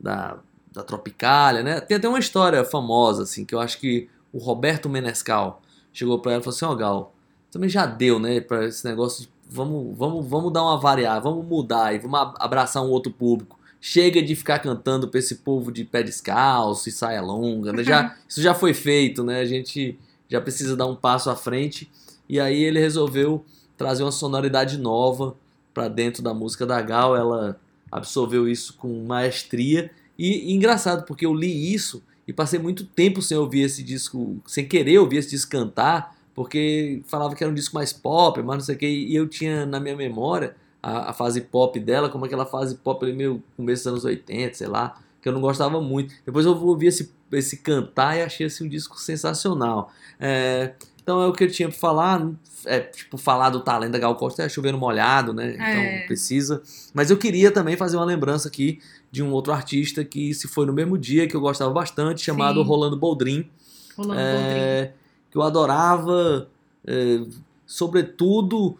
da, 0.00 0.38
da 0.72 0.82
Tropicália, 0.82 1.62
né? 1.62 1.80
Tem 1.80 1.98
até 1.98 2.08
uma 2.08 2.18
história 2.18 2.64
famosa, 2.64 3.24
assim, 3.24 3.44
que 3.44 3.54
eu 3.54 3.60
acho 3.60 3.78
que 3.78 4.08
o 4.32 4.38
Roberto 4.38 4.88
Menescal 4.88 5.60
chegou 5.92 6.18
pra 6.18 6.32
ela 6.32 6.40
e 6.40 6.44
falou 6.44 6.56
assim, 6.56 6.64
ó 6.64 6.74
Gal, 6.74 7.14
também 7.50 7.68
já 7.68 7.84
deu, 7.86 8.18
né, 8.18 8.40
pra 8.40 8.64
esse 8.64 8.86
negócio 8.86 9.22
de 9.22 9.30
vamos, 9.48 9.96
vamos, 9.96 10.26
vamos 10.26 10.52
dar 10.52 10.62
uma 10.62 10.78
variar, 10.78 11.22
vamos 11.22 11.46
mudar 11.46 11.94
e 11.94 11.98
vamos 11.98 12.34
abraçar 12.38 12.82
um 12.82 12.90
outro 12.90 13.12
público. 13.12 13.58
Chega 13.88 14.20
de 14.20 14.34
ficar 14.34 14.58
cantando 14.58 15.06
pra 15.06 15.20
esse 15.20 15.36
povo 15.36 15.70
de 15.70 15.84
pé 15.84 16.02
descalço 16.02 16.88
e 16.88 16.92
saia 16.92 17.22
longa, 17.22 17.72
né? 17.72 17.84
Já, 17.84 18.16
isso 18.28 18.42
já 18.42 18.52
foi 18.52 18.74
feito, 18.74 19.22
né? 19.22 19.38
A 19.38 19.44
gente 19.44 19.96
já 20.28 20.40
precisa 20.40 20.76
dar 20.76 20.86
um 20.86 20.96
passo 20.96 21.30
à 21.30 21.36
frente. 21.36 21.88
E 22.28 22.40
aí 22.40 22.64
ele 22.64 22.80
resolveu 22.80 23.44
trazer 23.76 24.02
uma 24.02 24.10
sonoridade 24.10 24.76
nova 24.76 25.36
para 25.72 25.86
dentro 25.86 26.20
da 26.20 26.34
música 26.34 26.66
da 26.66 26.82
Gal. 26.82 27.16
Ela 27.16 27.60
absorveu 27.88 28.48
isso 28.48 28.74
com 28.74 29.04
maestria. 29.04 29.88
E, 30.18 30.50
e 30.50 30.52
engraçado, 30.52 31.06
porque 31.06 31.24
eu 31.24 31.32
li 31.32 31.72
isso 31.72 32.02
e 32.26 32.32
passei 32.32 32.58
muito 32.58 32.84
tempo 32.86 33.22
sem 33.22 33.36
ouvir 33.36 33.60
esse 33.60 33.84
disco, 33.84 34.36
sem 34.48 34.66
querer 34.66 34.98
ouvir 34.98 35.18
esse 35.18 35.30
disco 35.30 35.52
cantar, 35.52 36.18
porque 36.34 37.02
falava 37.06 37.36
que 37.36 37.44
era 37.44 37.52
um 37.52 37.54
disco 37.54 37.76
mais 37.76 37.92
pop, 37.92 38.42
mas 38.42 38.56
não 38.56 38.64
sei 38.64 38.74
o 38.74 38.78
que, 38.78 38.88
e 38.88 39.14
eu 39.14 39.28
tinha 39.28 39.64
na 39.64 39.78
minha 39.78 39.94
memória 39.94 40.56
a, 40.86 41.10
a 41.10 41.12
fase 41.12 41.40
pop 41.40 41.78
dela, 41.80 42.08
como 42.08 42.24
aquela 42.24 42.46
fase 42.46 42.76
pop 42.76 43.04
ali 43.04 43.12
meio 43.14 43.42
começo 43.56 43.82
dos 43.84 43.86
anos 43.92 44.04
80, 44.04 44.54
sei 44.54 44.66
lá, 44.68 44.96
que 45.20 45.28
eu 45.28 45.32
não 45.32 45.40
gostava 45.40 45.80
muito. 45.80 46.14
Depois 46.24 46.46
eu 46.46 46.52
ouvi 46.56 46.86
esse, 46.86 47.12
esse 47.32 47.56
cantar 47.58 48.16
e 48.16 48.22
achei 48.22 48.46
assim, 48.46 48.64
um 48.66 48.68
disco 48.68 48.98
sensacional. 49.00 49.90
É, 50.20 50.74
então 51.02 51.20
é 51.22 51.26
o 51.26 51.32
que 51.32 51.44
eu 51.44 51.50
tinha 51.50 51.68
pra 51.68 51.76
falar, 51.78 52.28
é, 52.64 52.80
tipo, 52.80 53.16
falar 53.18 53.50
do 53.50 53.60
talento 53.60 53.92
da 53.92 53.98
Gal 53.98 54.14
Costa 54.16 54.42
é 54.44 54.48
chovendo 54.48 54.78
molhado, 54.78 55.32
né? 55.32 55.54
Então 55.54 55.66
É. 55.66 56.06
precisa. 56.06 56.62
Mas 56.94 57.10
eu 57.10 57.16
queria 57.16 57.50
também 57.50 57.76
fazer 57.76 57.96
uma 57.96 58.04
lembrança 58.04 58.46
aqui 58.48 58.80
de 59.10 59.22
um 59.22 59.32
outro 59.32 59.52
artista 59.52 60.04
que 60.04 60.32
se 60.34 60.46
foi 60.48 60.66
no 60.66 60.72
mesmo 60.72 60.96
dia, 60.98 61.26
que 61.26 61.34
eu 61.34 61.40
gostava 61.40 61.72
bastante, 61.72 62.24
chamado 62.24 62.60
Sim. 62.60 62.66
Rolando 62.68 62.96
Boldrin, 62.96 63.48
Rolando 63.96 64.14
Boldrin. 64.20 64.60
é, 64.60 64.92
que 65.30 65.36
eu 65.38 65.42
adorava, 65.42 66.48
é, 66.86 67.20
sobretudo 67.66 68.78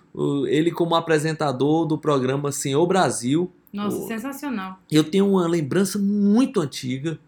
ele 0.48 0.70
como 0.70 0.94
apresentador 0.94 1.86
do 1.86 1.98
programa 1.98 2.50
Senhor 2.52 2.86
Brasil. 2.86 3.50
Nossa, 3.72 3.96
o- 3.98 4.06
sensacional. 4.06 4.78
Eu 4.90 5.04
tenho 5.04 5.28
uma 5.28 5.46
lembrança 5.46 5.98
muito 5.98 6.60
antiga, 6.60 7.18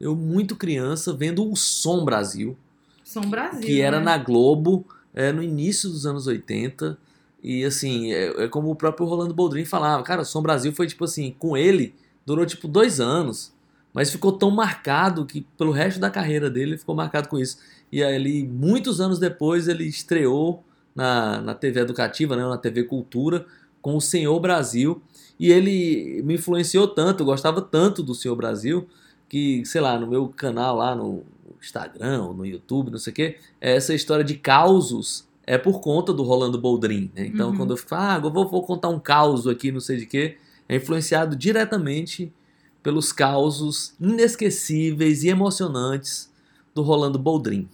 eu 0.00 0.14
muito 0.16 0.56
criança, 0.56 1.12
vendo 1.12 1.50
o 1.50 1.54
Som 1.56 2.04
Brasil, 2.04 2.56
Som 3.04 3.22
Brasil. 3.22 3.60
que 3.60 3.80
era 3.80 3.98
né? 3.98 4.04
na 4.04 4.18
Globo, 4.18 4.84
é, 5.14 5.32
no 5.32 5.42
início 5.42 5.88
dos 5.90 6.06
anos 6.06 6.26
80. 6.26 6.96
E 7.42 7.64
assim, 7.64 8.12
é, 8.12 8.44
é 8.44 8.48
como 8.48 8.70
o 8.70 8.76
próprio 8.76 9.06
Rolando 9.06 9.34
Boldrin 9.34 9.64
falava, 9.64 10.02
cara, 10.02 10.22
o 10.22 10.24
Som 10.24 10.42
Brasil 10.42 10.72
foi 10.72 10.86
tipo 10.86 11.04
assim, 11.04 11.34
com 11.38 11.56
ele, 11.56 11.94
durou 12.24 12.44
tipo 12.46 12.66
dois 12.66 13.00
anos, 13.00 13.52
mas 13.92 14.10
ficou 14.10 14.32
tão 14.32 14.50
marcado 14.50 15.24
que 15.26 15.42
pelo 15.56 15.70
resto 15.72 15.98
da 16.00 16.10
carreira 16.10 16.48
dele 16.50 16.72
ele 16.72 16.78
ficou 16.78 16.94
marcado 16.94 17.28
com 17.28 17.38
isso. 17.38 17.58
E 17.90 18.02
aí, 18.02 18.14
ele, 18.14 18.42
muitos 18.44 19.00
anos 19.00 19.18
depois, 19.18 19.66
ele 19.68 19.84
estreou 19.84 20.62
na, 20.98 21.40
na 21.40 21.54
TV 21.54 21.78
educativa, 21.80 22.34
né, 22.36 22.42
na 22.42 22.58
TV 22.58 22.82
Cultura, 22.82 23.46
com 23.80 23.96
o 23.96 24.00
Senhor 24.00 24.38
Brasil. 24.40 25.00
E 25.38 25.52
ele 25.52 26.20
me 26.24 26.34
influenciou 26.34 26.88
tanto, 26.88 27.22
eu 27.22 27.26
gostava 27.26 27.62
tanto 27.62 28.02
do 28.02 28.14
Senhor 28.16 28.34
Brasil, 28.34 28.88
que, 29.28 29.64
sei 29.64 29.80
lá, 29.80 29.96
no 29.96 30.08
meu 30.08 30.28
canal 30.28 30.76
lá, 30.76 30.96
no 30.96 31.22
Instagram 31.62 32.24
ou 32.24 32.34
no 32.34 32.44
YouTube, 32.44 32.90
não 32.90 32.98
sei 32.98 33.12
o 33.12 33.14
quê, 33.14 33.36
essa 33.60 33.94
história 33.94 34.24
de 34.24 34.34
causos 34.34 35.26
é 35.46 35.56
por 35.56 35.80
conta 35.80 36.12
do 36.12 36.24
Rolando 36.24 36.58
Boldrin, 36.58 37.10
né? 37.14 37.26
Então, 37.26 37.50
Uhum. 37.50 37.56
quando 37.56 37.70
eu 37.72 37.76
falo, 37.76 38.02
ah, 38.02 38.20
eu 38.26 38.30
vou, 38.32 38.48
vou 38.48 38.62
contar 38.64 38.88
um 38.88 38.98
caos 38.98 39.46
aqui, 39.46 39.70
não 39.70 39.80
sei 39.80 39.96
de 39.98 40.06
quê, 40.06 40.36
é 40.68 40.76
influenciado 40.76 41.36
diretamente 41.36 42.32
pelos 42.82 43.12
causos 43.12 43.94
inesquecíveis 44.00 45.22
e 45.22 45.28
emocionantes 45.28 46.30
do 46.74 46.82
Rolando 46.82 47.18
Boldrin. 47.18 47.68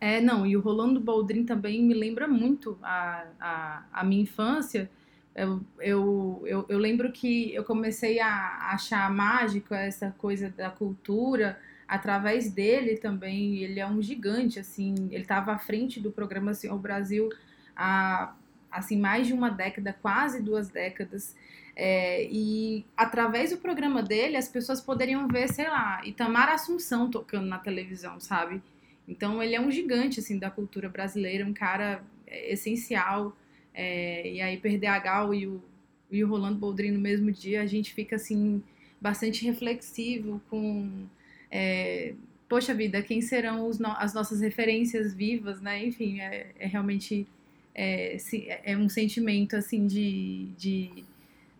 É, 0.00 0.20
não, 0.20 0.46
e 0.46 0.56
o 0.56 0.60
Rolando 0.60 0.98
Boldrin 0.98 1.44
também 1.44 1.82
me 1.82 1.92
lembra 1.92 2.26
muito 2.26 2.78
a, 2.82 3.26
a, 3.38 3.84
a 3.92 4.04
minha 4.04 4.22
infância. 4.22 4.90
Eu, 5.34 5.60
eu, 5.78 6.42
eu, 6.46 6.66
eu 6.68 6.78
lembro 6.78 7.12
que 7.12 7.54
eu 7.54 7.62
comecei 7.64 8.18
a 8.18 8.70
achar 8.72 9.10
mágico 9.12 9.74
essa 9.74 10.14
coisa 10.18 10.48
da 10.50 10.70
cultura 10.70 11.58
através 11.86 12.50
dele 12.50 12.96
também. 12.96 13.58
Ele 13.58 13.78
é 13.78 13.86
um 13.86 14.00
gigante, 14.00 14.58
assim, 14.58 14.94
ele 15.10 15.22
estava 15.22 15.52
à 15.52 15.58
frente 15.58 16.00
do 16.00 16.10
programa 16.10 16.54
Senhor 16.54 16.78
Brasil 16.78 17.28
há 17.76 18.34
assim, 18.70 18.98
mais 18.98 19.26
de 19.26 19.32
uma 19.32 19.50
década, 19.50 19.94
quase 20.00 20.42
duas 20.42 20.68
décadas. 20.68 21.34
É, 21.74 22.26
e 22.30 22.84
através 22.96 23.50
do 23.50 23.58
programa 23.58 24.02
dele, 24.02 24.36
as 24.36 24.48
pessoas 24.48 24.80
poderiam 24.80 25.26
ver, 25.28 25.48
sei 25.48 25.68
lá, 25.68 26.00
Itamar 26.04 26.48
Assunção 26.48 27.10
tocando 27.10 27.46
na 27.46 27.58
televisão, 27.58 28.20
sabe? 28.20 28.62
Então 29.08 29.42
ele 29.42 29.54
é 29.54 29.60
um 29.60 29.70
gigante 29.70 30.20
assim 30.20 30.38
da 30.38 30.50
cultura 30.50 30.88
brasileira, 30.88 31.44
um 31.46 31.52
cara 31.52 32.02
é, 32.26 32.52
essencial. 32.52 33.36
É, 33.74 34.28
e 34.32 34.40
aí 34.40 34.56
perder 34.56 34.88
a 34.88 34.98
Gal 34.98 35.32
e 35.34 35.46
o, 35.46 35.62
e 36.10 36.22
o 36.24 36.28
Rolando 36.28 36.58
Boldrin 36.58 36.90
no 36.92 37.00
mesmo 37.00 37.30
dia, 37.30 37.62
a 37.62 37.66
gente 37.66 37.92
fica 37.94 38.16
assim 38.16 38.62
bastante 39.00 39.44
reflexivo 39.44 40.40
com 40.50 41.06
é, 41.50 42.14
poxa 42.48 42.74
vida, 42.74 43.02
quem 43.02 43.20
serão 43.20 43.66
os 43.68 43.80
as 43.80 44.12
nossas 44.14 44.40
referências 44.40 45.14
vivas, 45.14 45.60
né? 45.60 45.84
Enfim, 45.84 46.20
é, 46.20 46.48
é 46.58 46.66
realmente 46.66 47.26
é, 47.74 48.16
se- 48.18 48.46
é 48.48 48.76
um 48.76 48.88
sentimento 48.88 49.56
assim 49.56 49.86
de, 49.86 50.46
de 50.58 51.04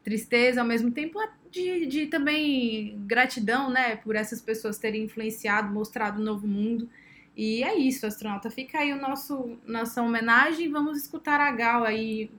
tristeza, 0.05 0.61
ao 0.61 0.66
mesmo 0.66 0.91
tempo 0.91 1.18
de, 1.51 1.86
de 1.86 2.07
também 2.07 2.99
gratidão, 3.07 3.70
né? 3.70 3.97
Por 3.97 4.16
essas 4.16 4.41
pessoas 4.41 4.78
terem 4.78 5.05
influenciado, 5.05 5.72
mostrado 5.72 6.20
um 6.20 6.24
novo 6.24 6.47
mundo. 6.47 6.88
E 7.37 7.62
é 7.62 7.76
isso, 7.78 8.07
astronauta. 8.07 8.51
Fica 8.51 8.78
aí 8.78 8.93
o 8.93 9.01
nosso 9.01 9.57
nossa 9.66 10.03
homenagem. 10.03 10.70
Vamos 10.70 10.99
escutar 10.99 11.41
a 11.41 11.51
Gal 11.53 11.85
aí 11.85 12.31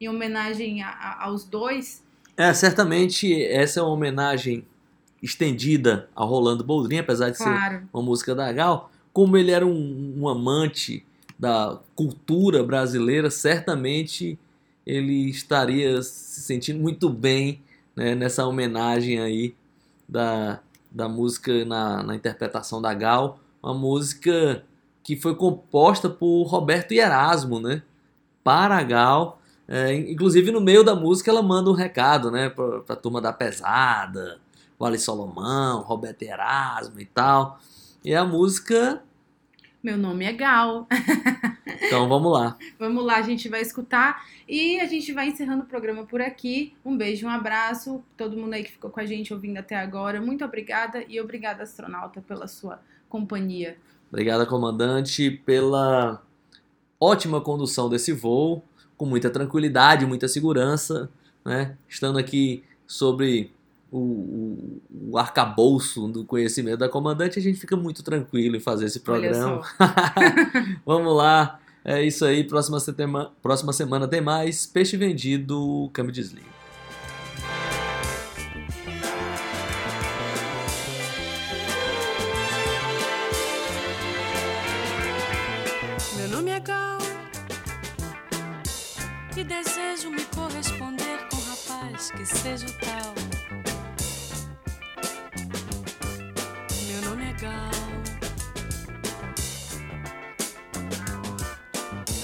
em 0.00 0.08
homenagem 0.08 0.82
a- 0.82 0.88
a- 0.90 1.24
aos 1.24 1.44
dois. 1.44 2.02
É, 2.36 2.52
certamente 2.54 3.42
essa 3.44 3.80
é 3.80 3.82
uma 3.82 3.92
homenagem 3.92 4.64
estendida 5.22 6.08
ao 6.14 6.28
Rolando 6.28 6.62
Boldrin, 6.64 6.98
apesar 6.98 7.30
de 7.30 7.36
ser 7.38 7.44
Claro. 7.44 7.88
uma 7.92 8.02
música 8.02 8.34
da 8.34 8.52
Gal, 8.52 8.90
como 9.12 9.36
ele 9.36 9.50
era 9.50 9.66
um, 9.66 10.14
um 10.16 10.28
amante 10.28 11.04
da 11.38 11.78
cultura 11.96 12.62
brasileira, 12.62 13.30
certamente 13.30 14.38
ele 14.86 15.28
estaria 15.28 16.00
se 16.02 16.40
sentindo 16.40 16.80
muito 16.80 17.08
bem 17.10 17.60
né, 17.94 18.14
nessa 18.14 18.46
homenagem 18.46 19.18
aí 19.20 19.54
da, 20.08 20.60
da 20.90 21.08
música 21.08 21.64
na, 21.64 22.02
na 22.02 22.14
interpretação 22.14 22.80
da 22.80 22.94
Gal, 22.94 23.40
uma 23.62 23.74
música 23.74 24.64
que 25.02 25.16
foi 25.16 25.34
composta 25.34 26.08
por 26.08 26.42
Roberto 26.44 26.92
e 26.92 27.00
Erasmo, 27.00 27.60
né? 27.60 27.82
Para 28.44 28.82
Gal. 28.82 29.40
É, 29.66 29.94
inclusive 29.94 30.50
no 30.50 30.60
meio 30.60 30.82
da 30.82 30.94
música 30.94 31.30
ela 31.30 31.42
manda 31.42 31.70
um 31.70 31.74
recado, 31.74 32.30
né? 32.30 32.48
Pra, 32.48 32.80
pra 32.80 32.96
turma 32.96 33.20
da 33.20 33.32
pesada, 33.32 34.40
Vale 34.78 34.98
Solomão, 34.98 35.82
Roberto 35.82 36.22
e 36.22 36.28
Erasmo 36.28 37.00
e 37.00 37.04
tal. 37.04 37.58
E 38.04 38.14
a 38.14 38.24
música. 38.24 39.02
Meu 39.82 39.96
nome 39.96 40.24
é 40.24 40.32
Gal. 40.32 40.86
Então 41.80 42.08
vamos 42.08 42.32
lá. 42.32 42.56
Vamos 42.78 43.04
lá, 43.04 43.16
a 43.16 43.22
gente 43.22 43.48
vai 43.48 43.60
escutar 43.60 44.26
e 44.48 44.80
a 44.80 44.86
gente 44.86 45.12
vai 45.12 45.28
encerrando 45.28 45.62
o 45.62 45.66
programa 45.66 46.04
por 46.04 46.20
aqui. 46.20 46.74
Um 46.84 46.96
beijo, 46.96 47.26
um 47.26 47.30
abraço. 47.30 48.04
Todo 48.16 48.36
mundo 48.36 48.54
aí 48.54 48.64
que 48.64 48.72
ficou 48.72 48.90
com 48.90 49.00
a 49.00 49.06
gente 49.06 49.32
ouvindo 49.32 49.58
até 49.58 49.76
agora. 49.76 50.20
Muito 50.20 50.44
obrigada 50.44 51.04
e 51.08 51.20
obrigada, 51.20 51.62
astronauta, 51.62 52.20
pela 52.20 52.46
sua 52.48 52.80
companhia. 53.08 53.76
Obrigado, 54.10 54.46
comandante, 54.46 55.30
pela 55.30 56.22
ótima 57.00 57.40
condução 57.40 57.88
desse 57.88 58.12
voo, 58.12 58.62
com 58.96 59.04
muita 59.06 59.30
tranquilidade, 59.30 60.06
muita 60.06 60.26
segurança, 60.28 61.08
né? 61.44 61.76
Estando 61.88 62.18
aqui 62.18 62.64
sobre 62.86 63.52
o, 63.92 63.98
o, 63.98 64.82
o 65.10 65.18
arcabouço 65.18 66.08
do 66.08 66.24
conhecimento 66.24 66.78
da 66.78 66.88
comandante, 66.88 67.38
a 67.38 67.42
gente 67.42 67.58
fica 67.58 67.76
muito 67.76 68.02
tranquilo 68.02 68.56
em 68.56 68.60
fazer 68.60 68.86
esse 68.86 69.00
programa. 69.00 69.62
Vamos 70.84 71.14
lá, 71.16 71.60
é 71.84 72.02
isso 72.02 72.24
aí. 72.24 72.42
Próxima, 72.44 72.80
setema- 72.80 73.30
próxima 73.42 73.72
semana 73.72 74.08
tem 74.08 74.20
mais. 74.20 74.66
Peixe 74.66 74.96
vendido, 74.96 75.88
câmbio 75.92 76.12
desliga. 76.12 76.57
Que 92.12 92.24
seja 92.24 92.66
o 92.66 92.72
tal. 92.72 93.14
Meu 96.86 97.10
nome 97.10 97.30
é 97.30 97.32
Gal 97.34 97.70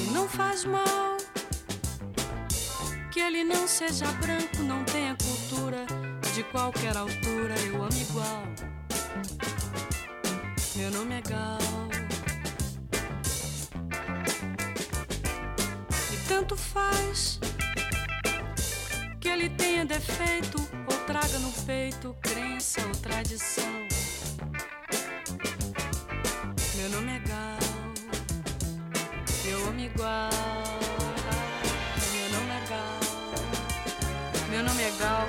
e 0.00 0.10
não 0.12 0.28
faz 0.28 0.64
mal 0.64 1.16
que 3.10 3.20
ele 3.20 3.44
não 3.44 3.68
seja 3.68 4.06
branco, 4.12 4.62
não 4.62 4.84
tenha 4.84 5.16
cultura 5.16 5.84
de 6.34 6.42
qualquer 6.44 6.96
altura. 6.96 7.54
Eu 7.66 7.82
amo 7.82 7.96
igual. 8.00 8.44
Meu 10.76 10.90
nome 10.92 11.14
é 11.14 11.20
Gal. 11.20 11.58
E 16.12 16.16
tanto 16.28 16.56
faz 16.56 17.38
que 19.24 19.28
ele 19.30 19.48
tenha 19.48 19.86
defeito 19.86 20.58
ou 20.86 20.98
traga 21.06 21.38
no 21.38 21.50
peito 21.64 22.14
crença 22.20 22.78
ou 22.86 22.92
tradição. 22.96 23.64
Meu 26.76 26.90
nome 26.90 27.16
é 27.16 27.18
Gal, 27.20 27.58
eu 29.46 29.68
amo 29.68 29.80
igual. 29.80 30.28
Meu 32.12 32.38
nome 32.38 32.50
é 32.50 32.68
Gal, 32.68 33.00
meu 34.50 34.62
nome 34.62 34.82
é 34.82 34.90
Gal, 34.98 35.26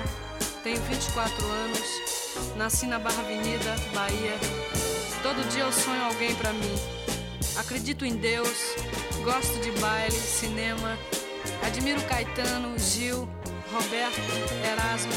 tenho 0.62 0.82
24 0.82 1.46
anos, 1.46 2.54
nasci 2.54 2.86
na 2.86 2.98
Barra 2.98 3.22
Avenida, 3.22 3.76
Bahia. 3.94 4.36
Todo 5.22 5.48
dia 5.48 5.62
eu 5.62 5.72
sonho 5.72 6.04
alguém 6.04 6.34
pra 6.34 6.52
mim. 6.52 6.74
Acredito 7.56 8.04
em 8.04 8.16
Deus, 8.16 8.58
gosto 9.24 9.58
de 9.62 9.70
baile, 9.80 10.12
cinema. 10.12 10.98
Admiro 11.62 12.02
Caetano, 12.02 12.78
Gil, 12.78 13.26
Roberto, 13.72 14.20
Erasmo, 14.64 15.12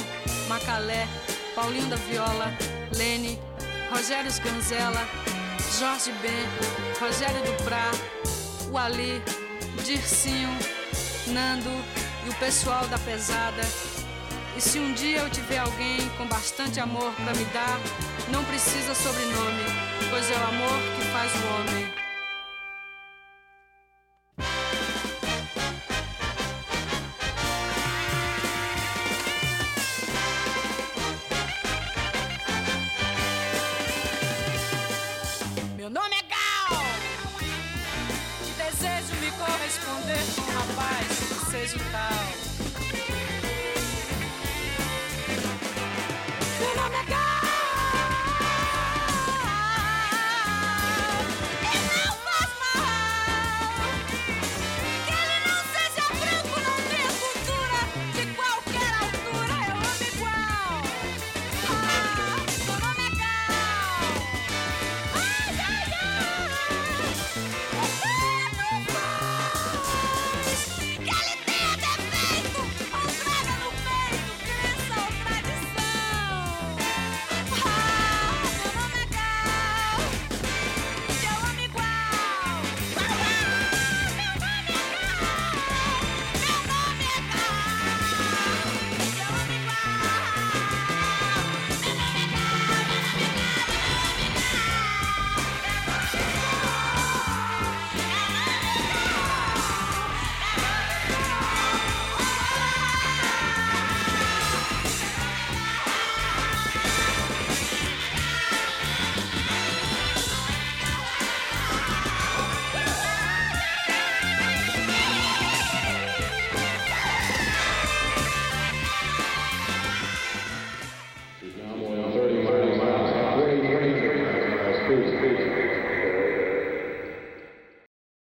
Macalé, 0.47 1.07
Paulinho 1.55 1.87
da 1.87 1.95
Viola, 1.95 2.53
Lene, 2.95 3.39
Rogério 3.91 4.29
Sganzella, 4.29 5.07
Jorge 5.77 6.11
Ben, 6.21 6.47
Rogério 6.99 7.41
Duprá, 7.43 7.91
o 8.71 8.77
Ali, 8.77 9.21
Dircinho, 9.83 10.49
Nando 11.27 11.69
e 12.25 12.29
o 12.29 12.33
pessoal 12.35 12.87
da 12.87 12.97
pesada. 12.99 13.61
E 14.57 14.61
se 14.61 14.79
um 14.79 14.93
dia 14.93 15.19
eu 15.19 15.29
tiver 15.29 15.59
alguém 15.59 16.09
com 16.17 16.27
bastante 16.27 16.79
amor 16.79 17.13
pra 17.13 17.33
me 17.33 17.45
dar, 17.45 17.79
não 18.31 18.43
precisa 18.45 18.93
sobrenome, 18.93 19.63
pois 20.09 20.29
é 20.29 20.35
o 20.35 20.47
amor 20.47 20.79
que 20.97 21.05
faz 21.11 21.31
o 21.33 21.47
homem. 21.47 22.08